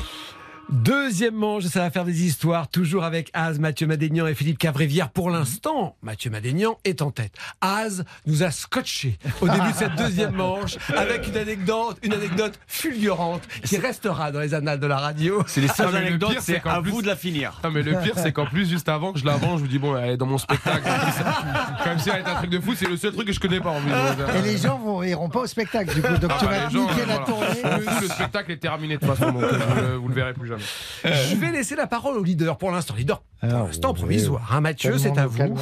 Deuxième 0.71 1.35
manche, 1.35 1.65
ça 1.65 1.81
va 1.81 1.91
faire 1.91 2.05
des 2.05 2.27
histoires, 2.27 2.69
toujours 2.69 3.03
avec 3.05 3.31
Az, 3.33 3.59
Mathieu 3.59 3.87
Madénian 3.87 4.27
et 4.27 4.35
Philippe 4.35 4.59
Cavrivière. 4.59 5.09
Pour 5.09 5.31
l'instant, 5.31 5.97
Mathieu 6.03 6.31
Madénian 6.31 6.77
est 6.85 7.01
en 7.01 7.11
tête. 7.11 7.33
Az 7.63 8.05
nous 8.27 8.43
a 8.43 8.51
scotché 8.51 9.19
au 9.41 9.49
début 9.49 9.73
de 9.73 9.77
cette 9.77 9.95
deuxième 9.97 10.33
manche 10.35 10.77
avec 10.95 11.27
une 11.27 11.39
anecdote, 11.39 11.97
une 12.03 12.13
anecdote 12.13 12.61
fulgurante 12.67 13.41
qui 13.65 13.79
restera 13.79 14.31
dans 14.31 14.41
les 14.41 14.53
annales 14.53 14.79
de 14.79 14.87
la 14.87 14.99
radio. 14.99 15.43
C'est 15.47 15.63
les 15.63 15.69
Ah, 15.71 15.75
seules 15.75 15.91
le 15.93 15.97
anecdotes, 15.97 16.37
c'est 16.41 16.61
à 16.67 16.83
plus- 16.83 16.91
vous 16.91 17.01
de 17.01 17.07
la 17.07 17.17
finir. 17.17 17.59
Non 17.65 17.71
mais 17.71 17.83
le 17.83 17.99
pire 18.03 18.15
c'est 18.17 18.33
qu'en 18.33 18.45
plus 18.45 18.69
juste 18.69 18.91
avant 18.91 19.15
que 19.15 19.19
je 19.21 19.25
l'avance, 19.25 19.57
je 19.61 19.63
vous 19.65 19.69
dis 19.69 19.79
bon 19.79 19.97
elle 19.97 20.11
est 20.11 20.17
dans 20.19 20.27
mon 20.27 20.37
spectacle. 20.39 20.83
Comme 21.85 21.99
si- 21.99 22.11
elle 22.11 22.21
était 22.21 22.31
un 22.31 22.35
truc 22.35 22.51
de 22.51 22.61
fou, 22.61 22.75
c'est 22.77 22.89
le 22.89 22.99
seul 22.99 23.13
truc 23.15 23.27
que 23.27 23.33
je 23.33 23.41
connais 23.41 23.61
pas 23.61 23.71
en 23.71 23.81
plus. 23.81 23.91
Et 24.39 24.43
les 24.43 24.59
gens 24.59 24.79
vont, 24.79 25.03
iront 25.03 25.31
pas 25.31 25.41
au 25.41 25.47
spectacle 25.47 25.95
du 25.95 26.03
coup. 26.03 26.15
Donc 26.19 26.31
Ah, 26.35 26.37
tu 26.39 26.45
bah, 26.45 26.51
vas 26.51 26.67
les 26.67 26.75
gens, 26.75 26.83
niquer 26.83 27.03
euh, 27.03 27.07
la 27.07 27.17
voilà. 27.19 27.25
tournée. 27.25 27.63
Le, 27.87 28.01
le 28.03 28.09
spectacle 28.09 28.53
est 28.53 28.57
terminé 28.59 28.97
de 28.99 29.01
toute 29.07 29.15
façon, 29.17 29.33
donc 29.33 29.43
euh, 29.45 29.97
vous 29.99 30.09
le 30.09 30.15
verrez 30.15 30.35
plus 30.35 30.47
jamais. 30.49 30.58
Je 31.05 31.37
vais 31.37 31.51
laisser 31.53 31.77
la 31.77 31.87
parole 31.87 32.17
au 32.17 32.23
leader 32.23 32.57
pour 32.59 32.71
l'instant. 32.71 32.95
Leader 32.97 33.21
pour 33.21 33.27
Ah, 33.51 33.65
l'instant 33.67 33.91
oui. 33.93 33.99
provisoire. 34.01 34.51
Hein, 34.53 34.61
Mathieu, 34.61 34.99
c'est 34.99 35.17
à 35.19 35.27
vous. 35.27 35.57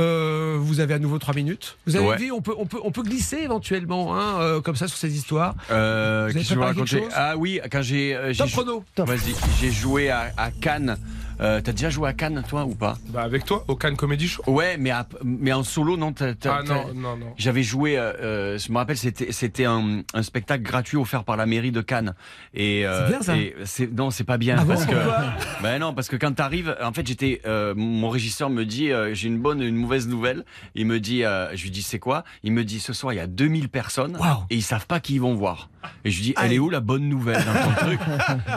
Euh, 0.00 0.56
vous 0.60 0.80
avez 0.80 0.94
à 0.94 0.98
nouveau 0.98 1.18
trois 1.18 1.34
minutes. 1.34 1.76
Vous 1.86 1.96
avez 1.96 2.06
Ouais. 2.06 2.16
dit, 2.16 2.30
on 2.32 2.40
peut, 2.40 2.54
on, 2.58 2.66
peut, 2.66 2.78
on 2.84 2.90
peut 2.92 3.02
glisser 3.02 3.38
éventuellement 3.38 4.14
hein, 4.16 4.40
euh, 4.40 4.60
comme 4.60 4.76
ça 4.76 4.86
sur 4.88 4.96
ces 4.96 5.14
histoires. 5.16 5.54
Euh, 5.70 6.28
Vous 6.30 6.30
avez 6.30 6.32
qu'est-ce 6.40 6.54
que 6.54 6.54
je 6.54 6.60
quelque 6.60 6.66
raconter? 6.96 7.02
Ah 7.14 7.36
oui, 7.36 7.60
quand 7.70 7.82
j'ai. 7.82 8.14
euh, 8.14 8.32
j'ai 8.32 8.38
Top 8.38 8.50
chrono. 8.50 8.84
Top. 8.94 9.08
Vas-y, 9.08 9.34
j'ai 9.60 9.70
joué 9.72 10.10
à, 10.10 10.32
à 10.36 10.50
Cannes. 10.50 10.96
Euh, 11.40 11.60
T'as 11.62 11.72
déjà 11.72 11.88
joué 11.90 12.08
à 12.08 12.12
Cannes, 12.12 12.42
toi, 12.48 12.64
ou 12.64 12.74
pas 12.74 12.98
Bah 13.08 13.22
avec 13.22 13.44
toi, 13.44 13.64
au 13.68 13.74
Cannes 13.76 13.96
Comedy 13.96 14.28
Show. 14.28 14.42
Ouais, 14.46 14.76
mais, 14.78 14.90
à- 14.90 15.06
mais 15.24 15.52
en 15.52 15.62
solo, 15.64 15.96
non 15.96 16.12
t'as- 16.12 16.34
t'as- 16.34 16.58
Ah 16.60 16.62
t'as- 16.66 16.74
non, 16.74 16.94
non, 16.94 17.16
non. 17.16 17.32
J'avais 17.38 17.62
joué, 17.62 17.98
euh, 17.98 18.12
euh, 18.20 18.58
je 18.58 18.70
me 18.72 18.76
rappelle, 18.76 18.96
c'était 18.98 19.32
c'était 19.32 19.64
un, 19.64 20.02
un 20.12 20.22
spectacle 20.22 20.62
gratuit 20.62 20.96
offert 20.98 21.24
par 21.24 21.36
la 21.36 21.46
mairie 21.46 21.72
de 21.72 21.80
Cannes. 21.80 22.14
Et 22.54 22.86
euh, 22.86 23.06
C'est 23.06 23.12
bien, 23.12 23.22
ça 23.22 23.36
et 23.36 23.54
c'est- 23.64 23.90
non, 23.92 24.10
c'est 24.10 24.24
pas 24.24 24.36
bien 24.38 24.56
Ah 24.58 24.64
bon, 24.64 24.74
que 24.74 24.92
ben 25.62 25.78
non, 25.78 25.94
parce 25.94 26.08
que 26.08 26.16
quand 26.16 26.32
t'arrives, 26.34 26.76
en 26.82 26.92
fait, 26.92 27.06
j'étais, 27.06 27.40
euh, 27.46 27.74
mon 27.74 28.10
régisseur 28.10 28.50
me 28.50 28.64
dit, 28.64 28.90
euh, 28.92 29.14
j'ai 29.14 29.28
une 29.28 29.38
bonne, 29.38 29.62
une 29.62 29.76
mauvaise 29.76 30.08
nouvelle. 30.08 30.44
Il 30.74 30.86
me 30.86 31.00
dit, 31.00 31.24
euh, 31.24 31.54
je 31.56 31.62
lui 31.62 31.70
dis 31.70 31.82
c'est 31.82 31.98
quoi? 31.98 32.24
Il 32.42 32.52
me 32.52 32.64
dit 32.64 32.80
ce 32.80 32.92
soir 32.92 33.12
il 33.12 33.16
y 33.16 33.20
a 33.20 33.26
2000 33.26 33.68
personnes 33.70 34.16
Waouh. 34.18 34.44
et 34.50 34.56
ils 34.56 34.62
savent 34.62 34.86
pas 34.86 35.00
qui 35.00 35.14
ils 35.14 35.20
vont 35.20 35.34
voir. 35.34 35.70
Et 36.04 36.10
je 36.10 36.16
lui 36.18 36.22
dis, 36.24 36.34
elle 36.36 36.50
Aïe. 36.50 36.56
est 36.56 36.58
où 36.58 36.68
la 36.68 36.80
bonne 36.80 37.08
nouvelle 37.08 37.42
dans 37.42 37.54
ton 37.54 37.86
truc? 37.86 38.00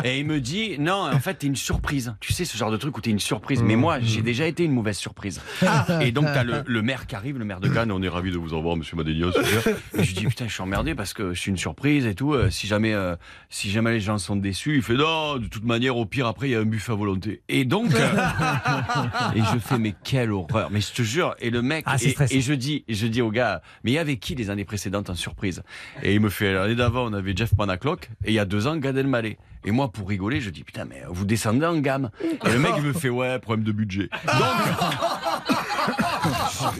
Et 0.03 0.19
il 0.19 0.25
me 0.25 0.41
dit, 0.41 0.75
non, 0.79 1.09
en 1.09 1.19
fait, 1.19 1.36
t'es 1.36 1.47
une 1.47 1.55
surprise. 1.55 2.13
Tu 2.19 2.34
sais 2.34 2.43
ce 2.43 2.57
genre 2.57 2.72
de 2.74 2.78
truc 2.78 2.97
où 2.97 3.01
t'es 3.01 3.11
une 3.11 3.19
surprise. 3.19 3.61
Mais 3.63 3.76
moi, 3.76 3.99
j'ai 4.01 4.21
déjà 4.21 4.47
été 4.47 4.63
une 4.63 4.74
mauvaise 4.74 4.97
surprise. 4.97 5.41
Et 6.01 6.11
donc 6.11 6.26
t'as 6.26 6.43
le, 6.43 6.63
le 6.65 6.82
maire 6.82 7.07
qui 7.07 7.15
arrive, 7.15 7.38
le 7.38 7.45
maire 7.45 7.59
de 7.59 7.69
Cannes. 7.69 7.91
On 7.91 8.01
est 8.01 8.09
ravi 8.09 8.32
de 8.32 8.38
vous 8.38 8.53
en 8.53 8.61
voir, 8.61 8.76
Monsieur 8.76 8.97
super. 8.97 9.76
Et 9.97 10.03
je 10.03 10.07
lui 10.09 10.13
dis 10.13 10.26
putain, 10.26 10.47
je 10.47 10.53
suis 10.53 10.61
emmerdé 10.61 10.95
parce 10.95 11.13
que 11.13 11.34
je 11.34 11.39
suis 11.39 11.51
une 11.51 11.57
surprise 11.57 12.05
et 12.05 12.15
tout. 12.15 12.34
Euh, 12.34 12.49
si 12.49 12.67
jamais, 12.67 12.93
euh, 12.93 13.15
si 13.49 13.69
jamais 13.69 13.91
les 13.91 13.99
gens 13.99 14.17
sont 14.17 14.36
déçus, 14.36 14.76
il 14.76 14.82
fait 14.82 14.95
non. 14.95 15.38
De 15.38 15.47
toute 15.47 15.65
manière, 15.65 15.97
au 15.97 16.05
pire 16.05 16.28
après, 16.28 16.49
il 16.49 16.51
y 16.51 16.55
a 16.55 16.59
un 16.59 16.65
buffet 16.65 16.91
à 16.91 16.95
volonté. 16.95 17.41
Et 17.49 17.65
donc, 17.65 17.93
euh, 17.93 18.13
et 19.36 19.41
je 19.53 19.59
fais 19.59 19.78
mais 19.78 19.93
quelle 20.03 20.32
horreur. 20.32 20.69
Mais 20.71 20.82
je 20.82 20.91
te 20.93 21.01
jure. 21.01 21.36
Et 21.39 21.49
le 21.49 21.61
mec 21.61 21.84
Ah, 21.88 21.97
et, 22.01 22.15
et 22.38 22.41
je 22.41 22.53
dis 22.53 22.84
je 22.88 23.07
dis 23.07 23.21
au 23.21 23.32
gars 23.32 23.61
mais 23.84 23.91
il 23.91 23.95
y 23.95 23.99
avait 23.99 24.17
qui 24.17 24.36
les 24.36 24.49
années 24.49 24.65
précédentes 24.65 25.09
en 25.09 25.15
surprise? 25.15 25.63
Et 26.01 26.13
il 26.13 26.19
me 26.19 26.30
fait 26.30 26.53
l'année 26.53 26.76
d'avant 26.76 27.05
on 27.05 27.13
avait 27.13 27.36
Jeff 27.36 27.55
Panaclock 27.55 28.09
et 28.26 28.32
il 28.32 28.34
y 28.34 28.39
a 28.39 28.45
deux 28.45 28.67
ans 28.67 28.78
Gad 28.78 28.97
Elmaleh. 28.97 29.38
Et 29.66 29.72
moi 29.72 29.91
pour 29.91 30.09
rigoler 30.09 30.41
je 30.41 30.49
dis 30.49 30.64
putain 30.64 30.86
mais 30.86 31.03
vous 31.09 31.26
descendez 31.26 31.66
en 31.66 31.78
gamme. 31.78 32.09
Et 32.24 32.49
le 32.49 32.59
mec 32.59 32.74
il 32.78 32.84
me 32.84 32.93
fait 32.93 33.09
ouais 33.09 33.39
problème 33.39 33.66
de 33.66 33.72
budget. 33.72 34.09
Donc 34.26 34.36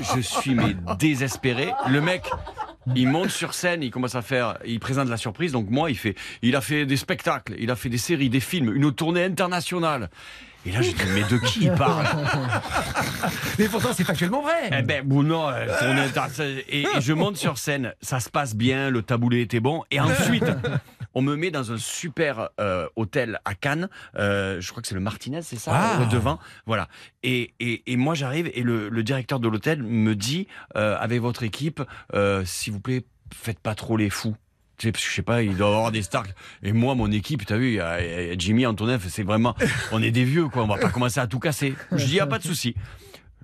je, 0.02 0.16
je 0.16 0.22
suis 0.22 0.56
mais 0.56 0.76
désespéré. 0.98 1.72
Le 1.90 2.02
mec, 2.02 2.30
il 2.96 3.08
monte 3.08 3.30
sur 3.30 3.54
scène, 3.54 3.84
il 3.84 3.92
commence 3.92 4.16
à 4.16 4.22
faire, 4.22 4.58
il 4.66 4.80
présente 4.80 5.10
la 5.10 5.18
surprise. 5.18 5.52
Donc 5.52 5.70
moi, 5.70 5.90
il 5.90 5.98
fait, 5.98 6.16
il 6.42 6.56
a 6.56 6.62
fait 6.62 6.86
des 6.86 6.98
spectacles, 6.98 7.56
il 7.60 7.72
a 7.72 7.76
fait 7.76 7.90
des 7.90 7.98
séries, 7.98 8.30
des 8.30 8.40
films, 8.40 8.74
une 8.76 8.92
tournée 8.92 9.24
internationale. 9.24 10.10
Et 10.66 10.72
là, 10.72 10.82
j'ai 10.82 10.94
dit 10.94 11.04
mais 11.14 11.24
de 11.24 11.38
qui 11.40 11.66
il 11.66 11.74
parle? 11.74 12.06
Mais 13.60 13.68
pourtant, 13.68 13.90
c'est 13.92 14.06
factuellement 14.06 14.42
vrai. 14.42 14.70
Eh 14.72 14.82
ben, 14.82 15.04
bon, 15.06 15.22
non, 15.22 15.50
euh, 15.50 15.68
tournée 15.78 16.00
internationale. 16.00 16.64
Et, 16.70 16.84
et 16.84 17.02
je 17.02 17.12
monte 17.12 17.36
sur 17.36 17.58
scène, 17.58 17.94
ça 18.02 18.22
se 18.22 18.30
passe 18.30 18.56
bien, 18.56 18.90
le 18.90 19.02
taboulet 19.02 19.42
était 19.42 19.60
bon. 19.60 19.84
Et 19.92 20.00
ensuite, 20.00 20.46
on 21.14 21.22
me 21.22 21.36
met 21.36 21.52
dans 21.52 21.72
un 21.72 21.78
super 21.78 22.50
euh, 22.60 22.88
hôtel 22.96 23.40
à 23.46 23.56
Cannes. 23.56 23.90
euh, 24.18 24.60
je 24.62 24.70
crois 24.72 24.82
que 24.82 24.88
c'est 24.88 24.96
le 24.96 25.02
Martinez, 25.02 25.42
c'est 25.42 25.58
ça, 25.58 25.72
Ah. 25.74 25.98
le 26.00 26.06
devant. 26.08 26.40
Voilà. 26.66 26.88
Et, 27.24 27.54
et, 27.60 27.84
et 27.92 27.98
moi, 27.98 28.14
j'arrive 28.16 28.50
et 28.54 28.64
le, 28.64 28.90
le 28.90 29.04
directeur 29.04 29.40
de 29.40 29.48
l'hôtel 29.48 29.84
me 29.84 30.16
dit, 30.16 30.48
euh, 30.76 30.96
avec 31.00 31.22
votre 31.22 31.44
équipe, 31.44 31.82
s'il 32.46 32.74
vous 32.74 32.80
plaît, 32.80 33.06
faites 33.34 33.60
pas 33.60 33.76
trop 33.76 33.98
les 33.98 34.10
fous. 34.10 34.36
Tu 34.78 34.88
sais, 34.88 34.92
parce 34.92 35.04
que 35.04 35.10
je 35.12 35.16
sais 35.16 35.22
pas, 35.22 35.44
il 35.44 35.56
doit 35.56 35.68
y 35.70 35.74
avoir 35.74 35.92
des 35.92 36.02
stars. 36.02 36.26
Et 36.64 36.74
moi, 36.74 36.96
mon 36.96 37.12
équipe, 37.12 37.46
t'as 37.46 37.58
vu, 37.58 37.68
il 37.70 37.74
y 37.76 37.80
a- 37.80 38.02
il 38.24 38.28
y 38.30 38.32
a 38.32 38.36
Jimmy, 38.38 38.66
Antonev, 38.66 39.06
c'est 39.08 39.22
vraiment, 39.24 39.56
on 39.92 40.02
est 40.02 40.10
des 40.12 40.24
vieux, 40.24 40.48
quoi. 40.50 40.64
On 40.64 40.68
va 40.68 40.78
pas 40.78 40.90
commencer 40.90 41.20
à 41.20 41.28
tout 41.28 41.40
casser. 41.40 41.76
Je 41.92 42.06
dis, 42.06 42.16
y 42.16 42.20
a 42.20 42.26
pas 42.28 42.40
de 42.40 42.44
souci. 42.44 42.74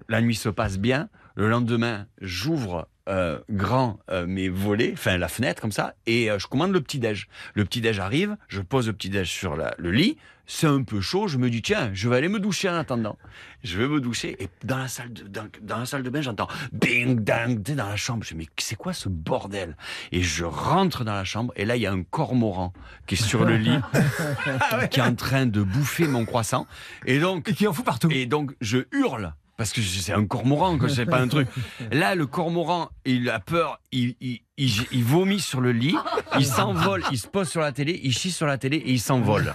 La 0.07 0.21
nuit 0.21 0.33
se 0.35 0.49
passe 0.49 0.79
bien. 0.79 1.07
Le 1.35 1.47
lendemain, 1.49 2.07
j'ouvre 2.19 2.87
euh, 3.09 3.39
grand 3.49 3.99
euh, 4.11 4.25
mes 4.27 4.47
volets, 4.49 4.91
enfin 4.93 5.17
la 5.17 5.27
fenêtre 5.27 5.61
comme 5.61 5.71
ça, 5.71 5.95
et 6.05 6.29
euh, 6.31 6.39
je 6.39 6.47
commande 6.47 6.71
le 6.71 6.81
petit 6.81 6.99
déj. 6.99 7.27
Le 7.55 7.65
petit 7.65 7.81
déj 7.81 7.99
arrive, 7.99 8.37
je 8.47 8.61
pose 8.61 8.87
le 8.87 8.93
petit 8.93 9.09
déj 9.09 9.27
sur 9.29 9.55
la- 9.57 9.73
le 9.77 9.91
lit. 9.91 10.17
C'est 10.51 10.65
un 10.65 10.81
peu 10.81 10.99
chaud. 10.99 11.27
Je 11.27 11.37
me 11.37 11.47
dis 11.51 11.61
tiens, 11.61 11.91
je 11.93 12.09
vais 12.09 12.15
aller 12.15 12.27
me 12.27 12.39
doucher 12.39 12.69
en 12.69 12.73
attendant. 12.73 13.19
Je 13.63 13.77
vais 13.77 13.87
me 13.87 14.01
doucher 14.01 14.35
et 14.41 14.49
dans 14.63 14.79
la 14.79 14.87
salle 14.87 15.13
de 15.13 15.21
dans, 15.27 15.47
dans 15.61 15.77
la 15.77 15.85
salle 15.85 16.01
de 16.01 16.09
bain, 16.09 16.21
j'entends 16.21 16.47
bing 16.71 17.19
dang 17.23 17.61
dans 17.61 17.87
la 17.87 17.95
chambre. 17.95 18.23
Je 18.23 18.33
me 18.33 18.39
dis 18.39 18.47
mais 18.47 18.53
c'est 18.57 18.75
quoi 18.75 18.93
ce 18.93 19.09
bordel? 19.09 19.77
Et 20.11 20.23
je 20.23 20.45
rentre 20.45 21.03
dans 21.03 21.13
la 21.13 21.23
chambre 21.23 21.53
et 21.55 21.65
là 21.65 21.75
il 21.75 21.83
y 21.83 21.85
a 21.85 21.91
un 21.91 22.01
cormoran 22.01 22.73
qui 23.05 23.13
est 23.13 23.17
sur 23.23 23.45
le 23.45 23.57
lit, 23.57 23.77
qui 24.89 24.99
est 24.99 25.03
en 25.03 25.13
train 25.13 25.45
de 25.45 25.61
bouffer 25.61 26.07
mon 26.07 26.25
croissant. 26.25 26.65
Et 27.05 27.19
donc 27.19 27.47
Et 27.49 27.53
qui 27.53 27.67
en 27.67 27.73
fout 27.73 27.85
partout. 27.85 28.09
et 28.11 28.25
donc, 28.25 28.53
je 28.61 28.79
hurle. 28.91 29.33
Parce 29.59 29.73
que 29.73 29.81
c'est 29.81 30.13
un 30.13 30.25
cormoran, 30.25 30.77
que 30.77 30.87
c'est 30.87 31.05
pas 31.05 31.19
un 31.19 31.27
truc. 31.27 31.49
Là, 31.91 32.15
le 32.15 32.25
cormoran, 32.25 32.87
il 33.03 33.29
a 33.29 33.41
peur, 33.41 33.81
il, 33.91 34.15
il, 34.21 34.39
il, 34.55 34.71
il 34.93 35.03
vomit 35.03 35.41
sur 35.41 35.59
le 35.59 35.73
lit, 35.73 35.97
il 36.37 36.45
s'envole, 36.45 37.03
il 37.11 37.19
se 37.19 37.27
pose 37.27 37.49
sur 37.49 37.59
la 37.59 37.73
télé, 37.73 37.99
il 38.01 38.13
chie 38.13 38.31
sur 38.31 38.45
la 38.47 38.57
télé 38.57 38.77
et 38.77 38.91
il 38.91 39.01
s'envole. 39.01 39.53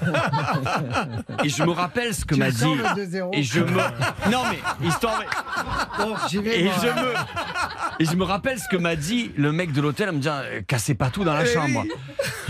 Et 1.43 1.49
je 1.49 1.63
me 1.63 1.71
rappelle 1.71 2.15
ce 2.15 2.27
que 2.27 2.35
m'a 2.35 2.51
dit. 2.51 2.59
sens, 2.59 2.77
le 2.77 2.85
2-0 2.85 3.31
Et 3.33 3.43
je 3.43 3.61
me. 3.61 3.67
Non, 4.31 4.43
mais 4.51 4.87
histoire. 4.87 5.23
Bon, 5.99 6.15
j'y 6.29 6.37
vais. 6.37 6.61
Et 6.61 6.65
moi. 6.65 6.75
je 6.83 6.87
me. 6.89 7.15
Et 8.01 8.05
je 8.05 8.15
me 8.17 8.25
rappelle 8.25 8.59
ce 8.59 8.69
que 8.69 8.77
m'a 8.77 8.97
dit 8.97 9.31
le 9.39 9.53
mec 9.53 9.73
de 9.73 9.81
l'hôtel 9.81 10.11
en 10.11 10.13
me 10.13 10.19
disant 10.19 10.37
euh, 10.43 10.61
cassez 10.67 10.95
pas 10.95 11.09
tout 11.09 11.25
dans 11.25 11.33
la 11.33 11.47
chambre. 11.47 11.83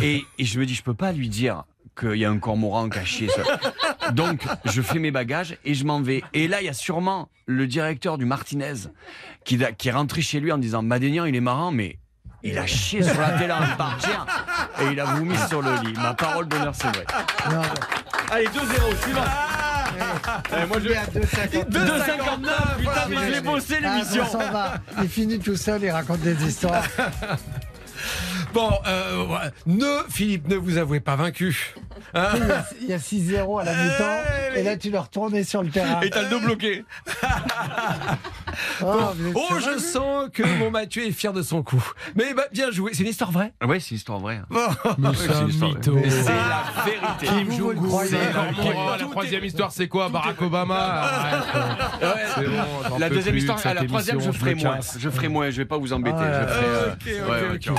Et, 0.03 0.25
et 0.39 0.45
je 0.45 0.59
me 0.59 0.67
dis 0.67 0.75
je 0.75 0.83
peux 0.83 0.95
pas 0.95 1.13
lui 1.13 1.29
dire 1.29 1.63
qu'il 1.99 2.17
y 2.17 2.25
a 2.25 2.31
un 2.31 2.39
cormoran 2.39 2.89
caché. 2.89 3.29
sur- 3.29 4.13
Donc 4.13 4.43
je 4.65 4.83
fais 4.83 4.99
mes 4.99 5.11
bagages 5.11 5.57
et 5.65 5.75
je 5.75 5.85
m'en 5.85 6.01
vais. 6.01 6.23
Et 6.33 6.49
là 6.49 6.61
il 6.61 6.67
y 6.67 6.69
a 6.69 6.73
sûrement 6.75 7.29
le 7.47 7.67
directeur 7.67 8.19
du 8.19 8.25
Martinez 8.25 8.75
qui, 9.45 9.59
qui 9.79 9.89
est 9.89 9.93
rentré 9.93 10.23
chez 10.23 10.41
lui 10.41 10.51
en 10.53 10.59
disant 10.59 10.83
Madénian 10.83 11.25
il 11.27 11.37
est 11.37 11.41
marrant 11.41 11.71
mais 11.71 11.99
il 12.43 12.59
a 12.59 12.67
chié 12.67 13.03
sur 13.03 13.21
la 13.21 13.31
télé 13.39 13.53
en 13.53 13.77
partir 13.77 14.27
et 14.83 14.87
il 14.93 15.01
a 15.01 15.05
vomi 15.07 15.37
sur 15.49 15.63
le 15.63 15.75
lit. 15.83 15.95
Ma 15.95 16.15
parole 16.15 16.47
d'honneur 16.49 16.75
c'est 16.75 16.89
vrai. 16.89 17.07
Non, 17.51 17.63
Allez 18.31 18.47
2-0 18.47 19.03
suivant. 19.03 19.21
Eh, 20.51 20.67
moi 20.67 20.79
je. 20.81 20.87
il 20.87 20.91
est 20.93 20.97
à 20.97 21.05
2,59. 21.07 21.69
2,59 21.71 22.77
putain 22.79 22.91
mais 23.09 23.17
je 23.17 23.31
l'ai 23.33 23.41
bossé 23.41 23.77
Ah, 23.85 23.89
l'émission. 23.97 24.25
va. 24.53 24.75
Il 25.03 25.09
finit 25.09 25.39
tout 25.39 25.57
seul, 25.57 25.83
il 25.85 25.91
raconte 25.91 26.21
des 26.21 26.43
histoires. 26.47 26.83
Bon, 28.55 28.71
euh, 28.87 29.51
ne, 29.67 30.05
Philippe, 30.09 30.47
ne 30.47 30.55
vous 30.55 30.79
avouez 30.79 31.01
pas 31.01 31.17
vaincu. 31.17 31.75
Hein 32.15 32.29
Il 32.81 32.87
y 32.87 32.93
a 32.93 32.99
6-0 32.99 33.61
à 33.61 33.65
la 33.65 33.75
mi-temps. 33.75 34.55
Et 34.55 34.63
là, 34.63 34.77
tu 34.77 34.93
le 34.93 34.99
retournes 35.01 35.43
sur 35.43 35.65
le 35.65 35.71
terrain. 35.71 36.01
Et 36.03 36.11
t'as 36.11 36.23
le 36.23 36.31
dos 36.31 36.41
bloqué. 36.41 36.85
Oh, 38.83 39.13
vous 39.17 39.33
oh, 39.35 39.55
je 39.59 39.79
sens 39.79 40.29
que 40.33 40.43
mon 40.59 40.71
Mathieu 40.71 41.05
est 41.07 41.11
fier 41.11 41.33
de 41.33 41.43
son 41.43 41.63
coup. 41.63 41.85
Mais 42.15 42.35
bah, 42.35 42.45
bien 42.53 42.71
joué, 42.71 42.93
c'est 42.95 43.03
une 43.03 43.09
histoire 43.09 43.33
vraie. 43.33 43.53
Ouais, 43.67 43.81
c'est 43.81 43.91
une 43.91 43.97
histoire 43.97 44.21
vraie. 44.21 44.41
Mais 44.99 45.09
c'est 45.15 45.33
un 45.33 45.47
mytho. 45.47 45.99
C'est 46.09 46.25
la 46.25 46.65
vérité. 46.85 47.27
Qui 47.27 47.59
vous 47.59 47.71
le 47.71 47.81
croyez 47.81 48.19
moi, 48.75 48.97
la 48.99 49.07
troisième 49.07 49.45
histoire, 49.45 49.73
c'est 49.73 49.89
quoi 49.89 50.09
Barack 50.09 50.41
Obama 50.41 51.11
bon, 52.89 52.99
La 52.99 53.11
deuxième 53.11 53.35
plus 53.35 53.41
histoire, 53.41 53.67
à 53.67 53.75
la 53.75 53.85
troisième, 53.85 54.21
je 54.21 54.31
ferai 54.31 54.55
moins. 54.55 54.79
Je 54.99 55.11
ferai 55.11 55.29
moins, 55.29 55.51
je 55.51 55.57
vais 55.57 55.65
pas 55.65 55.79
vous 55.79 55.93
embêter. 55.93 56.17
Ah, 56.21 56.43
je 56.43 56.53
ferai, 56.53 56.67
euh, 56.67 56.93
ok, 56.93 57.31
ouais, 57.31 57.73
ok, 57.73 57.79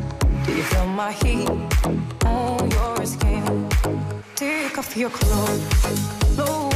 You 0.57 0.63
feel 0.63 0.87
my 0.87 1.13
heat 1.13 1.49
on 2.25 2.69
your 2.71 3.05
skin? 3.05 3.69
Take 4.35 4.77
off 4.77 4.97
your 4.97 5.09
clothes, 5.09 6.70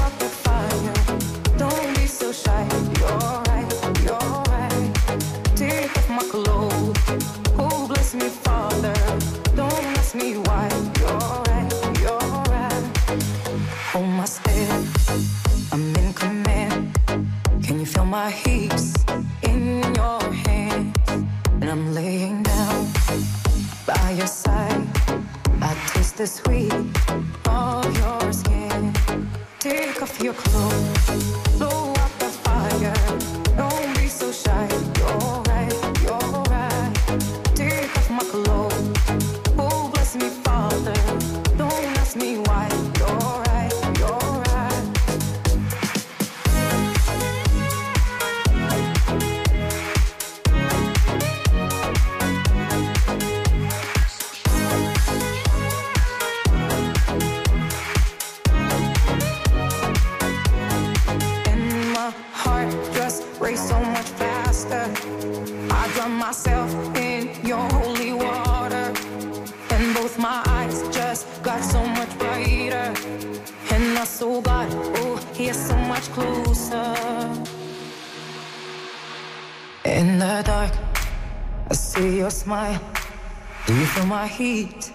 heat 84.35 84.91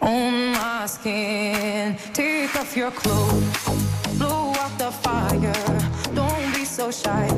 on 0.00 0.52
my 0.52 0.86
skin? 0.86 1.96
Take 2.12 2.54
off 2.56 2.76
your 2.76 2.92
clothes, 2.92 4.18
blow 4.18 4.52
out 4.62 4.78
the 4.78 4.90
fire. 4.90 5.52
Don't 6.14 6.54
be 6.54 6.64
so 6.64 6.90
right, 6.90 7.33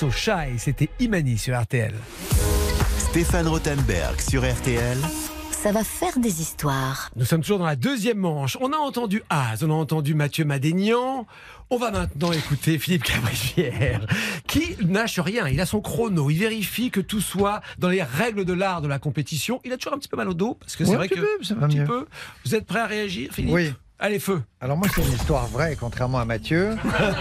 So 0.00 0.10
shy, 0.10 0.56
c'était 0.56 0.88
Imani 0.98 1.36
sur 1.36 1.60
RTL. 1.60 1.92
Stéphane 2.96 3.46
Rothenberg 3.48 4.18
sur 4.18 4.50
RTL. 4.50 4.96
Ça 5.50 5.72
va 5.72 5.84
faire 5.84 6.18
des 6.18 6.40
histoires. 6.40 7.10
Nous 7.16 7.26
sommes 7.26 7.42
toujours 7.42 7.58
dans 7.58 7.66
la 7.66 7.76
deuxième 7.76 8.16
manche. 8.16 8.56
On 8.62 8.72
a 8.72 8.78
entendu 8.78 9.22
Az, 9.28 9.62
on 9.62 9.68
a 9.70 9.74
entendu 9.74 10.14
Mathieu 10.14 10.46
Madénian. 10.46 11.26
On 11.68 11.76
va 11.76 11.90
maintenant 11.90 12.32
écouter 12.32 12.78
Philippe 12.78 13.02
Cabrivière, 13.04 14.06
qui 14.46 14.74
nâche 14.82 15.18
rien. 15.18 15.46
Il 15.48 15.60
a 15.60 15.66
son 15.66 15.82
chrono, 15.82 16.30
il 16.30 16.38
vérifie 16.38 16.90
que 16.90 17.00
tout 17.00 17.20
soit 17.20 17.60
dans 17.78 17.90
les 17.90 18.02
règles 18.02 18.46
de 18.46 18.54
l'art 18.54 18.80
de 18.80 18.88
la 18.88 18.98
compétition. 18.98 19.60
Il 19.66 19.72
a 19.72 19.76
toujours 19.76 19.92
un 19.92 19.98
petit 19.98 20.08
peu 20.08 20.16
mal 20.16 20.30
au 20.30 20.34
dos, 20.34 20.54
parce 20.54 20.76
que 20.76 20.84
c'est 20.86 20.92
Ouais, 20.92 20.96
vrai 20.96 21.06
un 21.06 21.08
petit 21.08 21.20
que. 21.20 21.38
peu, 21.38 21.44
ça 21.44 21.54
va 21.56 21.66
un 21.66 21.68
petit 21.68 21.78
mieux. 21.80 21.84
peu. 21.84 22.06
Vous 22.46 22.54
êtes 22.54 22.64
prêt 22.64 22.80
à 22.80 22.86
réagir, 22.86 23.30
Philippe? 23.34 23.52
Oui. 23.52 23.72
Allez, 24.02 24.18
feu. 24.18 24.42
Alors 24.62 24.78
moi, 24.78 24.88
c'est 24.94 25.02
une 25.02 25.12
histoire 25.12 25.46
vraie, 25.48 25.76
contrairement 25.78 26.20
à 26.20 26.24
Mathieu. 26.24 26.74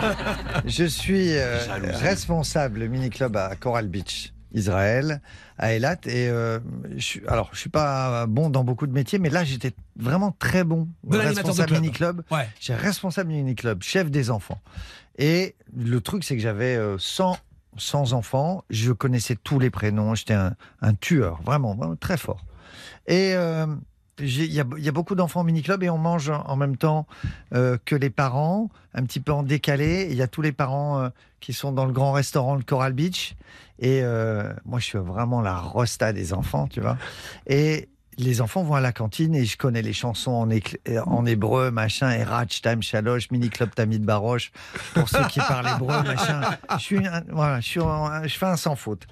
je 0.65 0.86
suis 0.86 1.36
euh, 1.36 1.59
responsable 1.95 2.88
mini-club 2.88 3.36
à 3.36 3.53
Coral 3.57 3.89
Beach, 3.89 4.32
Israël, 4.53 5.21
à 5.57 5.73
Eilat. 5.73 5.97
Et 6.05 6.30
euh, 6.30 6.59
je 6.95 7.03
suis, 7.03 7.21
alors, 7.27 7.49
je 7.51 7.59
suis 7.59 7.69
pas 7.69 8.25
bon 8.27 8.49
dans 8.49 8.63
beaucoup 8.63 8.88
de 8.88 8.93
métiers, 8.93 9.19
mais 9.19 9.30
là, 9.30 9.43
j'étais 9.43 9.73
vraiment 9.97 10.32
très 10.32 10.63
bon. 10.63 10.88
De 11.03 11.17
responsable 11.17 11.67
club. 11.67 11.82
mini-club. 11.82 12.23
Ouais. 12.32 12.47
J'ai 12.61 12.75
responsable 12.75 13.30
mini-club, 13.32 13.84
chef 13.84 14.09
des 14.09 14.32
enfants. 14.32 14.61
Et 15.17 15.55
le 15.77 15.99
truc, 15.99 16.23
c'est 16.23 16.38
que 16.38 16.41
j'avais 16.41 16.77
euh, 16.77 16.97
100, 16.97 17.38
100 17.77 18.13
enfants. 18.13 18.63
Je 18.69 18.93
connaissais 18.93 19.36
tous 19.36 19.59
les 19.59 19.69
prénoms. 19.69 20.15
J'étais 20.15 20.34
un, 20.34 20.55
un 20.82 20.93
tueur, 20.93 21.41
vraiment, 21.43 21.75
vraiment 21.75 21.97
très 21.97 22.15
fort. 22.15 22.45
Et 23.07 23.34
euh, 23.34 23.65
il 24.20 24.53
y, 24.53 24.59
a- 24.59 24.91
beaucoup 24.91 25.15
d'enfants 25.15 25.41
au 25.41 25.43
mini-club 25.43 25.84
et 25.84 25.89
on 25.89 25.97
mange 25.97 26.30
en 26.30 26.55
même 26.55 26.78
temps 26.78 27.07
euh, 27.53 27.78
que 27.86 27.95
les 27.95 28.09
parents, 28.09 28.70
un 28.93 29.03
petit 29.03 29.20
peu 29.20 29.32
en 29.32 29.43
décalé. 29.43 30.07
Il 30.09 30.15
y 30.17 30.22
a 30.22 30.28
tous 30.28 30.41
les 30.41 30.51
parents 30.51 30.99
euh, 30.99 31.09
qui 31.39 31.53
sont 31.53 31.72
dans 31.72 31.86
le 31.86 31.93
grand 31.93 32.11
restaurant 32.11 32.57
de 32.57 32.63
Coral 32.63 32.93
Beach. 32.93 33.36
Et 33.80 34.01
euh, 34.03 34.51
moi, 34.65 34.80
je 34.80 34.86
suis 34.86 34.97
vraiment 34.97 35.41
la 35.41 35.57
rosta 35.57 36.11
des 36.11 36.34
enfants, 36.34 36.67
tu 36.67 36.82
vois. 36.82 36.97
Et 37.47 37.88
les 38.20 38.41
enfants 38.41 38.63
vont 38.63 38.76
à 38.76 38.82
la 38.82 38.91
cantine 38.91 39.34
et 39.34 39.45
je 39.45 39.57
connais 39.57 39.82
les 39.82 39.93
chansons 39.93 40.45
en, 41.05 41.26
hébreu, 41.26 41.72
machin, 41.72 42.11
Erach, 42.11 42.61
Tam, 42.61 42.84
Shalosh, 42.84 43.32
Mini 43.32 43.49
Club 43.49 43.74
Tamid 43.74 44.03
Baroche, 44.03 44.51
pour 44.93 45.07
ceux 45.07 45.24
qui 45.28 45.39
parlent 45.39 45.70
hébreu, 45.76 46.03
machin. 46.03 46.41
Je 46.78 48.38
fais 48.38 48.45
un 48.45 48.57
sans 48.57 48.76
faute. 48.76 49.07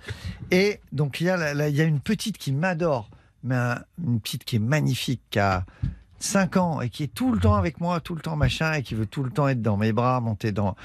Et 0.52 0.82
donc, 0.92 1.22
il 1.22 1.28
y 1.28 1.30
a 1.30 1.84
une 1.86 2.02
petite 2.02 2.38
qui 2.38 2.52
m'adore, 2.52 3.10
mais 3.44 3.56
un- 3.56 3.82
une 4.06 4.20
petite 4.20 4.44
qui 4.44 4.58
est 4.58 4.60
magnifique, 4.60 5.22
qui 5.32 5.40
a 5.40 5.66
5 6.20 6.58
ans 6.58 6.82
et 6.82 6.90
qui 6.90 7.04
est 7.04 7.14
tout 7.14 7.32
le 7.32 7.40
temps 7.40 7.54
avec 7.56 7.80
moi, 7.80 8.00
tout 8.00 8.16
le 8.16 8.22
temps 8.22 8.36
machin, 8.36 8.74
et 8.74 8.82
qui 8.84 8.96
veut 8.96 9.06
tout 9.06 9.24
le 9.24 9.30
temps 9.30 9.48
être 9.48 9.62
dans 9.62 9.78
mes 9.78 9.94
bras, 9.94 10.20
monter 10.20 10.52
dans, 10.52 10.76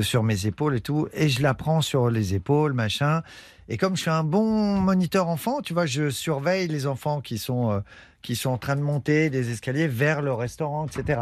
sur 0.00 0.22
mes 0.22 0.46
épaules 0.46 0.76
et 0.76 0.80
tout. 0.80 1.08
Et 1.12 1.28
je 1.28 1.42
la 1.42 1.52
prends 1.54 1.82
sur 1.82 2.08
les 2.10 2.34
épaules, 2.34 2.72
machin. 2.72 3.22
Et 3.68 3.76
comme 3.76 3.96
je 3.96 4.00
suis 4.02 4.10
un 4.10 4.24
bon 4.24 4.80
moniteur 4.80 5.28
enfant, 5.28 5.60
tu 5.60 5.74
vois, 5.74 5.84
je 5.84 6.08
surveille 6.08 6.68
les 6.68 6.86
enfants 6.86 7.20
qui 7.20 7.36
sont, 7.36 7.70
euh, 7.70 7.80
qui 8.22 8.34
sont 8.34 8.48
en 8.48 8.56
train 8.56 8.76
de 8.76 8.80
monter 8.80 9.28
des 9.28 9.50
escaliers 9.50 9.88
vers 9.88 10.22
le 10.22 10.32
restaurant, 10.32 10.86
etc. 10.86 11.20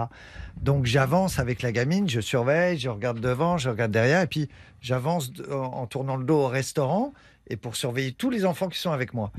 Donc 0.61 0.87
j'avance 0.87 1.41
avec 1.41 1.61
la 1.61 1.73
gamine, 1.73 2.09
je 2.09 2.21
surveille, 2.21 2.79
je 2.79 2.89
regarde 2.89 3.19
devant, 3.19 3.59
je 3.59 3.69
regarde 3.69 3.91
derrière, 3.91 4.23
et 4.23 4.27
puis 4.29 4.49
j'avance 4.81 5.33
en 5.53 5.87
tournant 5.89 6.15
le 6.17 6.25
dos 6.25 6.43
au 6.43 6.47
restaurant. 6.47 7.13
Et 7.49 7.57
pour 7.57 7.77
surveiller 7.77 8.13
tous 8.13 8.31
les 8.31 8.45
enfants 8.45 8.69
qui 8.69 8.79
sont 8.79 8.91
avec 8.91 9.15
moi. 9.15 9.31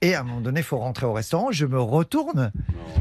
Et 0.00 0.14
à 0.14 0.20
un 0.20 0.22
moment 0.22 0.40
donné, 0.40 0.60
il 0.60 0.62
faut 0.62 0.78
rentrer 0.78 1.06
au 1.06 1.12
restaurant. 1.12 1.50
Je 1.50 1.66
me 1.66 1.80
retourne, 1.80 2.52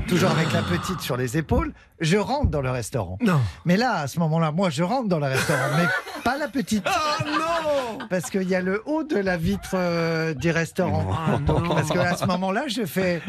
toujours 0.08 0.32
avec 0.32 0.52
la 0.54 0.64
petite 0.64 1.02
sur 1.02 1.18
les 1.18 1.38
épaules. 1.38 1.72
Je 2.00 2.18
rentre 2.18 2.50
dans 2.50 2.62
le 2.62 2.72
restaurant. 2.72 3.18
Non. 3.22 3.40
Mais 3.66 3.78
là, 3.78 4.00
à 4.00 4.08
ce 4.08 4.20
moment-là, 4.20 4.52
moi, 4.52 4.70
je 4.70 4.84
rentre 4.84 5.08
dans 5.08 5.20
le 5.20 5.28
restaurant, 5.28 5.70
mais 5.78 5.86
pas 6.24 6.38
la 6.38 6.48
petite. 6.48 6.86
Oh 6.88 7.24
non 7.26 8.00
Parce 8.10 8.30
qu'il 8.32 8.50
y 8.50 8.56
a 8.56 8.62
le 8.62 8.82
haut 8.86 9.04
de 9.04 9.18
la 9.18 9.38
vitre 9.38 9.76
euh, 9.76 10.34
du 10.34 10.50
restaurant. 10.50 11.06
Parce 11.46 11.90
qu'à 11.90 12.18
ce 12.18 12.26
moment-là, 12.26 12.68
je 12.68 12.86
fais 12.86 13.22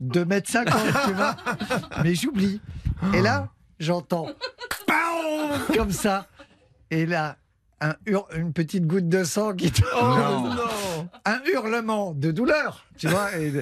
2 0.00 0.24
mètres 0.26 0.50
50, 0.50 0.80
tu 1.06 1.12
vois. 1.12 1.36
Mais 2.02 2.14
j'oublie. 2.14 2.60
Et 3.14 3.22
là, 3.22 3.48
j'entends 3.78 4.26
comme 5.74 5.92
ça. 5.92 6.26
Et 6.90 7.06
là, 7.06 7.36
un 7.80 7.94
hur- 8.06 8.28
une 8.36 8.52
petite 8.52 8.86
goutte 8.86 9.08
de 9.08 9.24
sang 9.24 9.54
qui 9.54 9.70
tombe. 9.70 9.86
Oh 10.00 10.04
non 10.48 11.08
Un 11.26 11.40
hurlement 11.52 12.12
de 12.14 12.30
douleur, 12.30 12.84
tu 12.98 13.08
vois. 13.08 13.34
Et, 13.36 13.52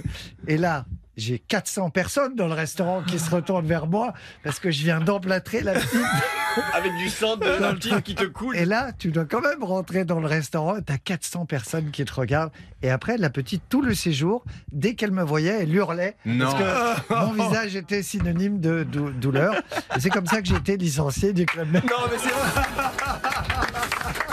et 0.48 0.56
là, 0.56 0.84
j'ai 1.16 1.38
400 1.38 1.90
personnes 1.90 2.34
dans 2.36 2.46
le 2.48 2.54
restaurant 2.54 3.02
qui 3.02 3.18
se 3.18 3.30
retournent 3.30 3.66
vers 3.66 3.86
moi 3.86 4.14
parce 4.42 4.58
que 4.58 4.70
je 4.70 4.82
viens 4.82 5.00
d'emplâtrer 5.00 5.60
la 5.60 5.74
petite. 5.74 6.00
Avec 6.74 6.94
du 6.96 7.08
sang 7.08 7.36
de 7.38 7.46
la 7.46 7.72
petite 7.72 8.02
qui 8.02 8.14
te 8.14 8.24
coule. 8.24 8.54
Et 8.56 8.66
là, 8.66 8.92
tu 8.92 9.10
dois 9.10 9.24
quand 9.24 9.40
même 9.40 9.64
rentrer 9.64 10.04
dans 10.04 10.20
le 10.20 10.26
restaurant 10.26 10.76
et 10.76 10.82
tu 10.84 10.92
as 10.92 10.98
400 10.98 11.46
personnes 11.46 11.90
qui 11.90 12.04
te 12.04 12.12
regardent. 12.12 12.52
Et 12.82 12.90
après, 12.90 13.16
la 13.16 13.30
petite, 13.30 13.62
tout 13.70 13.80
le 13.80 13.94
séjour, 13.94 14.44
dès 14.70 14.94
qu'elle 14.94 15.12
me 15.12 15.22
voyait, 15.22 15.62
elle 15.62 15.74
hurlait. 15.74 16.14
Non. 16.26 16.50
Parce 16.52 17.00
que 17.00 17.14
mon 17.14 17.32
visage 17.48 17.74
était 17.76 18.02
synonyme 18.02 18.60
de 18.60 18.82
dou- 18.82 19.10
douleur. 19.12 19.54
Et 19.96 20.00
c'est 20.00 20.10
comme 20.10 20.26
ça 20.26 20.42
que 20.42 20.48
j'ai 20.48 20.56
été 20.56 20.76
licencié 20.76 21.32
du 21.32 21.46
club. 21.46 21.72
Non, 21.72 21.80
mais 21.80 22.18
c'est 22.18 22.28
vrai 22.28 22.62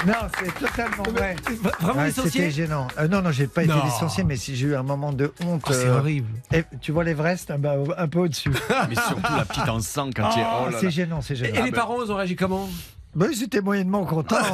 Non, 0.08 0.14
c'est 0.39 0.54
totalement 0.66 1.04
vrai. 1.12 1.36
Vraiment 1.82 2.00
Ouais, 2.02 2.08
licencié 2.08 2.32
C'était 2.32 2.52
gênant. 2.52 2.88
Euh, 2.97 3.08
non, 3.08 3.22
non, 3.22 3.32
j'ai 3.32 3.47
pas 3.47 3.66
Non. 3.66 3.76
été 3.78 3.86
licencié, 3.86 4.24
mais 4.24 4.38
si 4.38 4.56
j'ai 4.56 4.68
eu 4.68 4.76
un 4.76 4.84
moment 4.84 5.12
de 5.12 5.34
honte. 5.45 5.62
Oh, 5.68 5.72
C'est 5.74 5.88
euh, 5.88 5.97
horrible. 6.00 6.30
et 6.54 6.64
tu 6.80 6.91
vois 6.93 7.04
l'Everest, 7.04 7.52
un, 7.52 7.60
peu- 7.60 7.93
un 7.97 8.08
peu 8.08 8.20
au-dessus. 8.20 8.52
Mais 8.89 8.95
surtout 8.95 9.22
la 9.38 9.45
petite 9.45 9.68
en 9.68 9.80
sang 9.82 10.10
quand 10.16 10.30
tu 10.30 10.39
es. 10.39 10.43
Oh, 10.45 10.64
Oh 10.68 10.70
là 10.70 10.78
c'est 10.80 10.86
là. 10.86 10.89
gênant, 10.91 11.22
c'est 11.22 11.34
Et, 11.34 11.38
gênant. 11.38 11.60
et 11.60 11.64
les 11.64 11.72
parents, 11.72 12.02
ils 12.04 12.12
ont 12.12 12.16
réagi 12.16 12.36
comment? 12.36 12.70
Ben, 13.16 13.28
ils 13.32 13.43
étaient 13.43 13.62
moyennement 13.62 14.05
contents. 14.05 14.38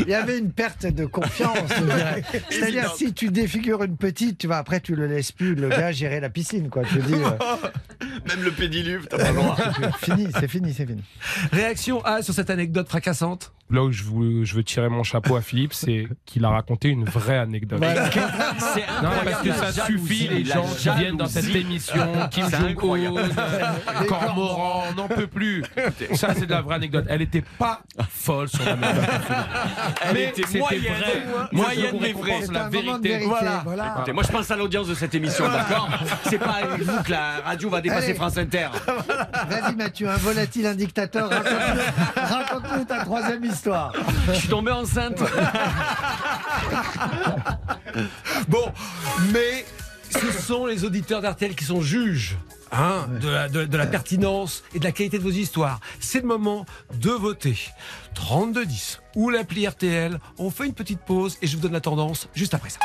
Il 0.00 0.08
y 0.08 0.14
avait 0.14 0.38
une 0.38 0.52
perte 0.52 0.86
de 0.86 1.04
confiance, 1.04 1.58
je 1.76 1.82
dirais. 1.84 2.22
C'est-à-dire, 2.50 2.92
si 2.94 3.12
tu 3.12 3.30
défigures 3.30 3.82
une 3.82 3.96
petite, 3.96 4.38
tu 4.38 4.46
vois, 4.46 4.56
après, 4.58 4.80
tu 4.80 4.94
le 4.94 5.06
laisses 5.06 5.32
plus, 5.32 5.54
le 5.54 5.68
gars, 5.68 5.92
gérer 5.92 6.20
la 6.20 6.30
piscine, 6.30 6.68
quoi. 6.70 6.82
Tu 6.84 6.98
dis, 7.00 7.14
euh, 7.14 7.30
Même 8.28 8.42
le 8.44 8.50
pédiluve, 8.52 9.06
t'as 9.08 9.18
pas 9.18 9.30
le 9.30 9.34
droit. 9.36 9.56
fini, 10.00 10.28
c'est 10.38 10.48
fini, 10.48 10.72
c'est 10.72 10.86
fini. 10.86 11.02
Réaction 11.52 12.02
A 12.04 12.22
sur 12.22 12.34
cette 12.34 12.50
anecdote 12.50 12.88
fracassante? 12.88 13.52
Là 13.70 13.82
où 13.84 13.92
je 13.92 14.02
veux, 14.04 14.44
je 14.44 14.54
veux 14.54 14.64
tirer 14.64 14.88
mon 14.88 15.02
chapeau 15.02 15.36
à 15.36 15.42
Philippe, 15.42 15.74
c'est 15.74 16.08
qu'il 16.24 16.42
a 16.46 16.48
raconté 16.48 16.88
une 16.88 17.04
vraie 17.04 17.36
anecdote. 17.36 17.78
Voilà. 17.80 18.10
C'est 18.10 18.80
Non, 19.02 19.10
incroyable. 19.10 19.30
parce 19.30 19.42
que 19.42 19.52
ça 19.52 19.72
suffit, 19.86 20.28
les 20.28 20.44
gens 20.46 20.64
qui 20.64 20.88
viennent 20.96 21.18
dans 21.18 21.26
cette 21.26 21.54
émission, 21.54 22.02
Kim 22.30 22.46
C'est 22.48 22.56
Jong-un, 22.56 22.70
incroyable. 22.70 23.20
Cormoran, 24.08 24.84
on 24.90 24.94
n'en 24.94 25.08
peut 25.08 25.26
plus. 25.26 25.62
Ça, 26.14 26.27
c'est 26.34 26.46
de 26.46 26.50
la 26.52 26.60
vraie 26.62 26.76
anecdote. 26.76 27.04
Elle 27.08 27.22
était 27.22 27.42
pas 27.58 27.80
folle 28.10 28.48
sur 28.48 28.64
l'anecdote. 28.64 29.04
Elle 30.02 30.14
Mais 30.14 30.24
était 30.28 30.58
moyenne, 30.58 30.82
vrai. 30.94 31.48
moyenne 31.52 31.96
mais 32.00 32.12
vraie. 32.12 32.40
la 32.52 32.68
vérité. 32.68 33.08
vérité. 33.08 33.26
Voilà. 33.26 33.62
Voilà. 33.64 33.92
Écoutez, 33.96 34.12
moi 34.12 34.22
je 34.26 34.32
pense 34.32 34.50
à 34.50 34.56
l'audience 34.56 34.88
de 34.88 34.94
cette 34.94 35.14
émission, 35.14 35.48
d'accord 35.48 35.88
C'est 36.24 36.38
pas 36.38 36.52
avec 36.62 36.80
vous 36.82 37.02
que 37.02 37.10
la 37.10 37.40
radio 37.44 37.70
va 37.70 37.80
dépasser 37.80 38.06
Allez. 38.06 38.14
France 38.14 38.36
Inter. 38.38 38.68
Vas-y, 39.48 39.74
Mathieu, 39.76 40.08
un 40.08 40.16
volatile, 40.16 40.66
un 40.66 40.74
dictateur, 40.74 41.28
raconte-nous 41.30 42.22
raconte-nous 42.22 42.84
ta 42.84 43.04
troisième 43.04 43.44
histoire. 43.44 43.92
Je 44.28 44.32
suis 44.34 44.48
tombé 44.48 44.70
enceinte. 44.72 45.22
Bon, 48.48 48.72
mais 49.32 49.64
ce 50.10 50.32
sont 50.32 50.66
les 50.66 50.84
auditeurs 50.84 51.20
d'RTL 51.22 51.54
qui 51.54 51.64
sont 51.64 51.80
juges. 51.82 52.36
hein, 52.70 53.08
de, 53.20 53.28
la, 53.28 53.48
de- 53.48 53.64
de 53.64 53.76
la 53.78 53.86
pertinence 53.86 54.62
et 54.74 54.78
de 54.78 54.84
la 54.84 54.92
qualité 54.92 55.18
de 55.18 55.22
vos 55.22 55.30
histoires. 55.30 55.80
C'est 56.00 56.20
le 56.20 56.26
moment 56.26 56.66
de 56.94 57.10
voter. 57.10 57.56
32-10 58.14 58.98
ou 59.16 59.30
l'appli 59.30 59.66
RTL. 59.66 60.18
On 60.38 60.50
fait 60.50 60.66
une 60.66 60.74
petite 60.74 61.00
pause 61.00 61.38
et 61.40 61.46
je 61.46 61.56
vous 61.56 61.62
donne 61.62 61.72
la 61.72 61.80
tendance 61.80 62.28
juste 62.34 62.52
après 62.54 62.68
ça. 62.70 62.78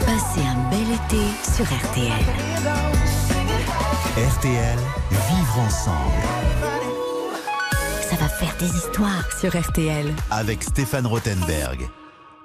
Passez 0.00 0.40
un 0.46 0.70
bel 0.70 0.90
été 0.94 1.24
sur 1.54 1.64
RTL. 1.64 2.24
RTL, 4.16 4.78
vivre 5.10 5.58
ensemble. 5.58 6.83
Ça 8.14 8.20
va 8.20 8.28
faire 8.28 8.56
des 8.58 8.76
histoires 8.76 9.32
sur 9.40 9.60
RTL. 9.60 10.06
Avec 10.30 10.62
Stéphane 10.62 11.04
Rothenberg. 11.04 11.80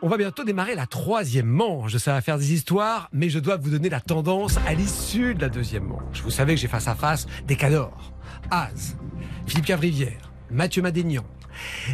On 0.02 0.10
va 0.10 0.18
bientôt 0.18 0.44
démarrer 0.44 0.74
la 0.74 0.88
troisième 0.88 1.46
manche. 1.46 1.96
Ça 1.98 2.14
va 2.14 2.22
faire 2.22 2.40
des 2.40 2.54
histoires, 2.54 3.08
mais 3.14 3.30
je 3.30 3.38
dois 3.38 3.58
vous 3.58 3.70
donner 3.70 3.90
la 3.90 4.02
tendance 4.02 4.58
à 4.66 4.74
l'issue 4.74 5.36
de 5.36 5.42
la 5.42 5.50
deuxième 5.50 5.84
manche. 5.84 6.24
Vous 6.24 6.32
savez 6.32 6.56
que 6.56 6.60
j'ai 6.60 6.68
face 6.68 6.88
à 6.88 6.96
face 6.96 7.28
des 7.46 7.56
cadors. 7.56 8.14
Az, 8.50 8.98
Philippe 9.46 9.68
Cavrivière, 9.68 10.32
Mathieu 10.50 10.82
Madénian. 10.82 11.24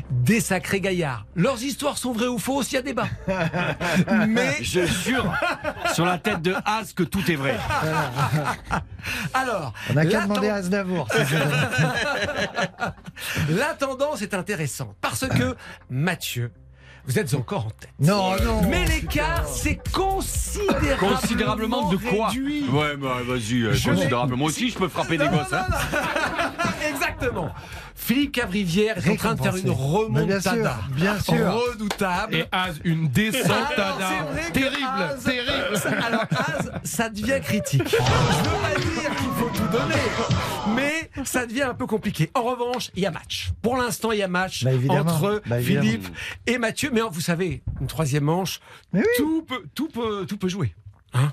Des 0.09 0.39
sacrés 0.39 0.81
gaillards. 0.81 1.25
Leurs 1.35 1.63
histoires 1.63 1.97
sont 1.97 2.11
vraies 2.11 2.27
ou 2.27 2.37
fausses, 2.37 2.71
il 2.71 2.75
y 2.75 2.77
a 2.77 2.81
débat. 2.81 3.07
Mais 4.27 4.57
Je 4.61 4.85
jure 4.85 5.33
sur 5.93 6.05
la 6.05 6.17
tête 6.17 6.41
de 6.41 6.53
As 6.65 6.93
que 6.93 7.03
tout 7.03 7.29
est 7.31 7.35
vrai. 7.35 7.57
alors, 9.33 9.73
On 9.89 9.93
n'a 9.93 10.05
qu'à 10.05 10.21
demander 10.21 10.49
à 10.49 10.55
Aznavour. 10.55 11.07
la 13.49 13.73
tendance 13.73 14.21
est 14.21 14.33
intéressante 14.33 14.95
parce 15.01 15.27
que 15.27 15.55
Mathieu, 15.89 16.51
vous 17.07 17.19
êtes 17.19 17.33
encore 17.33 17.67
en 17.67 17.69
tête. 17.69 17.89
Non, 17.99 18.35
non. 18.43 18.61
Mais 18.69 18.85
l'écart, 18.85 19.45
c'est 19.47 19.79
considérablement, 19.91 21.15
Considérablement 21.19 21.89
de 21.89 21.97
quoi 21.97 22.27
réduit. 22.29 22.65
Ouais, 22.69 22.95
bah 22.97 23.17
vas-y, 23.27 23.61
euh, 23.63 23.73
Je 23.73 23.89
considérablement. 23.89 24.37
Moi 24.39 24.47
aussi, 24.47 24.69
je 24.69 24.77
peux 24.77 24.87
frapper 24.87 25.17
des 25.17 25.25
Non, 25.25 25.31
gosses. 25.31 25.51
non, 25.51 25.57
hein. 25.59 26.51
Exactement. 26.89 27.49
Philippe 27.95 28.33
Cavrivière 28.33 28.97
est 28.97 29.09
en 29.11 29.15
train 29.15 29.35
de 29.35 29.41
faire 29.41 29.55
une. 29.55 29.63
Mais 30.11 30.25
bien 30.25 30.39
sûr, 30.41 30.51
remontada. 30.51 30.77
bien 30.91 31.19
sûr. 31.19 31.53
Redoutable. 31.71 32.35
Et 32.35 32.45
Az, 32.51 32.79
une 32.83 33.09
c'est 33.15 33.29
vrai 33.31 33.57
que 33.75 34.51
Terrible, 34.51 34.75
Az- 34.99 35.23
terrible. 35.23 36.03
Alors, 36.05 36.25
Az, 36.31 36.71
ça 36.83 37.09
devient 37.09 37.39
critique. 37.41 37.83
Je 37.89 37.95
veux 37.95 38.03
pas 38.61 38.79
dire 38.79 39.15
qu'il 39.15 39.29
mais 40.75 41.09
ça 41.23 41.45
devient 41.45 41.63
un 41.63 41.73
peu 41.73 41.85
compliqué. 41.85 42.29
En 42.33 42.43
revanche, 42.43 42.91
il 42.95 43.03
y 43.03 43.05
a 43.05 43.11
match. 43.11 43.51
Pour 43.61 43.77
l'instant, 43.77 44.11
il 44.11 44.19
y 44.19 44.23
a 44.23 44.27
match 44.27 44.63
Bah, 44.63 44.71
entre 44.99 45.41
Bah. 45.45 45.59
Philippe 45.59 46.07
et 46.47 46.57
Mathieu. 46.57 46.89
Mais 46.93 47.01
vous 47.09 47.21
savez, 47.21 47.61
une 47.81 47.87
troisième 47.87 48.23
manche, 48.23 48.59
oui. 48.93 49.03
tout, 49.17 49.43
peut, 49.43 49.63
tout, 49.73 49.87
peut, 49.87 50.25
tout 50.27 50.37
peut 50.37 50.49
jouer. 50.49 50.73
Hein 51.13 51.31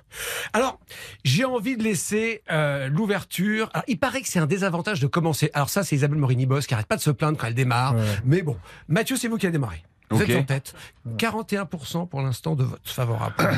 Alors, 0.53 0.79
j'ai 1.25 1.45
envie 1.45 1.77
de 1.77 1.83
laisser 1.83 2.43
euh, 2.53 2.89
l'ouverture. 2.89 3.69
Alors, 3.75 3.85
il 3.89 3.99
paraît 3.99 4.21
que 4.23 4.29
c'est 4.29 4.39
un 4.39 4.47
désavantage 4.47 5.01
de 5.01 5.09
commencer. 5.09 5.51
Alors 5.55 5.71
ça, 5.71 5.83
c'est 5.83 5.97
Isabelle 5.97 6.19
Morini-Boss 6.19 6.67
qui 6.69 6.75
arrête 6.75 6.87
pas 6.87 6.97
de 6.97 7.01
se 7.03 7.11
plaindre 7.11 7.37
quand 7.37 7.49
elle 7.49 7.55
démarre. 7.55 7.97
Ouais. 7.97 8.03
Mais 8.25 8.43
bon, 8.43 8.57
Mathieu, 8.87 9.17
c'est 9.17 9.27
vous 9.29 9.39
qui 9.39 9.47
a 9.47 9.51
démarré. 9.51 9.83
Vous 10.13 10.23
êtes 10.23 10.41
en 10.41 10.45
tête. 10.45 10.75
41% 11.19 12.09
pour 12.09 12.23
l'instant 12.23 12.55
de 12.55 12.65
vote 12.65 12.81
favorable. 12.85 13.35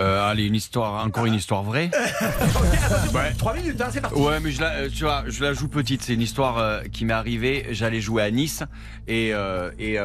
Euh, 0.00 0.28
allez, 0.28 0.46
une 0.46 0.54
histoire, 0.54 1.04
encore 1.04 1.26
une 1.26 1.34
histoire 1.34 1.62
vraie. 1.62 1.90
Ouais. 3.14 3.32
3 3.36 3.54
minutes, 3.54 3.80
hein, 3.80 3.88
c'est 3.92 4.00
parti. 4.00 4.18
Ouais, 4.18 4.40
mais 4.40 4.50
je 4.50 4.60
la, 4.60 4.70
euh, 4.72 4.88
tu 4.92 5.04
vois, 5.04 5.22
je 5.28 5.44
la 5.44 5.52
joue 5.52 5.68
petite. 5.68 6.02
C'est 6.02 6.14
une 6.14 6.20
histoire 6.22 6.58
euh, 6.58 6.82
qui 6.84 7.04
m'est 7.04 7.12
arrivée. 7.12 7.66
J'allais 7.70 8.00
jouer 8.00 8.22
à 8.22 8.30
Nice 8.30 8.62
et 9.06 9.32
euh, 9.34 9.70
et 9.78 9.98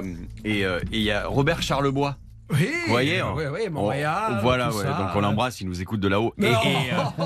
et 0.44 0.62
et 0.62 0.68
il 0.92 1.02
y 1.02 1.12
a 1.12 1.26
Robert 1.28 1.62
Charlebois. 1.62 2.18
Oui, 2.50 2.70
Vous 2.86 2.92
voyez 2.92 3.20
hein 3.20 3.34
oui, 3.36 3.44
oui, 3.52 3.62
On-. 3.74 3.84
Voilà, 4.42 4.72
ouais, 4.74 4.84
donc 4.86 5.10
on 5.16 5.20
l'embrasse, 5.22 5.60
il 5.60 5.68
nous 5.68 5.82
écoute 5.82 6.00
de 6.00 6.08
là-haut. 6.08 6.34
Et, 6.38 6.50
Non. 6.50 6.62
et, 6.64 6.92
euh, 6.94 7.24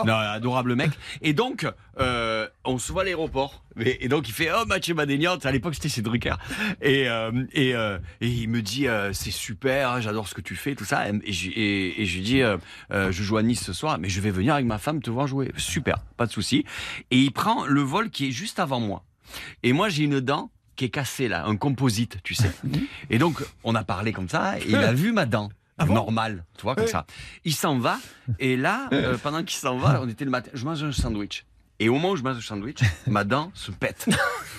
non, 0.06 0.14
adorable 0.14 0.76
mec. 0.76 0.90
Et 1.22 1.32
donc, 1.32 1.66
euh, 1.98 2.46
on 2.64 2.78
se 2.78 2.92
voit 2.92 3.02
à 3.02 3.04
l'aéroport. 3.04 3.64
Et, 3.80 4.04
et 4.04 4.08
donc, 4.08 4.28
il 4.28 4.32
fait 4.32 4.48
Oh, 4.54 4.64
Mathieu 4.66 4.94
Madénian, 4.94 5.36
à 5.42 5.50
l'époque, 5.50 5.74
c'était 5.74 5.88
chez 5.88 6.02
Drucker. 6.02 6.34
Et, 6.82 7.08
euh, 7.08 7.30
et, 7.52 7.74
il 8.20 8.48
me 8.48 8.62
dit 8.62 8.86
C'est 9.12 9.30
super, 9.32 10.00
j'adore 10.00 10.28
ce 10.28 10.34
que 10.34 10.40
tu 10.40 10.54
fais, 10.54 10.74
tout 10.76 10.84
ça. 10.84 11.08
Et, 11.08 11.32
je- 11.32 11.48
lui 11.50 12.20
dis 12.22 12.42
Je 12.90 13.10
joue 13.22 13.36
à 13.38 13.42
Nice 13.42 13.64
ce 13.64 13.72
soir, 13.72 13.98
mais 13.98 14.08
je 14.08 14.20
vais 14.20 14.30
venir 14.30 14.54
avec 14.54 14.66
ma 14.66 14.78
femme 14.78 15.02
te 15.02 15.10
voir 15.10 15.26
jouer. 15.26 15.50
Super, 15.56 15.96
pas 16.16 16.26
de 16.26 16.32
souci. 16.32 16.64
Et 17.10 17.16
il 17.18 17.32
prend 17.32 17.64
le 17.66 17.80
vol 17.80 18.10
qui 18.10 18.28
est 18.28 18.32
juste 18.32 18.60
avant 18.60 18.78
moi. 18.80 19.02
Et 19.62 19.72
moi, 19.72 19.88
j'ai 19.88 20.04
une 20.04 20.20
dent 20.20 20.50
qui 20.80 20.86
est 20.86 20.88
cassée 20.88 21.28
là, 21.28 21.44
un 21.44 21.56
composite, 21.56 22.22
tu 22.22 22.34
sais. 22.34 22.50
Et 23.10 23.18
donc, 23.18 23.44
on 23.64 23.74
a 23.74 23.84
parlé 23.84 24.14
comme 24.14 24.30
ça, 24.30 24.58
et 24.58 24.62
il 24.66 24.76
a 24.76 24.94
vu 24.94 25.12
ma 25.12 25.26
dent. 25.26 25.50
Ah 25.76 25.84
bon 25.84 25.92
normale, 25.92 26.46
tu 26.56 26.62
vois, 26.62 26.74
comme 26.74 26.86
ça. 26.86 27.04
Il 27.44 27.54
s'en 27.54 27.78
va, 27.78 27.98
et 28.38 28.56
là, 28.56 28.88
euh, 28.92 29.18
pendant 29.18 29.44
qu'il 29.44 29.58
s'en 29.58 29.76
va, 29.76 30.00
on 30.02 30.08
était 30.08 30.24
le 30.24 30.30
matin, 30.30 30.50
je 30.54 30.64
mange 30.64 30.82
un 30.82 30.92
sandwich. 30.92 31.44
Et 31.80 31.90
au 31.90 31.94
moment 31.94 32.10
où 32.10 32.16
je 32.16 32.22
mange 32.22 32.36
le 32.36 32.42
sandwich, 32.42 32.80
ma 33.06 33.24
dent 33.24 33.50
se 33.54 33.70
pète. 33.70 34.08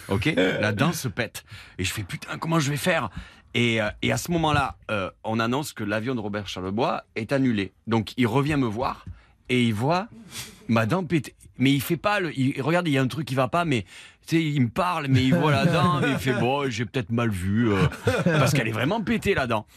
Ok? 0.09 0.33
La 0.35 0.73
dent 0.73 0.91
se 0.91 1.07
pète. 1.07 1.43
Et 1.77 1.85
je 1.85 1.93
fais 1.93 2.03
putain, 2.03 2.37
comment 2.37 2.59
je 2.59 2.69
vais 2.69 2.77
faire? 2.77 3.09
Et, 3.53 3.81
euh, 3.81 3.89
et 4.01 4.11
à 4.11 4.17
ce 4.17 4.29
moment-là, 4.31 4.77
euh, 4.89 5.09
on 5.23 5.39
annonce 5.39 5.73
que 5.73 5.83
l'avion 5.83 6.15
de 6.15 6.19
Robert 6.19 6.47
Charlebois 6.47 7.05
est 7.15 7.31
annulé. 7.31 7.71
Donc 7.87 8.13
il 8.17 8.27
revient 8.27 8.57
me 8.57 8.67
voir 8.67 9.05
et 9.51 9.63
il 9.63 9.73
voit 9.73 10.07
ma 10.69 10.85
dent 10.85 11.03
péter. 11.03 11.35
Mais 11.57 11.71
il 11.71 11.81
fait 11.81 11.97
pas 11.97 12.19
le. 12.21 12.31
Il, 12.39 12.61
regarde, 12.61 12.87
il 12.87 12.93
y 12.93 12.97
a 12.97 13.01
un 13.01 13.07
truc 13.07 13.27
qui 13.27 13.35
va 13.35 13.47
pas, 13.49 13.65
mais 13.65 13.83
tu 14.25 14.37
sais, 14.37 14.43
il 14.43 14.61
me 14.61 14.69
parle, 14.69 15.07
mais 15.09 15.23
il 15.23 15.35
voit 15.35 15.51
la 15.51 15.65
dent, 15.65 15.99
mais 16.01 16.11
il 16.11 16.17
fait 16.17 16.33
bon, 16.33 16.69
j'ai 16.69 16.85
peut-être 16.85 17.11
mal 17.11 17.29
vu. 17.29 17.71
euh, 17.71 17.85
parce 18.25 18.53
qu'elle 18.53 18.67
est 18.69 18.71
vraiment 18.73 19.01
pétée 19.01 19.33
la 19.35 19.45
dent. 19.47 19.67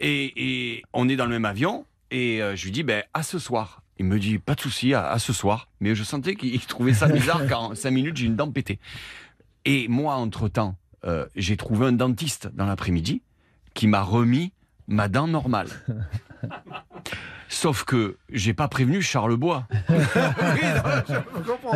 Et, 0.00 0.32
et 0.74 0.82
on 0.92 1.08
est 1.08 1.14
dans 1.16 1.24
le 1.26 1.30
même 1.30 1.44
avion 1.44 1.86
et 2.10 2.42
euh, 2.42 2.56
je 2.56 2.64
lui 2.64 2.72
dis, 2.72 2.82
ben 2.82 3.04
à 3.14 3.22
ce 3.22 3.38
soir. 3.38 3.82
Il 3.98 4.06
me 4.06 4.18
dit, 4.18 4.38
pas 4.38 4.56
de 4.56 4.60
souci, 4.60 4.94
à, 4.94 5.08
à 5.08 5.18
ce 5.20 5.32
soir. 5.32 5.68
Mais 5.80 5.94
je 5.94 6.02
sentais 6.02 6.34
qu'il 6.34 6.58
trouvait 6.66 6.94
ça 6.94 7.06
bizarre 7.06 7.46
car 7.46 7.62
en 7.62 7.74
5 7.76 7.90
minutes, 7.92 8.16
j'ai 8.16 8.26
une 8.26 8.34
dent 8.36 8.50
pétée. 8.50 8.80
Et 9.64 9.86
moi, 9.86 10.14
entre-temps, 10.14 10.76
euh, 11.04 11.26
j'ai 11.36 11.56
trouvé 11.56 11.86
un 11.86 11.92
dentiste 11.92 12.48
dans 12.52 12.66
l'après-midi 12.66 13.22
qui 13.74 13.86
m'a 13.86 14.02
remis 14.02 14.52
ma 14.88 15.08
dent 15.08 15.28
normale. 15.28 15.68
Sauf 17.54 17.84
que 17.84 18.16
j'ai 18.30 18.54
pas 18.54 18.66
prévenu 18.66 19.02
Charlebois. 19.02 19.66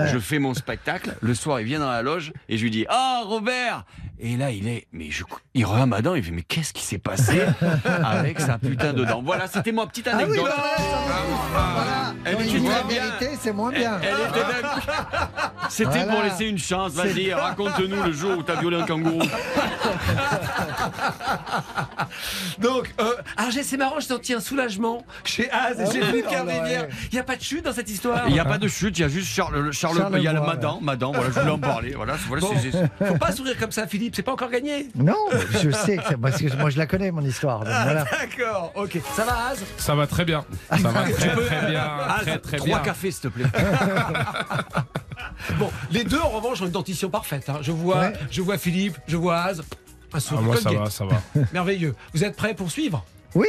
Je 0.06 0.18
fais 0.18 0.38
mon 0.38 0.54
spectacle. 0.54 1.14
Le 1.20 1.34
soir, 1.34 1.60
il 1.60 1.66
vient 1.66 1.80
dans 1.80 1.90
la 1.90 2.00
loge 2.00 2.32
et 2.48 2.56
je 2.56 2.62
lui 2.62 2.70
dis 2.70 2.86
Ah, 2.88 3.22
Robert 3.26 3.84
Et 4.18 4.38
là, 4.38 4.50
il 4.50 4.66
est. 4.68 4.86
Mais 4.92 5.10
je, 5.10 5.22
il 5.52 5.66
regarde 5.66 5.90
ma 5.90 6.00
dent. 6.00 6.14
Il 6.14 6.22
fait 6.24 6.30
Mais 6.32 6.40
qu'est-ce 6.42 6.72
qui 6.72 6.82
s'est 6.82 6.96
passé 6.98 7.42
avec 8.02 8.40
sa 8.40 8.56
putain 8.56 8.94
de 8.94 9.04
dent? 9.04 9.20
Voilà, 9.22 9.48
c'était 9.48 9.72
ma 9.72 9.86
petite 9.86 10.08
Ah 10.08 10.16
oui, 10.16 10.22
anecdote. 10.24 10.50
voilà. 10.50 12.14
Elle 12.24 12.34
Quand 12.36 12.40
était 12.40 12.50
il 12.52 12.60
dit 12.62 12.68
la 12.68 12.82
vérité, 12.82 13.28
c'est 13.38 13.52
moins 13.52 13.70
bien. 13.70 13.98
Elle 14.02 14.14
était. 14.28 14.46
C'était 15.68 15.90
Voilà. 15.90 16.12
pour 16.12 16.22
laisser 16.22 16.44
une 16.46 16.58
chance. 16.58 16.92
Vas-y, 16.92 17.32
raconte-nous 17.32 18.02
le 18.02 18.12
jour 18.12 18.38
où 18.38 18.42
t'as 18.42 18.56
violé 18.60 18.80
un 18.80 18.86
kangourou. 18.86 19.22
Donc, 22.58 22.92
euh, 23.00 23.12
alors 23.36 23.50
j'ai- 23.50 23.62
c'est 23.62 23.76
marrant, 23.76 23.96
j'ai 24.00 24.06
senti 24.08 24.32
un 24.34 24.40
soulagement 24.40 25.04
chez 25.24 25.50
Az 25.50 25.80
et 25.80 25.84
Ah 25.86 25.90
chez 25.92 26.00
oh. 26.02 26.16
Il 27.10 27.12
n'y 27.12 27.18
a 27.18 27.22
pas 27.24 27.36
de 27.36 27.42
chute 27.42 27.64
dans 27.64 27.72
cette 27.72 27.90
histoire. 27.90 28.22
Il 28.28 28.32
n'y 28.32 28.40
a 28.40 28.44
pas 28.44 28.58
de 28.58 28.68
chute, 28.68 28.98
il 28.98 29.02
y 29.02 29.04
a 29.04 29.08
juste 29.08 29.28
Charles, 29.34 29.72
Charles, 29.72 30.08
il 30.16 30.22
y 30.22 30.28
a 30.28 30.32
le 30.32 30.40
Madan, 30.40 30.80
Madan, 30.80 31.12
voilà, 31.12 31.30
je 31.30 31.40
voulais 31.40 31.52
en 31.52 31.58
parler. 31.58 31.92
Voilà, 31.94 32.14
voilà, 32.28 32.42
Bon, 32.42 32.54
faut 33.06 33.14
pas 33.18 33.32
sourire 33.32 33.56
comme 33.58 33.72
ça, 33.72 33.86
Philippe, 33.86 34.14
c'est 34.16 34.22
pas 34.22 34.32
encore 34.32 34.50
gagné. 34.50 34.88
Non, 34.94 35.16
je 35.62 35.70
sais 35.70 35.96
que 35.98 36.14
parce 36.14 36.40
que 36.40 36.54
moi 36.56 36.70
je 36.70 36.78
la 36.78 36.86
connais 36.86 37.10
mon 37.10 37.22
histoire. 37.22 37.60
voilà. 37.64 38.04
D'accord, 38.04 38.72
ok. 38.74 38.98
Ça 39.14 39.24
va, 39.24 39.48
Az? 39.50 39.64
Ça 39.76 39.94
va 39.94 40.06
très 40.06 40.24
bien. 40.24 40.44
Ça 40.70 40.76
va 40.88 41.02
très 41.02 41.34
très 41.34 41.66
bien. 41.70 41.82
Ah, 42.08 42.18
Très 42.22 42.38
très 42.38 42.56
trois 42.56 42.68
bien. 42.68 42.78
cafés, 42.78 43.10
s'il 43.10 43.22
te 43.22 43.28
plaît. 43.28 43.44
Bon, 45.58 45.70
les 45.90 46.04
deux, 46.04 46.20
en 46.20 46.28
revanche, 46.28 46.60
ont 46.62 46.66
une 46.66 46.70
dentition 46.72 47.08
parfaite. 47.10 47.48
hein. 47.48 47.58
Je, 47.62 47.72
vois, 47.72 47.98
Ouais. 48.00 48.12
je 48.30 48.42
vois 48.42 48.58
Philippe, 48.58 48.98
je 49.06 49.16
vois 49.16 49.38
Az. 49.42 49.60
Un 49.60 49.64
Ah, 50.12 50.20
sourire 50.20 50.42
moi 50.42 50.54
comme 50.56 50.62
ça 50.62 50.78
va, 50.78 50.90
ça 50.90 51.04
va. 51.04 51.20
Merveilleux. 51.52 51.94
Vous 52.14 52.24
êtes 52.24 52.36
prêts 52.36 52.54
pour 52.54 52.70
suivre? 52.70 53.04
Oui, 53.34 53.46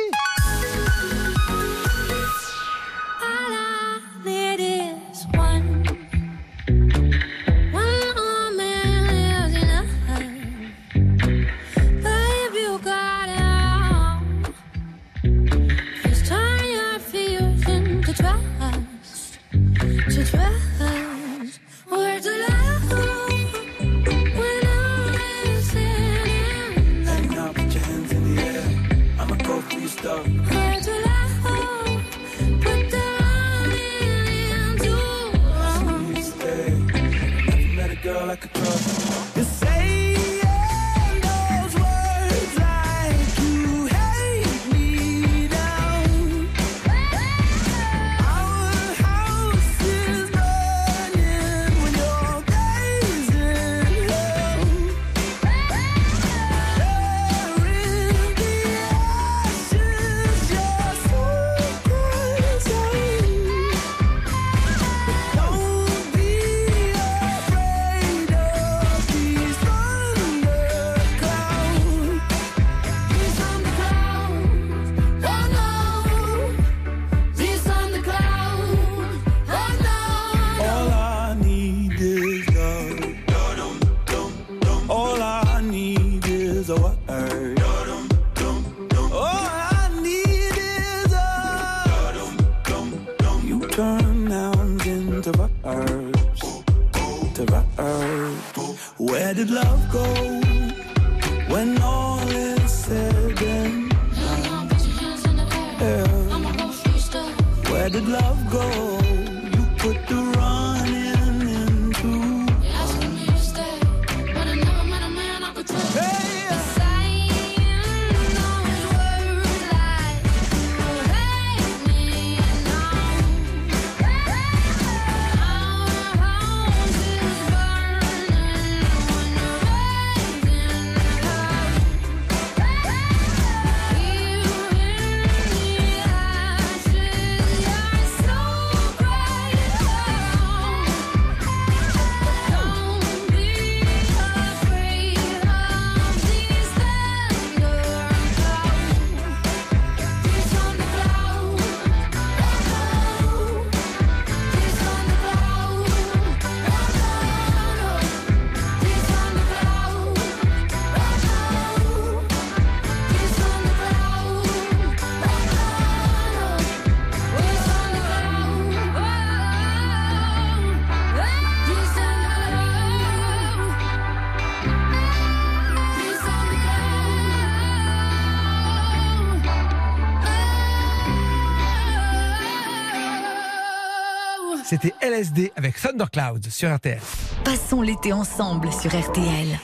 C'était 184.69 184.93
LSD 184.99 185.53
avec 185.55 185.79
Thunderclouds 185.79 186.49
sur 186.49 186.75
RTL. 186.75 186.99
Passons 187.45 187.81
l'été 187.81 188.11
ensemble 188.11 188.67
sur 188.73 188.91
RTL. 188.93 189.57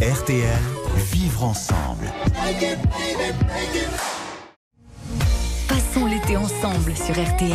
RTL, 0.00 0.60
vivre 1.12 1.42
ensemble. 1.42 2.06
Passons 5.66 6.06
l'été 6.06 6.36
ensemble 6.36 6.94
sur 6.94 7.14
RTL. 7.20 7.50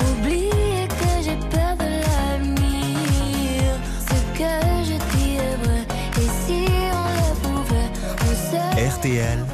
Oubliez 0.00 0.88
que 0.88 1.22
j'ai 1.22 1.36
peur 1.50 1.76
de 1.76 2.00
l'avenir. 2.00 3.74
Ce 4.00 4.38
que 4.38 4.52
je 4.86 5.16
dis 5.18 5.36
est 5.36 5.56
vrai. 5.62 5.84
Et 6.16 6.30
si 6.46 6.64
on 6.94 7.08
le 7.18 7.34
pouvait, 7.42 7.90
on 8.22 8.32
se 8.32 8.96
RTL, 8.96 9.44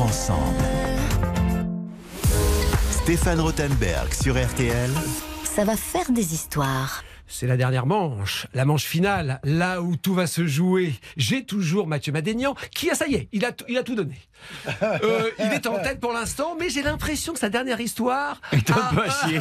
ensemble. 0.00 0.64
Stéphane 2.90 3.40
Rothenberg 3.40 4.12
sur 4.12 4.34
RTL. 4.34 4.90
Ça 5.44 5.64
va 5.64 5.76
faire 5.76 6.10
des 6.10 6.34
histoires. 6.34 7.02
C'est 7.30 7.46
la 7.46 7.58
dernière 7.58 7.84
manche, 7.84 8.46
la 8.54 8.64
manche 8.64 8.84
finale, 8.84 9.38
là 9.44 9.82
où 9.82 9.96
tout 9.96 10.14
va 10.14 10.26
se 10.26 10.46
jouer. 10.46 10.94
J'ai 11.18 11.44
toujours 11.44 11.86
Mathieu 11.86 12.10
Madénian 12.10 12.54
qui, 12.74 12.90
a 12.90 12.94
ça 12.94 13.06
y 13.06 13.16
est, 13.16 13.28
il 13.32 13.44
a, 13.44 13.52
tout- 13.52 13.66
il 13.68 13.76
a 13.76 13.82
tout 13.82 13.94
donné. 13.94 14.14
Euh, 14.82 15.30
il 15.40 15.52
est 15.52 15.66
en 15.66 15.78
tête 15.82 15.98
pour 16.00 16.12
l'instant, 16.12 16.56
mais 16.58 16.70
j'ai 16.70 16.82
l'impression 16.82 17.32
que 17.32 17.38
sa 17.40 17.48
dernière 17.48 17.80
histoire. 17.80 18.40
Est 18.52 18.70
un 18.70 18.74
peu 18.94 19.02
à 19.02 19.10
chier. 19.10 19.40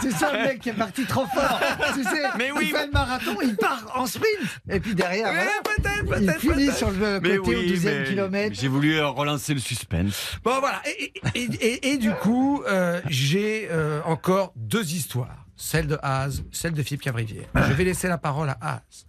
C'est 0.00 0.12
ça 0.12 0.32
le 0.32 0.44
mec 0.44 0.60
qui 0.60 0.70
est 0.70 0.74
parti 0.74 1.04
trop 1.04 1.26
fort. 1.26 1.60
tu 1.94 2.02
sais, 2.02 2.22
Mais 2.38 2.50
oui, 2.50 2.68
il 2.70 2.74
fait 2.76 2.86
le 2.86 2.92
marathon, 2.92 3.36
il 3.42 3.54
part 3.56 3.92
en 3.94 4.06
sprint. 4.06 4.24
Et 4.70 4.80
puis 4.80 4.94
derrière, 4.94 5.30
voilà, 5.32 5.50
peut-être, 5.62 5.90
il 6.20 6.26
peut-être, 6.26 6.40
finit 6.40 6.54
peut-être. 6.54 6.76
sur 6.76 6.90
le 6.90 7.20
Mais 7.20 7.36
côté 7.36 7.56
au 7.56 7.62
deuxième 7.62 8.04
kilomètre. 8.04 8.56
j'ai 8.58 8.68
voulu 8.68 8.96
euh, 8.96 9.08
relancer 9.08 9.52
le 9.54 9.60
suspense. 9.60 10.38
Bon 10.42 10.58
voilà, 10.60 10.80
et, 10.86 11.12
et- 11.34 11.44
et- 11.60 11.88
et 11.92 11.96
du 11.98 12.10
coup, 12.12 12.62
euh, 12.66 13.00
j'ai 13.08 13.68
euh, 13.70 14.00
encore 14.06 14.52
deux 14.56 14.94
histoires. 14.94 15.39
Celle 15.60 15.86
de 15.86 15.98
Az, 16.02 16.42
celle 16.52 16.72
de 16.72 16.82
Philippe 16.82 17.02
Cavrivière. 17.02 17.44
Je 17.54 17.74
vais 17.74 17.84
laisser 17.84 18.08
la 18.08 18.16
parole 18.16 18.48
à 18.48 18.56
Az. 18.62 19.06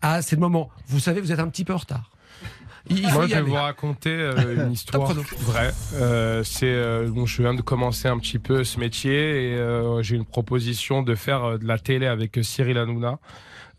Az, 0.00 0.26
c'est 0.26 0.36
le 0.36 0.40
moment. 0.40 0.70
Vous 0.86 1.00
savez, 1.00 1.20
vous 1.20 1.32
êtes 1.32 1.40
un 1.40 1.48
petit 1.48 1.64
peu 1.64 1.74
en 1.74 1.78
retard. 1.78 2.12
Il, 2.88 3.02
Moi, 3.12 3.26
je 3.26 3.34
vais 3.34 3.42
vous 3.42 3.54
raconter 3.54 4.10
euh, 4.10 4.66
une 4.66 4.72
histoire 4.78 5.12
vraie. 5.12 5.74
Euh, 5.94 6.44
c'est 6.44 6.72
euh, 6.72 7.10
bon, 7.10 7.26
je 7.26 7.42
viens 7.42 7.54
de 7.54 7.60
commencer 7.60 8.06
un 8.06 8.18
petit 8.18 8.38
peu 8.38 8.62
ce 8.62 8.78
métier 8.78 9.50
et 9.50 9.54
euh, 9.56 10.00
j'ai 10.00 10.14
une 10.14 10.24
proposition 10.24 11.02
de 11.02 11.16
faire 11.16 11.58
de 11.58 11.66
la 11.66 11.78
télé 11.78 12.06
avec 12.06 12.38
Cyril 12.40 12.78
Hanouna. 12.78 13.18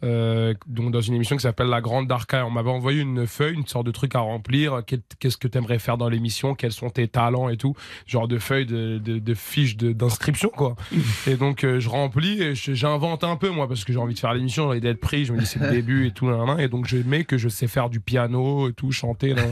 Euh, 0.04 0.54
donc 0.68 0.92
dans 0.92 1.02
une 1.02 1.14
émission 1.16 1.36
qui 1.36 1.42
s'appelle 1.44 1.68
La 1.68 1.82
Grande 1.82 2.08
Darka. 2.08 2.46
On 2.46 2.50
m'avait 2.52 2.70
envoyé 2.70 3.02
une 3.02 3.28
feuille, 3.28 3.56
une 3.56 3.68
sorte 3.68 3.86
de 3.86 3.92
truc 3.92 4.16
à 4.16 4.20
remplir. 4.20 4.82
Qu'est- 4.88 5.04
Qu'est-ce 5.20 5.38
que 5.38 5.48
tu 5.48 5.58
aimerais 5.58 5.80
faire 5.80 5.98
dans 5.98 6.08
l'émission? 6.10 6.56
Quels 6.56 6.72
sont 6.72 6.90
tes 6.90 7.08
talents 7.08 7.50
et 7.50 7.58
tout? 7.58 7.76
Genre 8.06 8.28
de 8.28 8.38
feuilles, 8.40 8.66
de, 8.66 8.98
de, 8.98 9.20
de 9.20 9.34
fiches 9.34 9.76
de- 9.78 9.92
d'inscription 9.92 10.50
quoi. 10.50 10.76
et 11.28 11.36
donc 11.36 11.64
euh, 11.64 11.80
je 11.80 11.90
remplis 11.90 12.42
et 12.42 12.56
j'invente 12.56 13.24
un 13.24 13.36
peu 13.36 13.50
moi 13.50 13.68
parce 13.68 13.84
que 13.84 13.92
j'ai 13.94 14.00
envie 14.00 14.14
de 14.14 14.20
faire 14.20 14.34
l'émission, 14.34 14.64
j'ai 14.64 14.70
envie 14.70 14.80
d'être 14.82 15.02
pris. 15.02 15.26
Je 15.26 15.34
me 15.34 15.40
dis 15.40 15.46
c'est 15.46 15.60
le 15.60 15.70
début 15.72 16.08
et 16.08 16.12
tout. 16.12 16.30
Et 16.60 16.68
donc 16.70 16.88
je 16.88 16.98
mets 16.98 17.24
que 17.26 17.38
je 17.38 17.50
sais 17.50 17.68
faire 17.68 17.90
du 17.90 18.00
piano 18.00 18.70
et 18.70 18.74
tout, 18.74 18.92
chanter. 18.92 19.36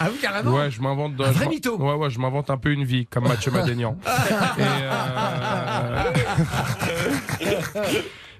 Ah 0.00 0.08
oui, 0.10 0.18
carrément 0.20 0.52
Ouais, 0.54 0.70
je 0.70 0.80
m'invente. 0.80 1.12
Un 1.20 1.30
vrai 1.30 1.48
mytho. 1.48 1.76
Ouais, 1.78 1.94
ouais, 1.94 2.10
je 2.10 2.18
m'invente 2.18 2.50
un 2.50 2.56
peu 2.56 2.70
une 2.72 2.84
vie, 2.84 3.06
comme 3.06 3.24
Mathieu 3.28 3.50
Madénian. 3.50 3.96
et, 4.58 4.62
euh, 4.62 6.12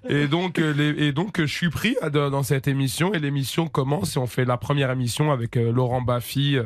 et 0.08 0.26
donc, 0.26 0.58
euh, 0.58 0.94
et 0.98 1.12
donc, 1.12 1.38
euh, 1.40 1.46
je 1.46 1.52
suis 1.52 1.70
pris 1.70 1.96
à- 2.02 2.10
dans 2.10 2.42
cette 2.42 2.66
émission 2.68 3.14
et 3.14 3.18
l'émission 3.18 3.68
commence 3.68 4.16
et 4.16 4.18
on 4.18 4.26
fait 4.26 4.44
la 4.44 4.56
première 4.56 4.90
émission 4.90 5.30
avec 5.32 5.56
euh, 5.56 5.70
Laurent 5.72 6.02
Baffy. 6.02 6.56
euh, 6.56 6.64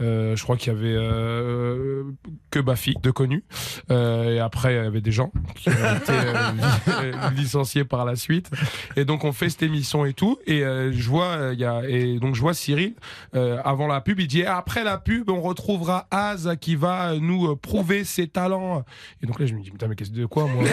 euh, 0.00 0.34
je 0.34 0.42
crois 0.42 0.56
qu'il 0.56 0.72
y 0.72 0.76
avait 0.76 0.94
euh, 0.96 2.02
que 2.50 2.58
Baffy 2.58 2.94
de 3.02 3.10
connu. 3.12 3.44
Euh, 3.90 4.34
et 4.34 4.40
après, 4.40 4.74
il 4.74 4.76
y 4.76 4.86
avait 4.86 5.00
des 5.00 5.12
gens 5.12 5.30
qui 5.54 5.68
ont 5.68 5.72
été 5.72 6.12
euh, 6.12 7.30
licenciés 7.36 7.84
par 7.84 8.04
la 8.04 8.16
suite. 8.16 8.50
Et 8.96 9.04
donc, 9.04 9.22
on 9.24 9.32
fait 9.32 9.48
cette 9.48 9.62
émission 9.62 10.04
et 10.04 10.12
tout. 10.12 10.38
Et 10.46 10.64
euh, 10.64 10.90
je 10.92 11.08
vois, 11.08 11.26
euh, 11.54 11.82
et 11.88 12.18
donc 12.18 12.34
je 12.34 12.40
vois 12.40 12.54
Cyril 12.54 12.94
euh, 13.36 13.60
avant 13.64 13.86
la 13.86 14.00
pub, 14.00 14.18
il 14.18 14.26
dit 14.26 14.44
après 14.44 14.82
la 14.82 14.98
pub, 14.98 15.30
on 15.30 15.40
retrouvera 15.40 16.06
Az 16.10 16.56
qui 16.60 16.74
va 16.74 17.14
nous 17.20 17.46
euh, 17.52 17.56
prouver 17.56 18.02
ses 18.04 18.26
talents. 18.26 18.84
Et 19.22 19.26
donc 19.26 19.38
là, 19.38 19.46
je 19.46 19.54
me 19.54 19.62
dis 19.62 19.70
putain, 19.70 19.86
mais 19.86 19.94
qu'est-ce 19.94 20.10
de 20.10 20.26
quoi 20.26 20.46
moi? 20.46 20.64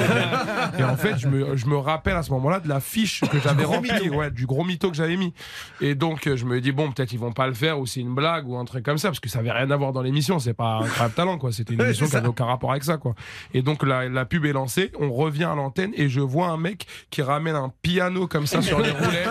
Et 0.79 0.83
en 0.83 0.95
fait, 0.97 1.17
je 1.19 1.27
me 1.27 1.75
rappelle 1.77 1.98
à 2.07 2.23
ce 2.23 2.31
moment-là 2.31 2.59
de 2.59 2.67
la 2.67 2.79
fiche 2.79 3.21
que 3.21 3.39
j'avais 3.43 3.65
remplie, 3.65 4.09
ouais, 4.09 4.31
du 4.31 4.45
gros 4.45 4.63
mytho 4.63 4.89
que 4.89 4.97
j'avais 4.97 5.17
mis. 5.17 5.33
Et 5.81 5.95
donc, 5.95 6.27
euh, 6.27 6.35
je 6.35 6.45
me 6.45 6.59
dis 6.61 6.71
bon, 6.71 6.91
peut-être 6.91 7.13
ils 7.13 7.19
vont 7.19 7.31
pas 7.31 7.47
le 7.47 7.53
faire 7.53 7.79
ou 7.79 7.85
c'est 7.85 7.99
une 7.99 8.15
blague 8.15 8.47
ou 8.47 8.57
un 8.57 8.65
truc 8.65 8.83
comme 8.83 8.97
ça 8.97 9.09
parce 9.09 9.19
que 9.19 9.29
ça 9.29 9.39
avait 9.39 9.51
rien 9.51 9.69
à 9.69 9.75
voir 9.75 9.93
dans 9.93 10.01
l'émission. 10.01 10.39
C'est 10.39 10.53
pas 10.53 10.79
incroyable 10.79 11.13
talent 11.13 11.37
quoi. 11.37 11.51
C'était 11.51 11.73
une 11.73 11.81
émission 11.85 12.07
qui 12.07 12.15
avait 12.15 12.27
aucun 12.27 12.45
rapport 12.45 12.71
avec 12.71 12.83
ça 12.83 12.97
quoi. 12.97 13.15
Et 13.53 13.61
donc 13.61 13.85
la, 13.85 14.09
la 14.09 14.25
pub 14.25 14.45
est 14.45 14.53
lancée, 14.53 14.91
on 14.99 15.11
revient 15.11 15.45
à 15.45 15.55
l'antenne 15.55 15.91
et 15.95 16.09
je 16.09 16.21
vois 16.21 16.47
un 16.47 16.57
mec 16.57 16.87
qui 17.09 17.21
ramène 17.21 17.55
un 17.55 17.71
piano 17.81 18.27
comme 18.27 18.47
ça 18.47 18.61
sur 18.61 18.79
les 18.79 18.91
roulettes. 18.91 19.29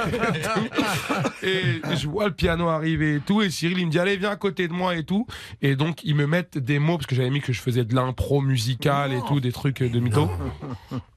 et 1.42 1.80
je 1.96 2.08
vois 2.08 2.26
le 2.26 2.34
piano 2.34 2.68
arriver 2.68 3.16
et 3.16 3.20
tout. 3.20 3.42
Et 3.42 3.50
Cyril, 3.50 3.78
il 3.78 3.86
me 3.86 3.90
dit, 3.90 3.98
allez, 3.98 4.16
viens 4.16 4.30
à 4.30 4.36
côté 4.36 4.68
de 4.68 4.72
moi 4.72 4.96
et 4.96 5.04
tout. 5.04 5.26
Et 5.62 5.76
donc, 5.76 6.04
ils 6.04 6.14
me 6.14 6.26
mettent 6.26 6.58
des 6.58 6.78
mots, 6.78 6.96
parce 6.96 7.06
que 7.06 7.14
j'avais 7.14 7.30
mis 7.30 7.40
que 7.40 7.52
je 7.52 7.60
faisais 7.60 7.84
de 7.84 7.94
l'impro 7.94 8.40
musical 8.40 9.12
et 9.12 9.20
tout, 9.26 9.40
des 9.40 9.52
trucs 9.52 9.82
de 9.82 10.00
mytho. 10.00 10.28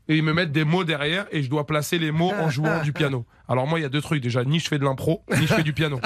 Et 0.08 0.18
ils 0.18 0.24
me 0.24 0.34
mettent 0.34 0.52
des 0.52 0.64
mots 0.64 0.84
derrière 0.84 1.26
et 1.32 1.44
je 1.44 1.50
dois 1.50 1.66
placer 1.66 2.00
les 2.00 2.12
mots 2.12 2.32
en 2.32 2.50
jouant 2.50 2.82
du 2.82 2.94
piano. 2.94 3.26
Alors 3.52 3.68
moi, 3.68 3.80
il 3.80 3.82
y 3.82 3.86
a 3.86 3.90
deux 3.90 4.02
trucs. 4.02 4.22
Déjà, 4.24 4.44
ni 4.46 4.60
je 4.60 4.68
fais 4.68 4.80
de 4.80 4.84
l'impro, 4.86 5.24
ni 5.38 5.46
je 5.46 5.54
fais 5.54 5.64
du 5.64 5.74
piano. 5.74 6.00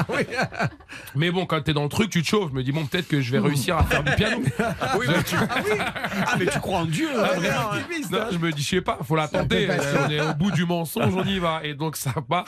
Mais 1.16 1.32
bon, 1.32 1.46
quand 1.46 1.62
t'es 1.62 1.74
dans 1.74 1.84
le 1.84 1.90
truc, 1.90 2.10
tu 2.10 2.22
te 2.22 2.28
chauffes. 2.28 2.50
Je 2.50 2.56
me 2.56 2.64
dis, 2.64 2.72
bon, 2.72 2.86
peut-être 2.86 3.08
que 3.08 3.22
je 3.22 3.32
vais 3.32 3.40
réussir 3.40 3.78
à 3.78 3.84
faire 3.84 4.04
du 4.04 4.12
piano. 4.14 4.38
Oui, 4.98 5.06
mais 5.10 5.24
tu... 5.24 5.36
Ah, 5.38 6.36
mais 6.40 6.46
tu 6.46 6.60
crois 6.60 6.80
en 6.80 6.86
Dieu 6.86 7.10
hein, 7.16 7.24
vraiment, 7.36 7.74
hein. 7.74 7.80
Non, 8.12 8.20
je 8.32 8.38
me 8.38 8.52
dis, 8.52 8.62
je 8.64 8.68
sais 8.70 8.82
pas, 8.82 8.98
faut 9.04 9.16
la 9.16 9.28
tenter. 9.28 9.68
peut 9.68 9.74
passer. 9.76 9.88
Euh, 9.96 10.06
on 10.08 10.10
est 10.10 10.22
au 10.22 10.34
bout 10.36 10.52
du 10.52 10.66
mensonge, 10.66 11.14
on 11.16 11.24
y 11.24 11.40
va. 11.40 11.60
Et 11.64 11.74
donc 11.74 11.96
ça 11.98 12.14
part. 12.28 12.48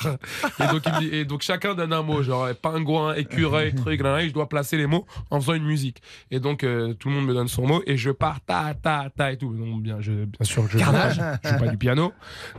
Et 0.59 0.67
donc, 0.67 0.81
il 0.85 0.91
me 0.93 0.99
dit- 0.99 1.09
et 1.15 1.25
donc 1.25 1.41
chacun 1.41 1.73
donne 1.73 1.93
un 1.93 2.01
mot, 2.03 2.23
genre 2.23 2.47
pingouin, 2.61 3.13
écureuil, 3.15 3.73
truc, 3.75 4.01
et 4.01 4.27
je 4.29 4.33
dois 4.33 4.47
placer 4.49 4.77
les 4.77 4.87
mots 4.87 5.05
en 5.29 5.39
faisant 5.41 5.53
une 5.53 5.65
musique. 5.65 6.01
Et 6.31 6.39
donc 6.39 6.63
euh, 6.63 6.93
tout 6.93 7.09
le 7.09 7.15
monde 7.15 7.25
me 7.25 7.33
donne 7.33 7.47
son 7.47 7.65
mot 7.67 7.81
et 7.85 7.97
je 7.97 8.11
pars 8.11 8.39
ta 8.45 8.73
ta 8.73 9.09
ta 9.15 9.31
et 9.31 9.37
tout. 9.37 9.53
Donc 9.53 9.81
bien, 9.81 9.97
je, 9.99 10.11
bien 10.11 10.43
sûr, 10.43 10.67
je 10.69 10.77
joue 10.77 10.91
pas, 10.91 11.09
je 11.09 11.15
joue 11.49 11.57
pas 11.59 11.67
du 11.67 11.77
piano. 11.77 12.13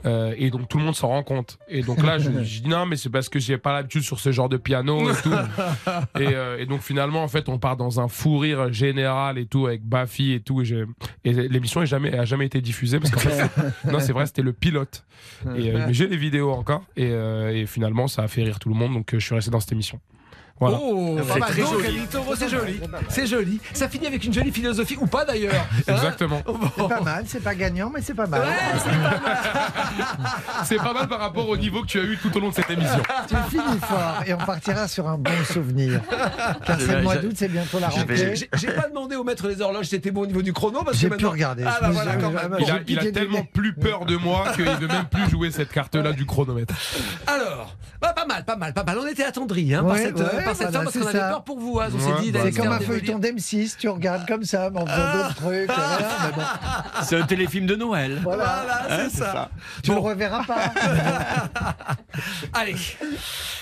Euh, 0.07 0.34
et 0.36 0.51
donc 0.51 0.68
tout 0.68 0.78
le 0.78 0.84
monde 0.84 0.95
s'en 0.97 1.09
rend 1.09 1.22
compte. 1.22 1.59
Et 1.68 1.82
donc 1.82 2.03
là, 2.03 2.18
je 2.18 2.28
je, 2.33 2.45
je 2.45 2.62
dis 2.62 2.68
non, 2.68 2.87
mais 2.87 2.97
c'est 2.97 3.11
parce 3.11 3.29
que 3.29 3.39
j'ai 3.39 3.59
pas 3.59 3.72
l'habitude 3.72 4.03
sur 4.03 4.20
ce 4.20 4.33
genre 4.33 4.49
de 4.49 4.57
piano 4.57 5.11
et 5.11 5.14
tout. 5.22 5.33
et, 6.20 6.35
euh, 6.35 6.59
et 6.59 6.66
donc 6.66 6.83
finalement, 6.83 7.22
en 7.22 7.29
fait, 7.29 7.49
on 7.49 7.59
part 7.59 7.76
dans 7.76 8.01
un 8.01 8.09
fou 8.09 8.39
rire 8.39 8.72
général 8.72 9.39
et 9.39 9.47
tout 9.47 9.66
avec 9.66 9.83
Bafi 9.83 10.33
et 10.33 10.41
tout. 10.41 10.62
Et, 10.62 11.33
l'émission 11.33 11.83
est 11.83 11.87
jamais, 11.87 12.16
a 12.16 12.24
jamais 12.24 12.47
été 12.47 12.61
diffusée 12.61 13.01
parce 13.01 13.12
qu'en 13.12 13.20
fait, 13.20 13.51
non, 13.91 14.01
c'est 14.01 14.12
vrai, 14.12 14.26
c'était 14.26 14.43
le 14.43 14.53
pilote. 14.53 15.05
Et 15.57 15.70
euh, 15.70 15.89
j'ai 15.91 16.07
les 16.07 16.16
vidéos 16.16 16.51
encore. 16.51 16.83
Et, 16.97 17.09
euh, 17.11 17.55
et 17.55 17.66
finalement, 17.66 18.09
ça 18.09 18.22
a 18.22 18.29
fait 18.29 18.43
rire 18.43 18.59
tout 18.59 18.68
le 18.68 18.74
monde. 18.74 18.95
Donc 18.95 19.11
je 19.12 19.18
suis 19.18 19.35
resté 19.35 19.51
dans 19.51 19.61
cette 19.61 19.72
émission. 19.72 20.01
Voilà. 20.61 20.79
Oh, 20.81 21.19
C'est 21.33 21.41
très 21.41 21.63
joli. 21.63 22.01
C'est 22.37 22.49
joli. 22.49 22.81
C'est 23.09 23.27
joli. 23.27 23.61
Ça 23.73 23.89
finit 23.89 24.07
avec 24.07 24.25
une 24.25 24.33
jolie 24.33 24.51
philosophie 24.53 24.97
ou 25.01 25.07
pas 25.07 25.25
d'ailleurs. 25.25 25.55
Hein 25.55 25.93
Exactement. 25.95 26.43
C'est 26.77 26.89
pas 26.89 27.01
mal, 27.01 27.25
c'est 27.27 27.43
pas 27.43 27.55
gagnant, 27.55 27.91
mais 27.95 28.01
c'est 28.03 28.15
pas 28.15 28.27
mal. 28.27 28.43
C'est 30.65 30.77
pas 30.77 30.93
mal 30.93 31.09
par 31.09 31.21
rapport 31.21 31.49
au 31.49 31.57
niveau 31.57 31.83
que 31.83 31.87
tu 31.87 31.99
as 32.01 32.03
eu 32.03 32.19
tout 32.21 32.37
au 32.37 32.41
long 32.41 32.49
de 32.51 32.55
cette 32.55 32.71
émission. 32.71 33.03
Tu 33.29 33.35
finis 33.51 33.79
fort 33.81 34.23
et 34.27 34.35
on 34.35 34.39
partira 34.39 34.89
sur 34.89 35.09
un 35.09 35.17
bon 35.17 35.31
souvenir. 35.51 36.01
Car 36.67 36.81
c'est 36.81 36.97
le 36.97 37.03
mois 37.03 37.17
d'août, 37.17 37.33
c'est 37.37 37.49
bientôt 37.49 37.79
la 37.79 37.89
rentrée. 37.89 38.35
J'ai 38.55 38.69
pas 38.73 38.89
demandé 38.89 39.17
au 39.17 39.25
maître 39.25 39.49
des 39.49 39.61
horloges 39.61 39.87
si 39.87 39.91
c'était 39.91 40.11
bon 40.11 40.23
au 40.23 40.27
niveau 40.27 40.43
du 40.43 40.53
chrono 40.53 40.83
parce 40.83 40.97
que 40.97 41.01
J'ai 41.01 41.11
pu 41.11 41.27
regarder. 41.27 41.65
Ah 41.67 41.79
bah 41.81 41.91
voilà 41.91 42.17
quand 42.17 42.31
même. 42.31 42.57
Il 42.59 42.71
a, 42.71 42.81
il 43.05 43.13
tellement 43.13 43.45
plus 43.45 43.75
peur 43.75 44.05
de 44.05 44.17
moi 44.17 44.45
qu'il 44.55 44.65
veut 44.65 44.89
même 44.89 45.07
plus 45.11 45.31
jouer 45.31 45.51
cette 45.51 45.71
carte-là 45.71 46.13
du 46.13 46.27
chronomètre. 46.27 46.75
Alors, 47.27 47.77
bah, 48.01 48.13
pas 48.15 48.27
mal, 48.27 48.45
pas 48.45 48.57
mal, 48.57 48.73
pas 48.75 48.85
mal. 48.85 48.99
On 49.01 49.07
était 49.07 49.25
attendris 49.25 49.75
hein, 49.75 49.83
par 49.83 49.93
Ouais, 49.93 50.03
cette, 50.03 50.17
ouais, 50.19 50.25
euh, 50.25 50.47
par 50.49 50.57
cette 50.57 50.66
voilà, 50.66 50.78
heure 50.78 50.84
parce 50.84 50.94
c'est 50.94 51.01
qu'on 51.01 51.07
avait 51.09 51.18
ça. 51.18 51.28
peur 51.30 51.44
pour 51.44 51.59
vous. 51.59 51.80
hein. 51.80 51.88
On 51.94 51.99
s'est 51.99 52.07
Ouais, 52.12 52.20
dit 52.22 52.32
bah, 52.32 52.38
d'aller 52.40 52.53
C'est 52.53 52.61
comme 52.62 52.72
un 52.72 52.80
feuilleton 52.80 53.18
d'M6, 53.18 53.76
tu 53.78 53.88
regardes 53.88 54.26
comme 54.26 54.44
ça, 54.44 54.70
mais 54.70 54.80
en 54.80 54.86
faisant 54.86 55.12
d'autres 55.12 55.34
trucs. 55.34 55.68
bon, 55.68 56.42
C'est 57.03 57.16
un 57.16 57.26
téléfilm 57.26 57.66
de 57.66 57.76
Noël. 57.76 58.18
voilà. 58.22 58.62
Voilà, 58.88 59.09
c'est 59.09 59.16
ça. 59.18 59.51
Tu 59.82 59.90
le 59.92 59.99
reverras 59.99 60.44
pas. 60.44 60.72
Allez, 62.53 62.76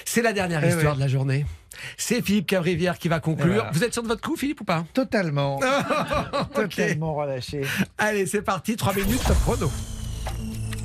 c'est 0.05 0.23
la 0.23 0.33
dernière 0.33 0.63
Eh 0.65 0.69
histoire 0.69 0.95
de 0.97 1.01
la 1.01 1.09
journée. 1.09 1.47
C'est 1.99 2.23
Philippe 2.23 2.47
Cabrivière 2.47 2.99
qui 2.99 3.09
va 3.09 3.21
conclure. 3.21 3.55
voilà. 3.55 3.71
Vous 3.73 3.85
êtes 3.85 3.93
sûr 3.93 4.03
de 4.03 4.09
votre 4.09 4.23
coup, 4.23 4.37
Philippe, 4.37 4.63
ou 4.63 4.65
pas? 4.65 4.85
Totalement. 4.95 5.61
Totalement 6.55 7.15
relâché. 7.15 7.63
Allez, 7.99 8.25
c'est 8.27 8.41
parti. 8.43 8.77
3 8.77 8.95
minutes, 8.95 9.23
top 9.27 9.37
chrono. 9.43 9.71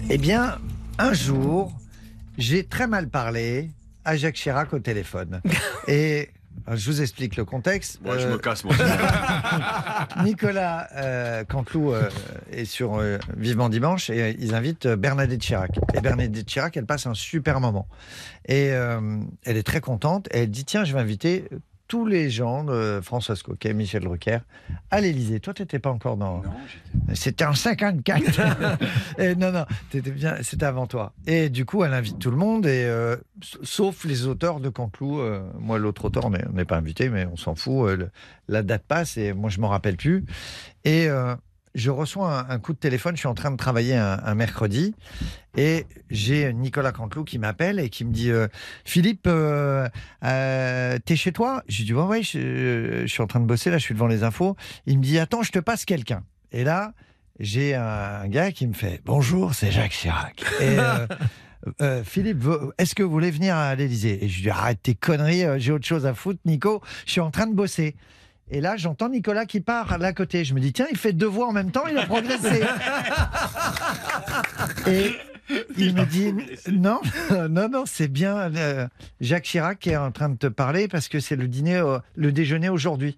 Eh 0.10 0.18
bien, 0.18 0.58
un 1.00 1.14
jour, 1.14 1.72
j'ai 2.38 2.66
très 2.66 2.88
mal 2.88 3.08
parlé 3.08 3.70
à 4.06 4.16
Jacques 4.18 4.36
Chirac 4.36 4.74
au 4.74 4.80
téléphone. 4.80 5.42
Et 5.88 6.30
je 6.72 6.86
vous 6.90 7.02
explique 7.02 7.36
le 7.38 7.46
contexte. 7.46 8.00
Moi, 8.04 8.18
je 8.18 8.28
Euh, 8.28 8.34
me 8.34 8.38
casse, 8.38 8.64
moi. 8.64 8.74
Nicolas 10.24 10.88
euh, 10.96 11.44
Canteloup 11.46 11.94
euh, 11.94 12.10
est 12.52 12.66
sur 12.66 12.96
euh, 13.00 13.18
Vivement 13.38 13.70
Dimanche 13.70 14.10
et 14.10 14.22
euh, 14.22 14.34
ils 14.40 14.54
invitent 14.54 14.88
Bernadette 14.88 15.40
Chirac. 15.42 15.72
Et 15.94 16.02
Bernadette 16.02 16.46
Chirac, 16.46 16.76
elle 16.78 16.86
passe 16.86 17.06
un 17.08 17.14
super 17.14 17.60
moment. 17.60 17.88
Et 18.48 18.72
euh, 18.72 19.20
elle 19.46 19.58
est 19.58 19.64
très 19.64 19.82
contente. 19.82 20.28
Et 20.34 20.44
elle 20.44 20.52
dit 20.52 20.66
Tiens, 20.66 20.84
je 20.84 20.94
vais 20.94 21.00
inviter 21.00 21.46
tous 21.92 22.06
les 22.06 22.30
gens 22.30 22.64
de 22.64 23.02
Françoise 23.04 23.44
Coquet, 23.44 23.74
Michel 23.74 24.04
Drucker, 24.04 24.38
à 24.92 25.02
l'Élysée. 25.02 25.42
Toi, 25.42 25.54
tu 25.54 25.62
n'étais 25.62 25.78
pas 25.78 25.90
encore 25.90 26.16
dans. 26.16 26.42
C'était 27.14 27.44
en 27.44 27.54
54. 27.54 28.40
et 29.20 29.36
non, 29.36 29.52
non, 29.52 29.66
t'étais 29.90 30.12
bien, 30.12 30.38
c'était 30.42 30.64
avant 30.68 30.88
toi. 30.88 31.12
Et 31.28 31.50
du 31.50 31.66
coup, 31.66 31.84
elle 31.84 31.94
invite 31.94 32.18
tout 32.18 32.32
le 32.32 32.38
monde, 32.38 32.66
et, 32.66 32.86
euh, 32.86 33.18
sauf 33.64 34.06
les 34.06 34.26
auteurs 34.26 34.62
de 34.62 34.70
Canteloup. 34.70 35.20
euh, 35.20 35.42
moi, 35.60 35.80
l'autre 35.80 36.06
auteur, 36.06 36.28
on 36.28 36.30
n'est 36.30 36.64
pas 36.64 36.78
invité, 36.78 37.10
mais 37.10 37.26
on 37.26 37.36
s'en 37.36 37.56
fout. 37.56 37.90
euh, 37.90 37.98
le- 37.98 38.10
la 38.48 38.64
date 38.64 38.84
passe, 38.88 39.18
et 39.18 39.34
moi, 39.34 39.50
je 39.50 39.60
m'en 39.60 39.68
rappelle 39.68 39.98
plus. 39.98 40.24
Et 40.86 41.10
euh, 41.10 41.36
je 41.76 41.90
reçois 41.90 42.46
un, 42.50 42.60
coup 42.60 42.74
de 42.74 42.78
téléphone. 42.78 43.16
Je 43.16 43.20
suis 43.20 43.28
en 43.28 43.34
train 43.34 43.52
de 43.52 43.58
travailler 43.58 43.96
un, 43.96 44.36
mercredi, 44.36 44.94
et 45.58 45.86
j'ai 46.10 46.54
Nicolas 46.54 46.92
Canteloup 46.92 47.24
qui 47.24 47.40
m'appelle 47.40 47.80
et 47.80 47.90
qui 47.90 48.06
me 48.06 48.12
dit 48.12 48.32
euh, 48.32 48.48
Philippe, 48.86 49.28
euh, 49.28 49.88
euh, 50.24 50.98
t'es 51.04 51.16
chez 51.16 51.32
toi? 51.32 51.64
Je 51.68 51.80
lui 51.80 51.86
dis 51.86 51.94
Ouais, 51.94 52.04
ouais, 52.04 52.24
je, 52.24 53.06
suis 53.08 53.22
en 53.22 53.28
train 53.28 53.40
de 53.40 53.46
bosser, 53.46 53.70
là, 53.70 53.78
je 53.78 53.84
suis 53.84 53.94
devant 53.94 54.08
les 54.08 54.24
infos. 54.24 54.56
Il 54.86 55.00
me 55.00 55.04
dit 55.04 55.20
Attends, 55.20 55.44
je 55.44 55.52
te 55.52 55.60
passe 55.60 55.86
quelqu'un. 55.86 56.24
Et 56.52 56.64
là, 56.64 56.94
j'ai 57.40 57.76
un 57.76 58.28
gars 58.28 58.52
qui 58.52 58.68
me 58.68 58.74
fait 58.74 59.02
Bonjour, 59.06 59.54
c'est 59.54 59.72
Jacques 59.72 59.92
Chirac. 59.92 60.44
Philippe, 62.04 62.44
est-ce 62.80 62.96
que 62.96 63.04
vous 63.04 63.12
voulez 63.12 63.32
venir 63.32 63.56
à 63.56 63.76
l'Élysée? 63.76 64.24
Et 64.24 64.30
je 64.30 64.38
lui 64.38 64.44
dis 64.44 64.50
Arrête 64.50 64.82
tes 64.82 64.96
conneries, 64.96 65.44
j'ai 65.58 65.72
autre 65.72 65.86
chose 65.86 66.06
à 66.06 66.14
foutre, 66.14 66.40
Nico, 66.46 66.82
je 67.06 67.12
suis 67.12 67.22
en 67.22 67.32
train 67.32 67.48
de 67.48 67.54
bosser. 67.54 67.96
Et 68.54 68.60
là, 68.60 68.76
j'entends 68.76 69.08
Nicolas 69.08 69.46
qui 69.46 69.62
part 69.62 69.98
là 69.98 70.08
à 70.08 70.14
côté. 70.14 70.44
Je 70.44 70.54
me 70.54 70.60
dis, 70.60 70.74
tiens, 70.74 70.88
il 70.92 70.98
fait 70.98 71.14
deux 71.14 71.26
voix 71.26 71.48
en 71.48 71.54
même 71.54 71.72
temps, 71.72 71.88
il 71.90 71.98
a 71.98 72.06
progressé. 72.06 72.62
Et 74.88 75.12
il 75.78 75.96
me 75.96 76.06
dit, 76.06 76.34
non, 76.70 77.00
non, 77.50 77.70
non, 77.70 77.84
c'est 77.86 78.10
bien 78.10 78.54
euh, 78.56 78.88
Jacques 79.22 79.46
Chirac 79.46 79.80
qui 79.80 79.92
est 79.92 79.98
en 79.98 80.12
train 80.12 80.30
de 80.30 80.38
te 80.38 80.48
parler 80.48 80.90
parce 80.90 81.08
que 81.08 81.22
c'est 81.22 81.38
le 81.38 81.48
dîner, 81.48 81.78
euh, 81.78 82.00
le 82.16 82.34
déjeuner 82.34 82.68
aujourd'hui. 82.68 83.18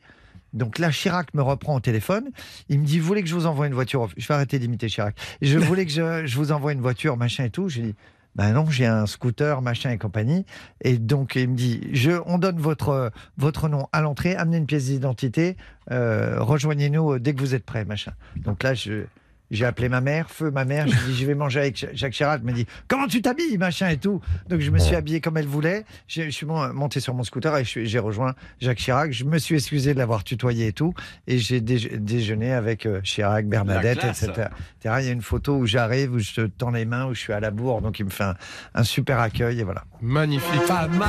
Donc 0.53 0.77
là, 0.77 0.91
Chirac 0.91 1.33
me 1.33 1.41
reprend 1.41 1.75
au 1.75 1.79
téléphone. 1.79 2.29
Il 2.69 2.79
me 2.79 2.85
dit, 2.85 2.99
vous 2.99 3.07
voulez 3.07 3.23
que 3.23 3.29
je 3.29 3.33
vous 3.33 3.47
envoie 3.47 3.65
une 3.65 3.73
voiture 3.73 4.07
Je 4.15 4.27
vais 4.27 4.35
arrêter 4.35 4.59
d'imiter 4.59 4.87
Chirac. 4.87 5.15
Je 5.41 5.57
voulais 5.57 5.85
que 5.85 5.91
je, 5.91 6.27
je 6.27 6.37
vous 6.37 6.51
envoie 6.51 6.73
une 6.73 6.81
voiture, 6.81 7.17
machin 7.17 7.45
et 7.45 7.49
tout. 7.49 7.69
J'ai 7.69 7.81
dit, 7.81 7.95
ben 8.35 8.53
non, 8.53 8.65
j'ai 8.69 8.85
un 8.85 9.05
scooter, 9.05 9.61
machin 9.61 9.91
et 9.91 9.97
compagnie. 9.97 10.45
Et 10.81 10.97
donc, 10.97 11.35
il 11.35 11.49
me 11.49 11.55
dit, 11.55 11.81
je, 11.93 12.11
on 12.25 12.37
donne 12.37 12.57
votre, 12.57 13.11
votre 13.37 13.69
nom 13.69 13.87
à 13.91 14.01
l'entrée, 14.01 14.35
amenez 14.35 14.57
une 14.57 14.65
pièce 14.65 14.85
d'identité, 14.85 15.57
euh, 15.91 16.37
rejoignez-nous 16.39 17.19
dès 17.19 17.33
que 17.33 17.39
vous 17.39 17.55
êtes 17.55 17.65
prêts, 17.65 17.85
machin. 17.85 18.13
Donc 18.37 18.63
là, 18.63 18.73
je, 18.73 19.05
j'ai 19.53 19.65
appelé 19.65 19.87
ma 19.87 20.01
mère, 20.01 20.29
feu 20.29 20.51
ma 20.51 20.65
mère, 20.65 20.85
j'ai 20.87 20.95
dit, 21.11 21.15
je 21.17 21.25
vais 21.25 21.35
manger 21.35 21.59
avec 21.61 21.87
Jacques 21.93 22.11
Chirac. 22.13 22.41
Elle 22.43 22.49
me 22.51 22.53
dit, 22.55 22.65
comment 22.87 23.07
tu 23.07 23.21
t'habilles, 23.21 23.57
machin 23.57 23.87
et 23.89 23.97
tout. 23.97 24.19
Donc, 24.49 24.59
je 24.59 24.69
me 24.71 24.79
suis 24.79 24.95
habillé 24.95 25.21
comme 25.21 25.37
elle 25.37 25.47
voulait. 25.47 25.85
Je, 26.07 26.23
je 26.23 26.29
suis 26.29 26.45
mon- 26.45 26.73
monté 26.73 26.99
sur 26.99 27.13
mon 27.13 27.23
scooter 27.23 27.55
et 27.57 27.63
j'ai 27.63 27.99
rejoint 27.99 28.33
Jacques 28.59 28.79
Chirac. 28.79 29.11
Je 29.11 29.23
me 29.23 29.37
suis 29.37 29.55
excusé 29.55 29.93
de 29.93 29.99
l'avoir 29.99 30.23
tutoyé 30.23 30.67
et 30.67 30.73
tout. 30.73 30.93
Et 31.27 31.37
j'ai 31.37 31.61
déje- 31.61 31.95
déjeuné 31.97 32.51
avec 32.53 32.85
euh, 32.85 32.99
Chirac, 33.01 33.45
Bernadette, 33.47 34.03
etc. 34.03 34.47
Il 34.83 34.87
y 34.87 34.89
a 34.89 34.99
une 35.11 35.21
photo 35.21 35.55
où 35.55 35.65
j'arrive, 35.65 36.13
où 36.13 36.19
je 36.19 36.33
te 36.33 36.41
tends 36.47 36.71
les 36.71 36.85
mains, 36.85 37.05
où 37.05 37.13
je 37.13 37.19
suis 37.19 37.33
à 37.33 37.39
la 37.39 37.51
bourre. 37.51 37.81
Donc, 37.81 37.99
il 37.99 38.05
me 38.05 38.09
fait 38.09 38.23
un, 38.25 38.35
un 38.75 38.83
super 38.83 39.19
accueil 39.19 39.59
et 39.59 39.63
voilà. 39.63 39.83
Magnifique. 40.01 40.65
Pas 40.67 40.87
mal. 40.87 41.07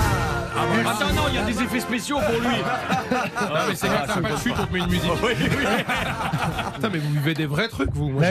Ah, 0.57 0.90
Attends, 0.90 1.12
non, 1.14 1.22
il 1.30 1.34
y 1.34 1.38
a 1.38 1.45
des 1.45 1.62
effets 1.62 1.80
spéciaux 1.80 2.18
pour 2.18 2.40
lui. 2.49 2.57
Ah, 3.36 3.66
mais 3.68 3.74
c'est 3.74 3.86
quand 3.86 3.95
t'as 4.07 4.20
pas 4.20 4.32
de 4.32 4.36
chute, 4.38 4.55
on 4.59 4.66
te 4.66 4.72
met 4.72 4.78
une 4.80 4.86
musique. 4.86 5.03
Putain, 6.74 6.88
mais 6.90 6.99
vous 6.99 7.12
vivez 7.12 7.34
des 7.34 7.47
vrais 7.47 7.68
trucs, 7.68 7.90
vous. 7.92 8.09
Moi, 8.11 8.22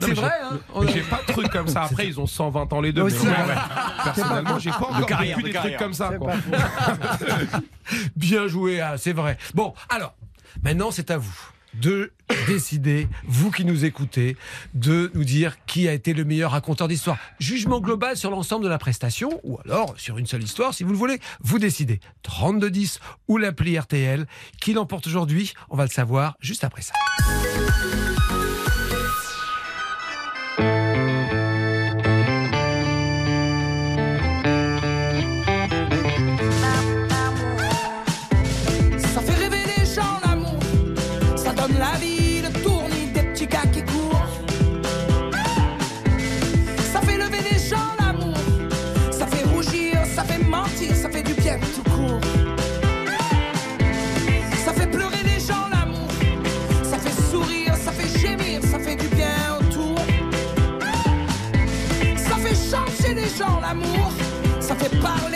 C'est 0.00 0.12
vrai, 0.12 0.30
j'ai- 0.40 0.80
hein 0.80 0.86
J'ai 0.92 1.00
pas 1.02 1.20
de 1.26 1.32
trucs 1.32 1.50
comme 1.50 1.68
ça. 1.68 1.82
Après, 1.84 2.06
ils 2.06 2.20
ont 2.20 2.26
120 2.26 2.72
ans 2.72 2.80
les 2.80 2.92
deux. 2.92 3.02
Aussi, 3.02 3.24
mais 3.24 3.30
ouais. 3.32 3.36
ouais, 3.48 3.54
Personnellement, 4.04 4.58
j'ai 4.58 4.70
pas 4.70 4.76
encore 4.86 5.06
carrière, 5.06 5.36
vécu 5.36 5.42
de 5.42 5.46
des 5.48 5.52
carrière. 5.52 5.78
trucs 5.78 5.86
comme 5.86 5.94
ça. 5.94 6.10
Quoi. 6.18 6.32
Bien 8.16 8.48
joué, 8.48 8.80
ah, 8.80 8.96
c'est 8.98 9.12
vrai. 9.12 9.38
Bon, 9.54 9.74
alors, 9.88 10.14
maintenant 10.62 10.90
c'est 10.90 11.10
à 11.10 11.18
vous 11.18 11.36
de 11.74 12.10
décider, 12.46 13.06
vous 13.26 13.50
qui 13.50 13.66
nous 13.66 13.84
écoutez, 13.84 14.38
de 14.72 15.10
nous 15.14 15.24
dire 15.24 15.58
qui 15.66 15.88
a 15.88 15.92
été 15.92 16.14
le 16.14 16.24
meilleur 16.24 16.52
raconteur 16.52 16.88
d'histoire. 16.88 17.18
Jugement 17.38 17.80
global 17.80 18.16
sur 18.16 18.30
l'ensemble 18.30 18.64
de 18.64 18.70
la 18.70 18.78
prestation, 18.78 19.40
ou 19.44 19.58
alors 19.62 19.92
sur 19.98 20.16
une 20.16 20.24
seule 20.26 20.42
histoire, 20.42 20.72
si 20.72 20.84
vous 20.84 20.92
le 20.92 20.96
voulez. 20.96 21.20
Vous 21.42 21.58
décidez. 21.58 22.00
3210 22.22 22.98
ou 23.28 23.36
l'appli 23.36 23.78
RTL. 23.78 24.26
Qui 24.58 24.72
l'emporte 24.72 25.06
aujourd'hui 25.06 25.52
On 25.68 25.76
va 25.76 25.84
le 25.84 25.90
savoir 25.90 26.36
juste 26.40 26.64
après. 26.64 26.80
Ça 26.80 26.94
ça 64.88 65.35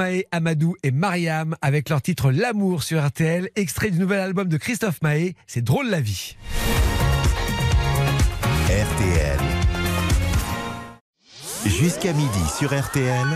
Maé, 0.00 0.24
Amadou 0.32 0.76
et 0.82 0.92
Mariam 0.92 1.56
avec 1.60 1.90
leur 1.90 2.00
titre 2.00 2.30
L'amour 2.30 2.82
sur 2.84 3.06
RTL, 3.06 3.50
extrait 3.54 3.90
du 3.90 3.98
nouvel 3.98 4.20
album 4.20 4.48
de 4.48 4.56
Christophe 4.56 5.02
Maé, 5.02 5.34
c'est 5.46 5.60
drôle 5.60 5.90
la 5.90 6.00
vie. 6.00 6.38
RTL. 8.64 9.38
Jusqu'à 11.66 12.14
midi 12.14 12.30
sur 12.58 12.68
RTL. 12.72 13.26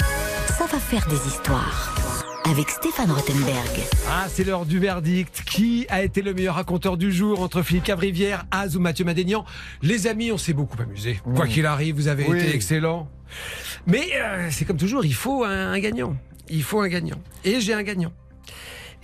Ça 0.56 0.64
va 0.64 0.78
faire 0.78 1.06
des 1.08 1.26
histoires. 1.28 1.94
Avec 2.50 2.70
Stéphane 2.70 3.10
Rothenberg. 3.10 3.80
Ah, 4.08 4.24
c'est 4.30 4.44
l'heure 4.44 4.64
du 4.64 4.78
verdict. 4.78 5.42
Qui 5.44 5.84
a 5.90 6.02
été 6.02 6.22
le 6.22 6.32
meilleur 6.32 6.54
raconteur 6.54 6.96
du 6.96 7.12
jour 7.12 7.42
entre 7.42 7.60
Philippe 7.60 7.84
Cavrivière, 7.84 8.46
Az 8.50 8.74
ou 8.74 8.80
Mathieu 8.80 9.04
Madénian? 9.04 9.44
Les 9.82 10.06
amis, 10.06 10.32
on 10.32 10.38
s'est 10.38 10.54
beaucoup 10.54 10.80
amusé. 10.80 11.20
Quoi 11.36 11.46
qu'il 11.46 11.66
arrive, 11.66 11.96
vous 11.96 12.08
avez 12.08 12.24
Oui. 12.26 12.38
été 12.38 12.54
excellents. 12.54 13.06
Mais 13.86 14.06
euh, 14.14 14.48
c'est 14.50 14.64
comme 14.64 14.78
toujours, 14.78 15.04
il 15.04 15.14
faut 15.14 15.44
un, 15.44 15.72
un 15.72 15.78
gagnant. 15.78 16.16
Il 16.48 16.62
faut 16.62 16.80
un 16.80 16.88
gagnant. 16.88 17.20
Et 17.44 17.60
j'ai 17.60 17.74
un 17.74 17.82
gagnant. 17.82 18.12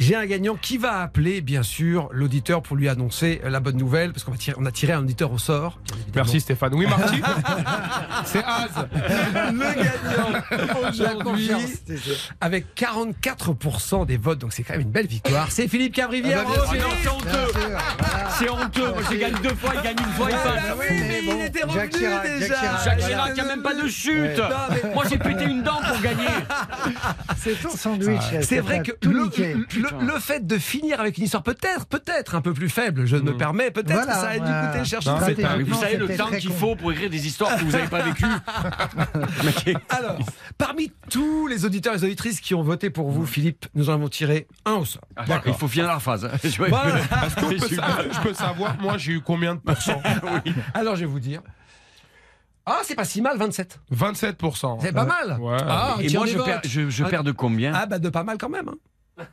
J'ai 0.00 0.16
un 0.16 0.24
gagnant 0.24 0.56
qui 0.56 0.78
va 0.78 1.02
appeler, 1.02 1.42
bien 1.42 1.62
sûr, 1.62 2.08
l'auditeur 2.10 2.62
pour 2.62 2.74
lui 2.74 2.88
annoncer 2.88 3.40
la 3.44 3.60
bonne 3.60 3.76
nouvelle, 3.76 4.12
parce 4.12 4.24
qu'on 4.24 4.32
on 4.56 4.64
a 4.64 4.72
tiré 4.72 4.94
un 4.94 5.00
auditeur 5.00 5.30
au 5.30 5.36
sort. 5.38 5.78
Merci 6.14 6.40
Stéphane. 6.40 6.74
Oui, 6.74 6.86
Marty 6.86 7.20
C'est 8.24 8.42
Az. 8.42 8.70
Le 9.52 9.74
gagnant 9.74 10.88
aujourd'hui, 10.88 11.50
avec 12.40 12.64
44% 12.76 14.06
des 14.06 14.16
votes, 14.16 14.38
donc 14.38 14.54
c'est 14.54 14.62
quand 14.62 14.72
même 14.72 14.82
une 14.82 14.90
belle 14.90 15.06
victoire. 15.06 15.48
C'est 15.50 15.68
Philippe 15.68 15.94
Cavrivière. 15.94 16.44
Ah 16.46 16.50
bah, 16.56 16.64
c'est 16.70 17.08
honteux. 17.08 17.52
C'est 18.38 18.48
honteux. 18.48 18.92
Moi, 18.92 19.02
j'ai 19.10 19.18
gagné 19.18 19.38
deux 19.42 19.54
fois, 19.54 19.72
il 19.76 19.82
gagne 19.82 19.96
une 19.98 20.12
fois, 20.14 20.28
il 20.30 20.34
Ouais, 20.34 20.42
passe. 20.42 20.54
bah 20.68 20.76
oui, 20.80 20.96
mais 21.08 21.20
il 21.24 21.44
était 21.44 21.60
Jacques 21.60 21.70
revenu 21.70 21.90
Chirac, 21.98 22.38
déjà. 22.38 22.54
Jacques 22.84 22.98
Chirac. 23.00 23.28
Il 23.28 23.34
n'y 23.34 23.40
a 23.40 23.44
même 23.44 23.62
pas 23.62 23.74
de 23.74 23.86
chute. 23.86 24.14
Ouais. 24.14 24.36
Non, 24.38 24.56
mais- 24.82 24.94
Moi, 24.94 25.04
j'ai 25.10 25.18
pété 25.18 25.44
une 25.44 25.62
dent 25.62 25.80
pour 25.86 26.00
gagner. 26.00 26.24
C'est 27.36 27.60
ton 27.60 27.70
sandwich. 27.76 28.20
C'est 28.40 28.60
vrai 28.60 28.80
que 28.82 28.92
le, 29.06 29.24
niqué. 29.24 29.56
Le- 29.98 30.06
le 30.06 30.18
fait 30.18 30.46
de 30.46 30.58
finir 30.58 31.00
avec 31.00 31.18
une 31.18 31.24
histoire 31.24 31.42
peut-être, 31.42 31.86
peut-être 31.86 32.34
un 32.34 32.40
peu 32.40 32.52
plus 32.52 32.68
faible, 32.68 33.06
je 33.06 33.16
me 33.16 33.36
permets, 33.36 33.70
peut-être 33.70 33.92
Voilà, 33.92 34.12
que 34.12 34.18
ça 34.20 34.28
a 34.28 34.32
dû 34.34 34.40
voilà. 34.40 34.66
coûter 34.72 34.84
cher 34.84 35.00
vous. 35.00 35.74
savez 35.74 35.96
le 35.96 36.16
temps 36.16 36.30
qu'il 36.30 36.52
faut 36.52 36.76
pour 36.76 36.92
écrire 36.92 37.10
des 37.10 37.26
histoires 37.26 37.56
que 37.56 37.64
vous 37.64 37.72
n'avez 37.72 37.88
pas 37.88 38.02
vécues. 38.02 38.24
Alors, 39.90 40.18
parmi 40.58 40.92
tous 41.10 41.46
les 41.46 41.64
auditeurs 41.64 41.94
et 41.94 41.96
les 41.98 42.04
auditrices 42.04 42.40
qui 42.40 42.54
ont 42.54 42.62
voté 42.62 42.90
pour 42.90 43.10
vous, 43.10 43.26
Philippe, 43.26 43.66
nous 43.74 43.90
en 43.90 43.94
avons 43.94 44.08
tiré 44.08 44.46
un 44.64 44.74
au 44.74 44.84
sort. 44.84 45.02
Ah, 45.16 45.24
Il 45.46 45.54
faut 45.54 45.68
finir 45.68 45.86
la 45.88 45.98
phrase. 46.00 46.24
hein. 46.24 46.30
Je- 46.42 46.62
Voilà. 46.62 47.00
Qu'on 47.40 47.48
peut 47.48 47.56
Je 47.58 48.20
peux 48.22 48.34
savoir, 48.34 48.76
moi, 48.80 48.98
j'ai 48.98 49.12
eu 49.12 49.20
combien 49.20 49.54
de 49.54 49.60
pourcents 49.60 50.00
Alors, 50.74 50.96
je 50.96 51.00
vais 51.00 51.06
vous 51.06 51.20
dire. 51.20 51.40
Ah, 52.66 52.80
c'est 52.84 52.94
pas 52.94 53.04
si 53.04 53.20
mal, 53.22 53.36
27. 53.38 53.80
27%. 53.92 54.78
C'est 54.80 54.92
pas 54.92 55.04
mal. 55.04 55.38
Ouais. 55.40 55.56
Ah, 55.66 55.96
Et 56.00 56.12
moi, 56.12 56.26
je 56.26 56.36
votes. 56.36 56.44
perds, 56.46 56.60
je, 56.64 56.90
je 56.90 57.04
Ah, 57.04 57.08
perds 57.08 57.24
de 57.24 57.32
combien 57.32 57.72
Ah, 57.74 57.86
bah 57.86 57.98
de 57.98 58.08
pas 58.10 58.22
mal 58.22 58.36
quand 58.38 58.48
même. 58.50 58.68
hein. 58.68 58.74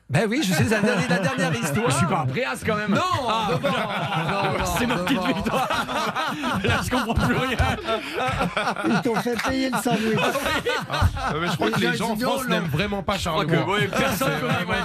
Ben 0.10 0.26
oui, 0.30 0.42
je 0.44 0.54
sais, 0.54 0.64
la 0.66 0.82
dernière, 0.82 1.10
la 1.10 1.20
dernière 1.20 1.54
histoire. 1.54 1.90
Je 1.90 1.96
suis 1.96 2.06
pas 2.08 2.20
un 2.22 2.26
préas 2.26 2.56
quand 2.66 2.76
même. 2.76 2.92
Non, 2.94 3.02
Ah, 3.30 3.48
devant. 3.52 3.70
Non, 3.70 4.58
non, 4.60 4.66
C'est 4.78 4.86
ma 4.86 4.96
petite 4.98 5.18
devant. 5.18 5.34
victoire. 5.34 5.70
Là, 6.64 6.82
je 6.84 6.90
comprends 6.90 7.14
plus 7.14 7.36
rien. 7.38 7.58
Ils 8.90 9.02
t'ont 9.02 9.16
fait 9.16 9.42
payer 9.48 9.70
le 9.70 9.78
sandwich. 9.78 10.20
Euh, 10.20 11.40
mais 11.42 11.48
je 11.48 11.56
crois 11.56 11.72
que 11.72 11.80
Les 11.80 11.96
gens 11.96 12.12
en 12.12 12.18
France 12.18 12.48
n'aiment 12.48 12.66
vraiment 12.66 13.02
pas 13.04 13.18
Je 13.18 13.30
crois 13.30 13.46
Charles 13.46 13.48
que 13.66 13.72
ouais, 13.72 13.88
personne 13.88 14.32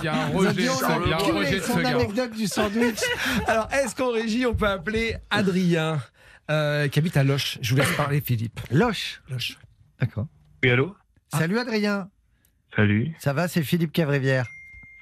il 0.01 0.05
y 0.05 0.09
a 0.09 0.15
un 0.15 0.27
rejet, 0.29 0.53
de 0.53 0.69
ce- 0.69 0.83
l'a 0.83 0.99
il 1.05 1.11
y 1.11 1.13
a 1.13 1.17
un 1.17 1.21
enculé, 1.21 1.39
rejet 1.39 1.57
de 1.59 1.63
ce 1.63 1.73
son 1.73 1.79
gars. 1.81 1.89
anecdote 1.89 2.33
du 2.33 2.47
sandwich. 2.47 3.01
Alors, 3.49 3.69
est-ce 3.73 3.97
qu'en 3.97 4.13
régie, 4.13 4.47
on 4.47 4.55
peut 4.55 4.69
appeler 4.69 5.17
Adrien, 5.31 5.99
euh, 6.51 6.87
qui 6.89 6.99
habite 7.01 7.17
à 7.17 7.25
Loche 7.25 7.59
Je 7.61 7.71
vous 7.75 7.81
laisse 7.81 7.93
parler, 7.97 8.21
Philippe. 8.21 8.61
Loche. 8.71 9.21
Loche. 9.29 9.59
D'accord. 10.01 10.27
Oui, 10.63 10.71
allô? 10.71 10.95
Salut 11.37 11.59
Adrien. 11.59 12.09
Salut. 12.77 13.15
Ça 13.19 13.33
va, 13.33 13.49
c'est 13.49 13.63
Philippe 13.63 13.93
Cavrivière. 13.93 14.47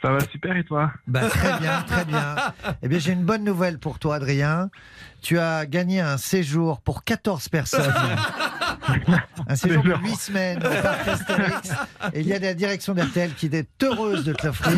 Ça 0.02 0.12
va 0.12 0.20
super 0.20 0.56
et 0.56 0.64
toi? 0.64 0.90
Bah, 1.06 1.28
très 1.28 1.58
bien, 1.58 1.82
très 1.82 2.04
bien. 2.06 2.36
Eh 2.82 2.88
bien, 2.88 2.98
j'ai 2.98 3.12
une 3.12 3.24
bonne 3.24 3.44
nouvelle 3.44 3.78
pour 3.78 3.98
toi, 3.98 4.16
Adrien. 4.16 4.70
Tu 5.20 5.38
as 5.38 5.66
gagné 5.66 6.00
un 6.00 6.16
séjour 6.16 6.80
pour 6.80 7.04
14 7.04 7.48
personnes. 7.50 7.92
un 9.48 9.56
séjour 9.56 9.82
de 9.82 9.94
8 9.94 10.16
semaines 10.16 10.58
au 10.58 10.82
parc 10.82 11.08
Astérix. 11.08 11.70
Et 12.14 12.20
il 12.20 12.26
y 12.26 12.32
a 12.32 12.38
la 12.38 12.54
direction 12.54 12.94
d'RTL 12.94 13.34
qui 13.34 13.46
est 13.46 13.66
heureuse 13.82 14.24
de 14.24 14.32
te 14.32 14.46
l'offrir. 14.46 14.76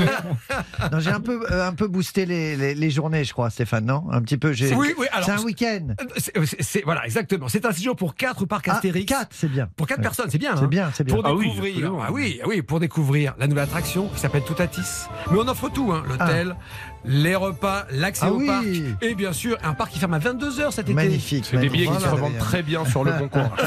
Non, 0.91 1.01
J'ai 1.01 1.11
un 1.11 1.21
peu, 1.21 1.45
euh, 1.51 1.69
un 1.69 1.73
peu 1.75 1.87
boosté 1.89 2.27
les, 2.27 2.57
les- 2.57 2.75
les 2.75 2.91
journées, 2.91 3.25
je 3.25 3.33
crois, 3.33 3.51
Stéphane, 3.51 3.85
non? 3.87 4.05
Un 4.11 4.21
petit 4.23 4.37
peu. 4.39 4.53
j'ai- 4.53 4.75
Oui, 4.75 4.95
oui, 4.99 5.07
alors- 5.13 5.27
C'est 5.27 5.33
un 5.33 5.43
week-end. 5.43 5.89
Euh, 6.01 6.05
c'est- 6.17 6.45
c'est- 6.47 6.63
c'est- 6.63 6.83
voilà, 6.85 7.05
exactement. 7.05 7.49
C'est 7.49 7.65
un 7.67 7.73
séjour 7.73 7.97
pour 7.97 8.15
4 8.15 8.43
au 8.43 8.47
parc 8.47 8.69
Ah, 8.69 8.75
Astérix. 8.75 9.07
4, 9.07 9.29
c'est 9.33 9.49
bien. 9.51 9.69
Pour 9.77 9.87
4 9.87 9.99
Ouais. 9.99 10.03
personnes, 10.03 10.31
c'est 10.31 10.39
bien. 10.39 10.57
C'est 10.57 10.65
hein. 10.65 10.69
bien, 10.69 10.91
c'est 10.95 11.05
bien. 11.05 11.15
Pour 11.15 11.27
Ah 11.27 11.35
oui, 11.35 11.47
découvrir, 11.49 11.73
absolument. 11.75 12.03
ah 12.07 12.13
oui, 12.13 12.41
ah 12.43 12.47
oui, 12.49 12.63
pour 12.63 12.81
découvrir 12.81 13.35
la 13.39 13.47
nouvelle 13.47 13.65
attraction 13.65 14.09
qui 14.09 14.21
s'appelle 14.21 14.43
Toutatis. 14.45 15.07
Mais 15.31 15.39
on 15.39 15.49
offre 15.49 15.69
tout, 15.71 15.93
hein, 15.93 16.03
l'hôtel, 16.09 16.57
les 17.05 17.35
repas, 17.35 17.87
l'accès 17.91 18.27
Ah 18.27 18.33
au 18.33 18.39
oui. 18.39 18.47
parc 18.47 18.67
et 19.03 19.15
bien 19.15 19.33
sûr 19.33 19.57
un 19.65 19.75
parc 19.75 19.93
qui 19.93 19.99
ferme 19.99 20.15
à 20.15 20.19
22h 20.19 20.71
cet 20.71 20.87
été. 20.87 20.95
Magnifique. 20.95 21.47
C'est 21.51 21.59
des 21.59 21.69
billets 21.69 21.87
qui 21.89 22.01
se 22.01 22.09
revendent 22.09 22.39
très 22.39 22.63
bien 22.63 22.85
sur 22.85 23.05
le 23.05 23.13
bon 23.13 23.29
coin. 23.29 23.51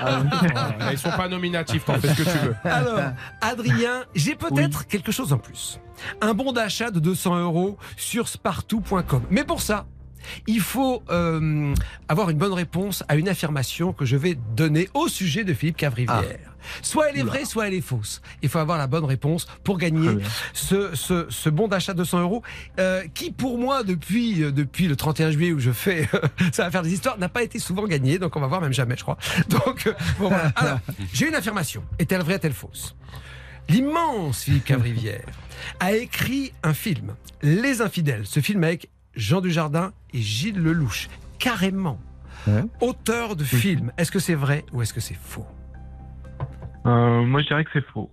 Voilà, 0.00 0.92
Ils 0.92 0.98
sont 0.98 1.10
pas 1.10 1.28
nominatifs, 1.28 1.84
t'en 1.84 1.94
fais 1.94 2.08
ce 2.08 2.22
que 2.22 2.22
tu 2.22 2.38
veux. 2.38 2.54
Alors, 2.64 3.00
Adrien, 3.40 4.04
j'ai 4.14 4.34
peut-être 4.34 4.86
quelque 4.86 5.12
chose 5.12 5.32
en 5.32 5.38
plus. 5.38 5.80
Un 6.20 6.34
bon 6.34 6.52
d'achat 6.52 6.90
de 6.90 7.00
200 7.00 7.38
euros 7.40 7.76
sur 7.96 8.28
spartou.com. 8.28 9.22
Mais 9.30 9.44
pour 9.44 9.60
ça, 9.60 9.86
il 10.46 10.60
faut 10.60 11.02
euh, 11.10 11.74
avoir 12.08 12.30
une 12.30 12.38
bonne 12.38 12.52
réponse 12.52 13.02
à 13.08 13.16
une 13.16 13.28
affirmation 13.28 13.92
que 13.92 14.04
je 14.04 14.16
vais 14.16 14.36
donner 14.56 14.88
au 14.94 15.08
sujet 15.08 15.44
de 15.44 15.52
Philippe 15.54 15.76
Cavrivière. 15.76 16.47
Soit 16.82 17.10
elle 17.10 17.18
est 17.18 17.22
vraie, 17.22 17.44
soit 17.44 17.68
elle 17.68 17.74
est 17.74 17.80
fausse. 17.80 18.20
Il 18.42 18.48
faut 18.48 18.58
avoir 18.58 18.78
la 18.78 18.86
bonne 18.86 19.04
réponse 19.04 19.46
pour 19.64 19.78
gagner 19.78 20.18
ce, 20.52 20.94
ce, 20.94 21.26
ce 21.28 21.48
bon 21.48 21.68
d'achat 21.68 21.92
de 21.92 21.98
200 21.98 22.20
euros 22.20 22.42
euh, 22.78 23.04
qui, 23.14 23.30
pour 23.30 23.58
moi, 23.58 23.82
depuis, 23.82 24.42
euh, 24.42 24.52
depuis 24.52 24.88
le 24.88 24.96
31 24.96 25.30
juillet 25.30 25.52
où 25.52 25.58
je 25.58 25.70
fais 25.70 26.08
ça 26.52 26.64
va 26.64 26.70
faire 26.70 26.82
des 26.82 26.92
histoires, 26.92 27.18
n'a 27.18 27.28
pas 27.28 27.42
été 27.42 27.58
souvent 27.58 27.86
gagné. 27.86 28.18
Donc 28.18 28.36
on 28.36 28.40
va 28.40 28.46
voir 28.46 28.60
même 28.60 28.72
jamais, 28.72 28.96
je 28.96 29.02
crois. 29.02 29.18
Donc, 29.48 29.86
euh, 29.86 29.92
bon, 30.18 30.28
voilà. 30.28 30.48
Alors, 30.56 30.80
j'ai 31.12 31.28
une 31.28 31.34
affirmation. 31.34 31.82
Est-elle 31.98 32.22
vraie, 32.22 32.34
est-elle 32.34 32.52
fausse? 32.52 32.94
L'immense 33.68 34.44
Philippe 34.44 34.64
Cavrivière 34.64 35.26
a 35.80 35.92
écrit 35.92 36.52
un 36.62 36.72
film, 36.72 37.14
Les 37.42 37.82
Infidèles. 37.82 38.24
Ce 38.24 38.40
film 38.40 38.64
avec 38.64 38.88
Jean 39.14 39.40
Dujardin 39.40 39.92
et 40.14 40.22
Gilles 40.22 40.58
Lelouch. 40.58 41.08
Carrément. 41.38 42.00
Ouais. 42.46 42.62
Auteur 42.80 43.36
de 43.36 43.44
film. 43.44 43.92
Est-ce 43.98 44.10
que 44.10 44.20
c'est 44.20 44.34
vrai 44.34 44.64
ou 44.72 44.80
est-ce 44.80 44.94
que 44.94 45.00
c'est 45.00 45.18
faux? 45.20 45.46
Euh, 46.88 47.22
Moi, 47.22 47.42
je 47.42 47.46
dirais 47.48 47.64
que 47.64 47.70
c'est 47.72 47.84
faux. 47.92 48.10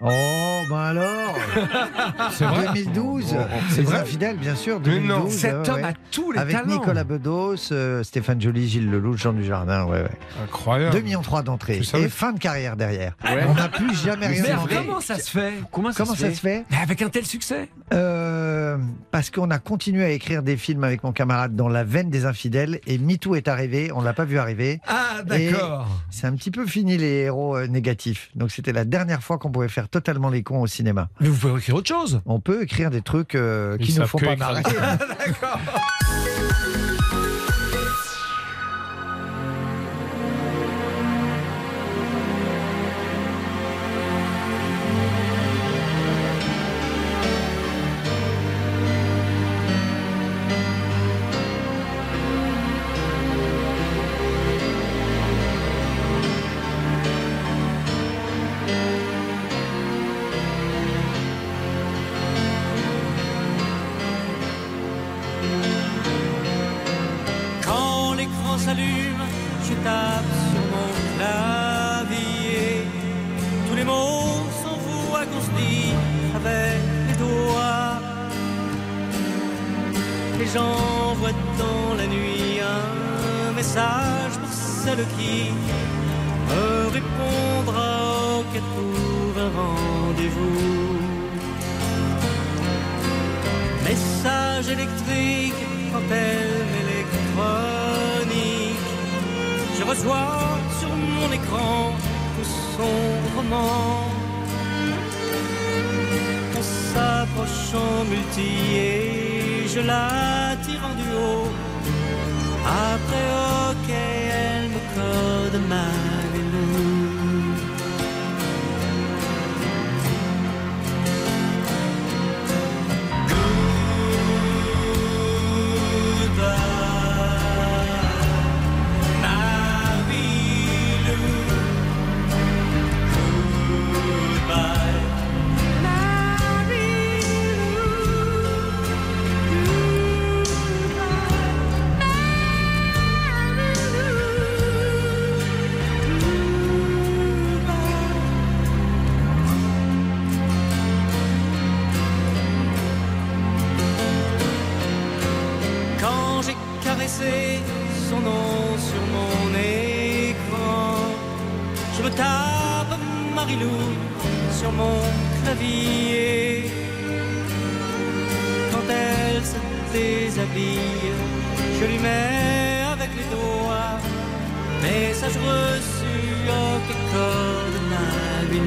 Oh, 0.00 0.62
ben 0.68 0.76
alors 0.76 1.36
C'est 2.32 2.44
vrai 2.44 2.66
2012 2.74 3.36
C'est 3.70 3.76
Les 3.78 3.82
vrai 3.84 3.98
infidèles, 4.00 4.36
bien 4.38 4.56
sûr. 4.56 4.80
Mais 4.80 4.86
2012, 4.98 5.08
non. 5.08 5.30
Cet 5.30 5.52
ouais, 5.52 5.70
homme 5.70 5.76
ouais. 5.76 5.84
a 5.84 5.92
tous 6.10 6.32
les 6.32 6.38
Avec 6.40 6.56
talents. 6.56 6.72
Nicolas 6.80 7.04
Bedos, 7.04 7.72
euh, 7.72 8.02
Stéphane 8.02 8.40
Joly, 8.40 8.68
Gilles 8.68 8.90
Lelouch, 8.90 9.18
Jean 9.22 9.32
Dujardin. 9.32 9.84
Ouais, 9.84 10.02
ouais. 10.02 10.10
Incroyable. 10.42 10.94
2 10.96 11.00
millions 11.02 11.22
3 11.22 11.42
d'entrées. 11.42 11.80
Et 11.94 12.08
fin 12.08 12.32
de 12.32 12.40
carrière 12.40 12.76
derrière. 12.76 13.14
Ouais. 13.24 13.44
On 13.48 13.54
n'a 13.54 13.68
plus 13.68 13.94
jamais 13.94 14.28
Mais 14.28 14.40
rien 14.40 14.58
fait. 14.66 14.74
comment 14.74 15.00
ça 15.00 15.18
se 15.18 15.30
fait? 15.30 15.52
Comment 15.70 15.92
ça, 15.92 16.02
Comment 16.04 16.14
se, 16.14 16.20
ça 16.22 16.28
fait 16.28 16.34
se 16.34 16.40
fait? 16.40 16.64
Mais 16.70 16.76
Avec 16.82 17.00
un 17.00 17.08
tel 17.08 17.24
succès? 17.24 17.68
Euh, 17.92 18.76
Parce 19.12 19.30
qu'on 19.30 19.50
a 19.50 19.58
continué 19.58 20.04
à 20.04 20.10
écrire 20.10 20.42
des 20.42 20.56
films 20.56 20.82
avec 20.82 21.04
mon 21.04 21.12
camarade 21.12 21.54
dans 21.54 21.68
la 21.68 21.84
veine 21.84 22.10
des 22.10 22.24
infidèles 22.26 22.80
et 22.86 22.98
MeToo 22.98 23.36
est 23.36 23.46
arrivé, 23.48 23.92
on 23.94 24.02
l'a 24.02 24.12
pas 24.12 24.24
vu 24.24 24.38
arriver. 24.38 24.80
Ah, 24.88 25.22
d'accord. 25.24 25.86
C'est 26.10 26.26
un 26.26 26.34
petit 26.34 26.50
peu 26.50 26.66
fini 26.66 26.96
les 26.98 27.20
héros 27.22 27.56
euh, 27.56 27.66
négatifs. 27.68 28.30
Donc 28.34 28.50
c'était 28.50 28.72
la 28.72 28.84
dernière 28.84 29.22
fois 29.22 29.38
qu'on 29.38 29.50
pouvait 29.52 29.68
faire 29.68 29.83
totalement 29.90 30.30
les 30.30 30.42
cons 30.42 30.62
au 30.62 30.66
cinéma. 30.66 31.08
Mais 31.20 31.28
vous 31.28 31.38
pouvez 31.38 31.58
écrire 31.58 31.76
autre 31.76 31.88
chose. 31.88 32.20
On 32.26 32.40
peut 32.40 32.62
écrire 32.62 32.90
des 32.90 33.02
trucs 33.02 33.34
euh, 33.34 33.76
qui 33.78 33.98
ne 33.98 34.04
font 34.04 34.18
pas 34.18 34.36
marrer. 34.36 34.62
D'accord. 35.18 35.58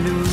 new 0.04 0.27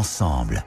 ensemble. 0.00 0.64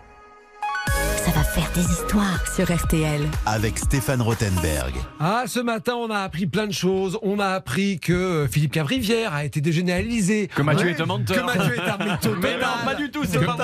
Ça 1.25 1.31
va 1.31 1.43
faire 1.43 1.69
des 1.73 1.81
histoires 1.81 2.43
sur 2.53 2.65
RTL. 2.71 3.21
Avec 3.47 3.79
Stéphane 3.79 4.21
Rothenberg. 4.21 4.93
Ah, 5.19 5.43
ce 5.47 5.59
matin, 5.59 5.93
on 5.95 6.11
a 6.11 6.19
appris 6.19 6.45
plein 6.45 6.67
de 6.67 6.73
choses. 6.73 7.17
On 7.23 7.39
a 7.39 7.47
appris 7.47 7.99
que 7.99 8.13
euh, 8.13 8.47
Philippe 8.47 8.73
Cavrivière 8.73 9.33
a 9.33 9.43
été 9.45 9.59
l'Élysée. 9.99 10.49
Que 10.53 10.61
Mathieu 10.61 10.89
est 10.89 11.01
un 11.01 11.05
menteur. 11.05 11.37
Que 11.37 11.57
Mathieu 11.57 11.75
est 11.77 11.89
un 11.89 11.97
mytho 12.11 12.35
Mais 12.41 12.57
non, 12.57 12.67
pas 12.85 12.93
du 12.95 13.09
tout, 13.09 13.23
c'est 13.27 13.39
Que- 13.39 13.45
pas. 13.45 13.55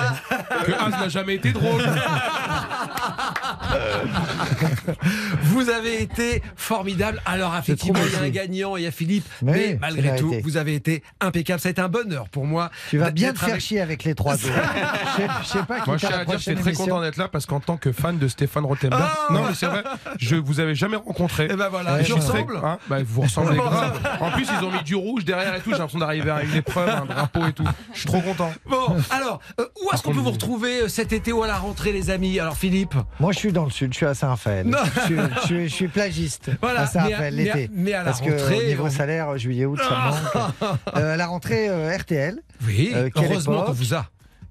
Que 0.66 0.72
Az 0.72 0.91
n'a 0.91 1.10
jamais 1.10 1.36
été 1.36 1.52
drôle. 1.52 1.84
Vous 5.44 5.70
avez 5.70 6.02
été 6.02 6.41
formidable. 6.56 7.22
Alors, 7.26 7.56
effectivement, 7.58 8.00
il 8.06 8.14
y 8.14 8.16
a 8.16 8.22
un 8.22 8.30
gagnant, 8.30 8.78
il 8.78 8.84
y 8.84 8.88
a 8.88 8.91
Philippe. 8.91 9.26
Mais 9.41 9.78
malgré 9.80 10.16
tout, 10.18 10.34
vous 10.44 10.58
avez 10.58 10.76
été 10.76 11.04
impeccable. 11.22 11.60
Ça 11.60 11.70
a 11.70 11.72
été 11.72 11.82
un 11.82 11.90
bonheur 11.90 12.30
pour 12.30 12.46
moi. 12.46 12.70
Tu 12.90 12.98
vas 12.98 13.12
bien 13.12 13.34
te 13.34 13.40
faire 13.40 13.50
avec- 13.50 13.62
chier 13.62 13.82
avec 13.82 14.04
les 14.04 14.16
trois 14.16 14.34
autres. 14.36 14.44
Je 14.46 15.22
sais- 15.22 15.28
je 15.44 15.48
sais 15.48 15.64
pas 15.64 15.80
qui 15.82 15.90
Moi, 15.90 15.98
je 15.98 16.08
tiens 16.08 16.20
à 16.20 16.26
dire 16.26 16.36
que 16.36 16.41
j'étais 16.41 16.62
très 16.62 16.74
content 16.74 17.02
d'être 17.02 17.18
là 17.18 17.28
parce 17.28 17.46
qu'en 17.46 17.60
tant 17.60 17.78
que 17.78 17.91
fan 17.91 18.18
de 18.18 18.28
Stéphane 18.28 18.66
Rothenberg, 18.66 19.02
Ah 19.02 19.34
non 19.34 19.44
mais 19.48 19.54
c'est 19.56 19.66
vrai, 19.68 19.84
je 20.20 20.36
vous 20.36 20.60
avais 20.60 20.76
jamais 20.76 20.98
rencontré. 20.98 21.46
Et 21.46 21.56
ben 21.56 21.70
voilà, 21.70 21.96
Ouais, 21.96 22.04
je 22.04 22.14
ressemble. 22.14 22.60
Hein 22.64 22.78
bah, 22.90 22.98
vous 23.06 23.22
ressemblez 23.22 23.58
grave. 23.58 24.00
En 24.20 24.32
plus, 24.32 24.48
ils 24.60 24.64
ont 24.66 24.72
mis 24.72 24.84
du 24.84 24.96
rouge 24.96 25.26
derrière 25.26 25.56
et 25.56 25.60
tout. 25.60 25.72
J'ai 25.72 25.78
l'impression 25.78 26.00
d'arriver 26.00 26.32
à 26.32 26.44
une 26.44 26.56
épreuve, 26.56 26.90
un 26.90 27.06
drapeau 27.06 27.46
et 27.48 27.54
tout. 27.54 27.64
Je 27.94 28.00
suis 28.00 28.08
trop 28.08 28.22
content. 28.22 28.52
Bon, 28.70 28.96
alors, 29.10 29.40
euh, 29.60 29.66
où 29.84 29.94
est-ce 29.94 30.02
qu'on 30.04 30.14
peut 30.14 30.20
vous 30.20 30.32
retrouver 30.32 30.82
euh, 30.84 30.88
cet 30.88 31.14
été 31.14 31.32
ou 31.32 31.44
à 31.44 31.48
la 31.48 31.58
rentrée, 31.58 31.91
les 31.91 32.10
amis? 32.10 32.40
Alors, 32.40 32.56
Philippe? 32.58 32.94
Moi, 33.20 33.32
je 33.32 33.40
suis 33.40 33.52
dans 33.52 33.59
le 33.65 33.72
sud, 33.72 33.91
je 33.94 33.98
suis 33.98 34.06
à 34.06 34.14
Saint-Raphaël. 34.14 34.68
Je, 34.95 34.99
suis- 35.02 35.15
je 35.18 35.45
suis- 35.45 35.69
je 35.69 35.73
suis 35.73 35.88
plagiste 35.88 36.52
Voilà, 36.61 36.81
à 36.81 36.88
Saint-Raphaël 36.88 37.36
l'été. 37.36 37.69
mais 37.73 37.94
à 37.94 37.99
la 37.99 38.06
Parce 38.06 38.22
que 38.22 38.57
au 38.57 38.64
niveau 38.64 38.86
on- 38.86 38.90
salaire, 38.90 39.38
juillet-août, 39.38 39.80
ça 39.80 39.90
me 39.90 40.65
manque. 40.69 40.80
Euh, 40.95 41.14
à 41.14 41.18
la 41.18 41.27
rentrée, 41.27 41.69
euh, 41.69 41.95
RTL. 41.95 42.40
Oui, 42.65 42.91
Euh, 42.95 43.10
heureusement 43.15 43.64
qu'on 43.64 43.72
vous 43.72 43.94
a. 43.94 44.06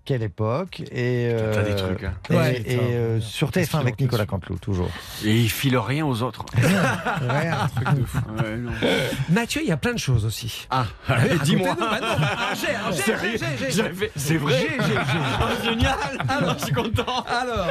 Quelle 0.08 0.22
époque 0.22 0.80
Et, 0.90 1.28
euh, 1.30 1.62
des 1.64 1.76
trucs, 1.76 2.02
hein. 2.02 2.14
et, 2.30 2.34
Ouais, 2.34 2.62
et, 2.64 2.78
euh, 2.80 3.20
sur 3.20 3.50
TF1 3.50 3.80
avec 3.80 4.00
Nicolas 4.00 4.24
Canteloup, 4.24 4.56
toujours. 4.56 4.88
Et 5.22 5.36
il 5.38 5.50
file 5.50 5.76
rien 5.76 6.06
aux 6.06 6.22
autres. 6.22 6.46
Ouais, 6.56 7.48
un 7.48 7.68
truc 7.68 7.94
de 8.00 8.04
fou. 8.06 8.18
Ouais, 8.38 8.56
non. 8.56 8.70
Mathieu, 9.28 9.60
il 9.62 9.68
y 9.68 9.70
a 9.70 9.76
plein 9.76 9.92
de 9.92 9.98
choses 9.98 10.24
aussi. 10.24 10.66
Ah, 10.70 10.86
dis-moi. 11.44 11.76
Bah 11.78 12.00
ah, 12.00 12.54
j'ai, 12.58 12.68
ah, 12.74 12.90
j'ai, 12.90 13.02
Sérieux 13.02 13.32
j'ai, 13.32 13.38
j'ai, 13.58 13.64
j'ai. 13.66 13.70
J'avais- 13.70 14.10
C'est 14.16 14.38
vrai 14.38 14.54
J'ai, 14.58 14.82
j'ai, 14.82 14.92
j'ai. 14.94 14.98
Ah, 14.98 15.48
Génial 15.62 15.98
Alors, 16.26 16.58
je 16.58 16.64
suis 16.64 16.72
content 16.72 17.24
Alors, 17.28 17.68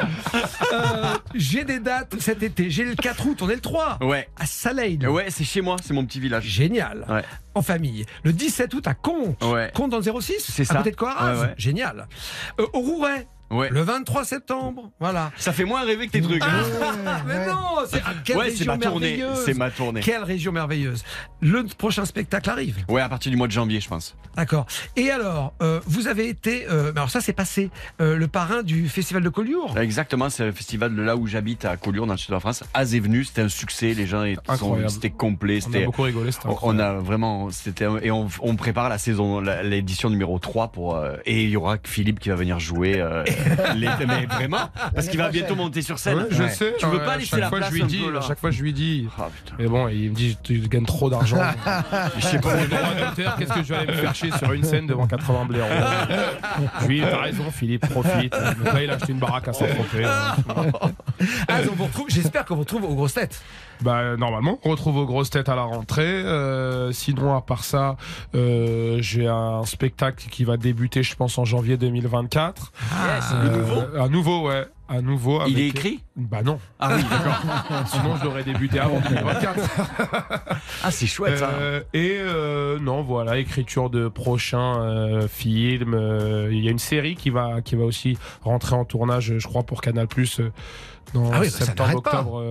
euh, 0.72 1.14
j'ai 1.34 1.64
des 1.64 1.80
dates 1.80 2.14
cet 2.20 2.44
été. 2.44 2.70
J'ai 2.70 2.84
le 2.84 2.94
4 2.94 3.26
août, 3.26 3.38
on 3.42 3.50
est 3.50 3.56
le 3.56 3.60
3. 3.60 3.98
Ouais. 4.02 4.28
À 4.38 4.46
Saleil. 4.46 5.04
Ouais, 5.08 5.26
c'est 5.30 5.42
chez 5.42 5.60
moi, 5.60 5.74
c'est 5.82 5.92
mon 5.92 6.06
petit 6.06 6.20
village. 6.20 6.44
Génial. 6.44 7.04
Ouais. 7.08 7.24
En 7.58 7.62
famille. 7.62 8.06
Le 8.22 8.32
17 8.32 8.72
août 8.74 8.86
à 8.86 8.94
Comte. 8.94 9.42
Ouais. 9.42 9.70
Comte 9.74 9.90
dans 9.90 9.98
le 9.98 10.20
06 10.20 10.34
C'est 10.38 10.62
À 10.62 10.64
ça. 10.66 10.74
côté 10.76 10.92
de. 10.92 10.96
Ouais, 11.34 11.40
ouais. 11.40 11.54
Génial. 11.56 12.06
Euh, 12.60 12.66
au 12.72 12.78
Rouret. 12.80 13.26
Ouais. 13.50 13.68
Le 13.70 13.80
23 13.80 14.24
septembre. 14.24 14.90
Voilà. 15.00 15.30
Ça 15.36 15.52
fait 15.52 15.64
moins 15.64 15.84
rêver 15.84 16.06
que 16.06 16.12
tes 16.12 16.20
trucs. 16.20 16.42
Ah, 16.44 17.22
mais 17.26 17.46
non, 17.46 17.54
c'est 17.90 18.02
ah, 18.04 18.12
quelle 18.24 18.36
Ouais, 18.36 18.44
région 18.44 18.66
ma 18.66 18.78
tournée. 18.78 19.16
merveilleuse. 19.16 19.44
C'est 19.44 19.54
ma 19.54 19.70
tournée. 19.70 20.00
Quelle 20.00 20.22
région 20.22 20.52
merveilleuse. 20.52 21.02
Le 21.40 21.64
prochain 21.64 22.04
spectacle 22.04 22.50
arrive. 22.50 22.76
Ouais, 22.88 23.00
à 23.00 23.08
partir 23.08 23.30
du 23.30 23.36
mois 23.38 23.46
de 23.46 23.52
janvier, 23.52 23.80
je 23.80 23.88
pense. 23.88 24.16
D'accord. 24.36 24.66
Et 24.96 25.10
alors, 25.10 25.54
euh, 25.62 25.80
vous 25.86 26.08
avez 26.08 26.28
été, 26.28 26.66
euh, 26.70 26.92
alors 26.94 27.10
ça 27.10 27.20
c'est 27.20 27.32
passé, 27.32 27.70
euh, 28.00 28.16
le 28.16 28.28
parrain 28.28 28.62
du 28.62 28.88
festival 28.88 29.22
de 29.22 29.28
Collioure. 29.30 29.76
Exactement, 29.78 30.28
c'est 30.30 30.44
le 30.44 30.52
festival 30.52 30.94
de 30.94 31.02
là 31.02 31.16
où 31.16 31.26
j'habite 31.26 31.64
à 31.64 31.76
Collioure, 31.76 32.06
dans 32.06 32.12
le 32.14 32.18
sud 32.18 32.28
de 32.28 32.34
la 32.34 32.40
France. 32.40 32.62
Az 32.74 32.94
est 32.94 33.00
venu, 33.00 33.24
c'était 33.24 33.42
un 33.42 33.48
succès, 33.48 33.94
les 33.94 34.06
gens 34.06 34.24
c'était 34.88 35.10
complet. 35.10 35.60
On 35.68 35.74
a 35.74 35.84
beaucoup 35.86 36.02
rigolé. 36.02 36.32
c'était 36.32 36.48
On- 36.62 36.78
a 36.78 36.92
vraiment, 36.94 37.50
c'était 37.50 37.86
et 38.02 38.10
on, 38.10 38.28
on 38.40 38.56
prépare 38.56 38.88
la 38.88 38.98
saison, 38.98 39.40
l'édition 39.40 40.10
numéro 40.10 40.38
3 40.38 40.68
pour 40.68 41.02
et 41.24 41.42
il 41.44 41.50
y 41.50 41.56
aura 41.56 41.76
Philippe 41.82 42.20
qui 42.20 42.28
va 42.28 42.34
venir 42.36 42.58
jouer. 42.60 43.02
Les- 43.76 43.88
mais 44.06 44.26
vraiment, 44.26 44.70
parce 44.94 45.08
qu'il 45.08 45.18
va 45.18 45.28
bientôt 45.30 45.54
monter 45.54 45.82
sur 45.82 45.98
scène. 45.98 46.18
Ouais, 46.18 46.24
je 46.30 46.42
Ouais. 46.42 46.48
sais. 46.50 46.74
Tu 46.78 46.86
veux 46.86 46.98
pas 47.00 47.16
laisser 47.16 47.30
chaque 47.30 47.40
la 47.40 47.48
fois, 47.48 47.58
place 47.58 47.70
je 47.70 47.74
lui 47.76 47.84
dis, 47.84 47.98
peu, 48.04 48.12
là 48.12 48.18
À 48.20 48.22
chaque 48.22 48.38
fois, 48.38 48.50
je 48.50 48.62
lui 48.62 48.72
dis. 48.72 49.06
Ah. 49.18 49.28
Mais 49.58 49.66
bon, 49.66 49.88
il 49.88 50.10
me 50.10 50.14
dit, 50.14 50.36
tu 50.42 50.58
gagnes 50.60 50.84
trop 50.86 51.08
d'argent. 51.10 51.36
Je 52.18 52.24
sais 52.26 52.38
pas. 52.38 52.54
Qu'est-ce 53.38 53.52
que 53.52 53.62
je 53.62 53.68
vais 53.68 53.76
aller 53.76 53.86
me 53.88 53.92
faire 53.92 54.14
chier 54.14 54.30
sur 54.38 54.52
une 54.52 54.64
scène 54.64 54.86
devant 54.86 55.06
80 55.06 55.44
blaireaux? 55.46 55.68
Je 56.82 56.86
lui 56.86 57.00
dis, 57.00 57.06
t'as 57.08 57.22
raison, 57.22 57.50
Philippe, 57.50 57.88
profite. 57.88 58.32
Donc 58.32 58.72
là, 58.74 58.82
il 58.82 58.90
a 58.90 58.94
acheté 58.94 59.12
une 59.12 59.18
baraque 59.18 59.48
à 59.48 59.52
Saint-Tropez. 59.52 60.06
Ah, 61.48 61.58
on 61.70 61.74
vous 61.74 61.84
retrouve. 61.84 62.06
J'espère 62.08 62.44
qu'on 62.44 62.54
vous 62.54 62.60
retrouve 62.60 62.84
aux 62.84 62.94
grosses 62.94 63.14
têtes. 63.14 63.40
Bah, 63.82 64.16
normalement, 64.16 64.58
on 64.64 64.70
retrouve 64.70 64.96
aux 64.96 65.06
grosses 65.06 65.30
têtes 65.30 65.48
à 65.48 65.54
la 65.54 65.62
rentrée. 65.62 66.02
Euh, 66.04 66.92
sinon, 66.92 67.36
à 67.36 67.40
part 67.40 67.64
ça, 67.64 67.96
euh, 68.34 68.98
j'ai 69.00 69.26
un 69.26 69.64
spectacle 69.64 70.28
qui 70.30 70.44
va 70.44 70.56
débuter, 70.56 71.02
je 71.02 71.14
pense, 71.14 71.38
en 71.38 71.44
janvier 71.44 71.76
2024. 71.76 72.72
Yes, 72.82 73.24
Euh, 73.32 73.44
le 73.44 73.56
nouveau. 73.58 73.80
Un 73.98 74.08
nouveau, 74.08 74.48
ouais. 74.48 74.66
Un 74.90 75.02
nouveau. 75.02 75.42
Il 75.46 75.60
est 75.60 75.68
écrit? 75.68 76.02
Bah 76.16 76.42
non. 76.42 76.58
Ah 76.80 76.96
oui, 76.96 77.02
d'accord. 77.10 77.86
Sinon, 77.86 78.16
je 78.16 78.24
l'aurais 78.24 78.42
débuté 78.42 78.78
avant 78.80 79.00
2024. 79.00 79.60
Ah, 80.82 80.90
c'est 80.90 81.06
chouette 81.06 81.38
ça. 81.38 81.50
Euh, 81.50 81.80
et 81.92 82.16
euh, 82.20 82.78
non, 82.78 83.02
voilà, 83.02 83.38
écriture 83.38 83.90
de 83.90 84.08
prochains 84.08 84.80
euh, 84.80 85.28
films. 85.28 85.98
Il 86.50 86.64
y 86.64 86.68
a 86.68 86.70
une 86.70 86.78
série 86.78 87.16
qui 87.16 87.30
va, 87.30 87.60
qui 87.62 87.74
va 87.76 87.84
aussi 87.84 88.16
rentrer 88.42 88.76
en 88.76 88.84
tournage, 88.84 89.34
je 89.38 89.46
crois, 89.46 89.62
pour 89.64 89.80
Canal 89.82 90.06
Plus 90.06 90.40
dans 91.14 91.30
Ah 91.32 91.40
oui, 91.40 91.48
bah, 91.48 91.66
septembre, 91.66 91.96
octobre, 91.96 92.42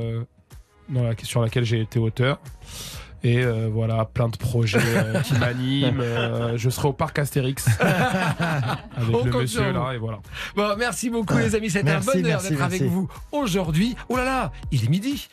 dans 0.89 1.03
la- 1.03 1.14
sur 1.23 1.41
laquelle 1.41 1.64
j'ai 1.65 1.81
été 1.81 1.99
auteur. 1.99 2.39
Et 3.23 3.43
euh, 3.43 3.68
voilà, 3.72 4.05
plein 4.05 4.30
de 4.30 4.38
projets 4.38 4.77
euh, 4.84 5.22
qui 5.22 5.34
m'animent. 5.39 5.99
Euh, 6.01 6.55
je 6.55 6.69
serai 6.69 6.88
au 6.89 6.93
parc 6.93 7.18
Astérix 7.18 7.65
avec 7.80 9.15
On 9.15 9.23
le 9.26 9.31
monsieur 9.31 9.72
là, 9.72 9.91
et 9.93 9.97
voilà. 9.97 10.19
Bon, 10.55 10.76
merci 10.77 11.09
beaucoup 11.09 11.35
les 11.38 11.55
amis. 11.55 11.69
C'était 11.72 11.89
un 11.89 11.99
bonheur 11.99 12.41
d'être 12.41 12.61
avec 12.61 12.84
vous 12.84 13.09
aujourd'hui. 13.31 13.95
Oh 14.07 14.15
là 14.18 14.23
là, 14.23 14.51
il 14.72 14.84
est 14.85 14.89
midi. 14.89 15.27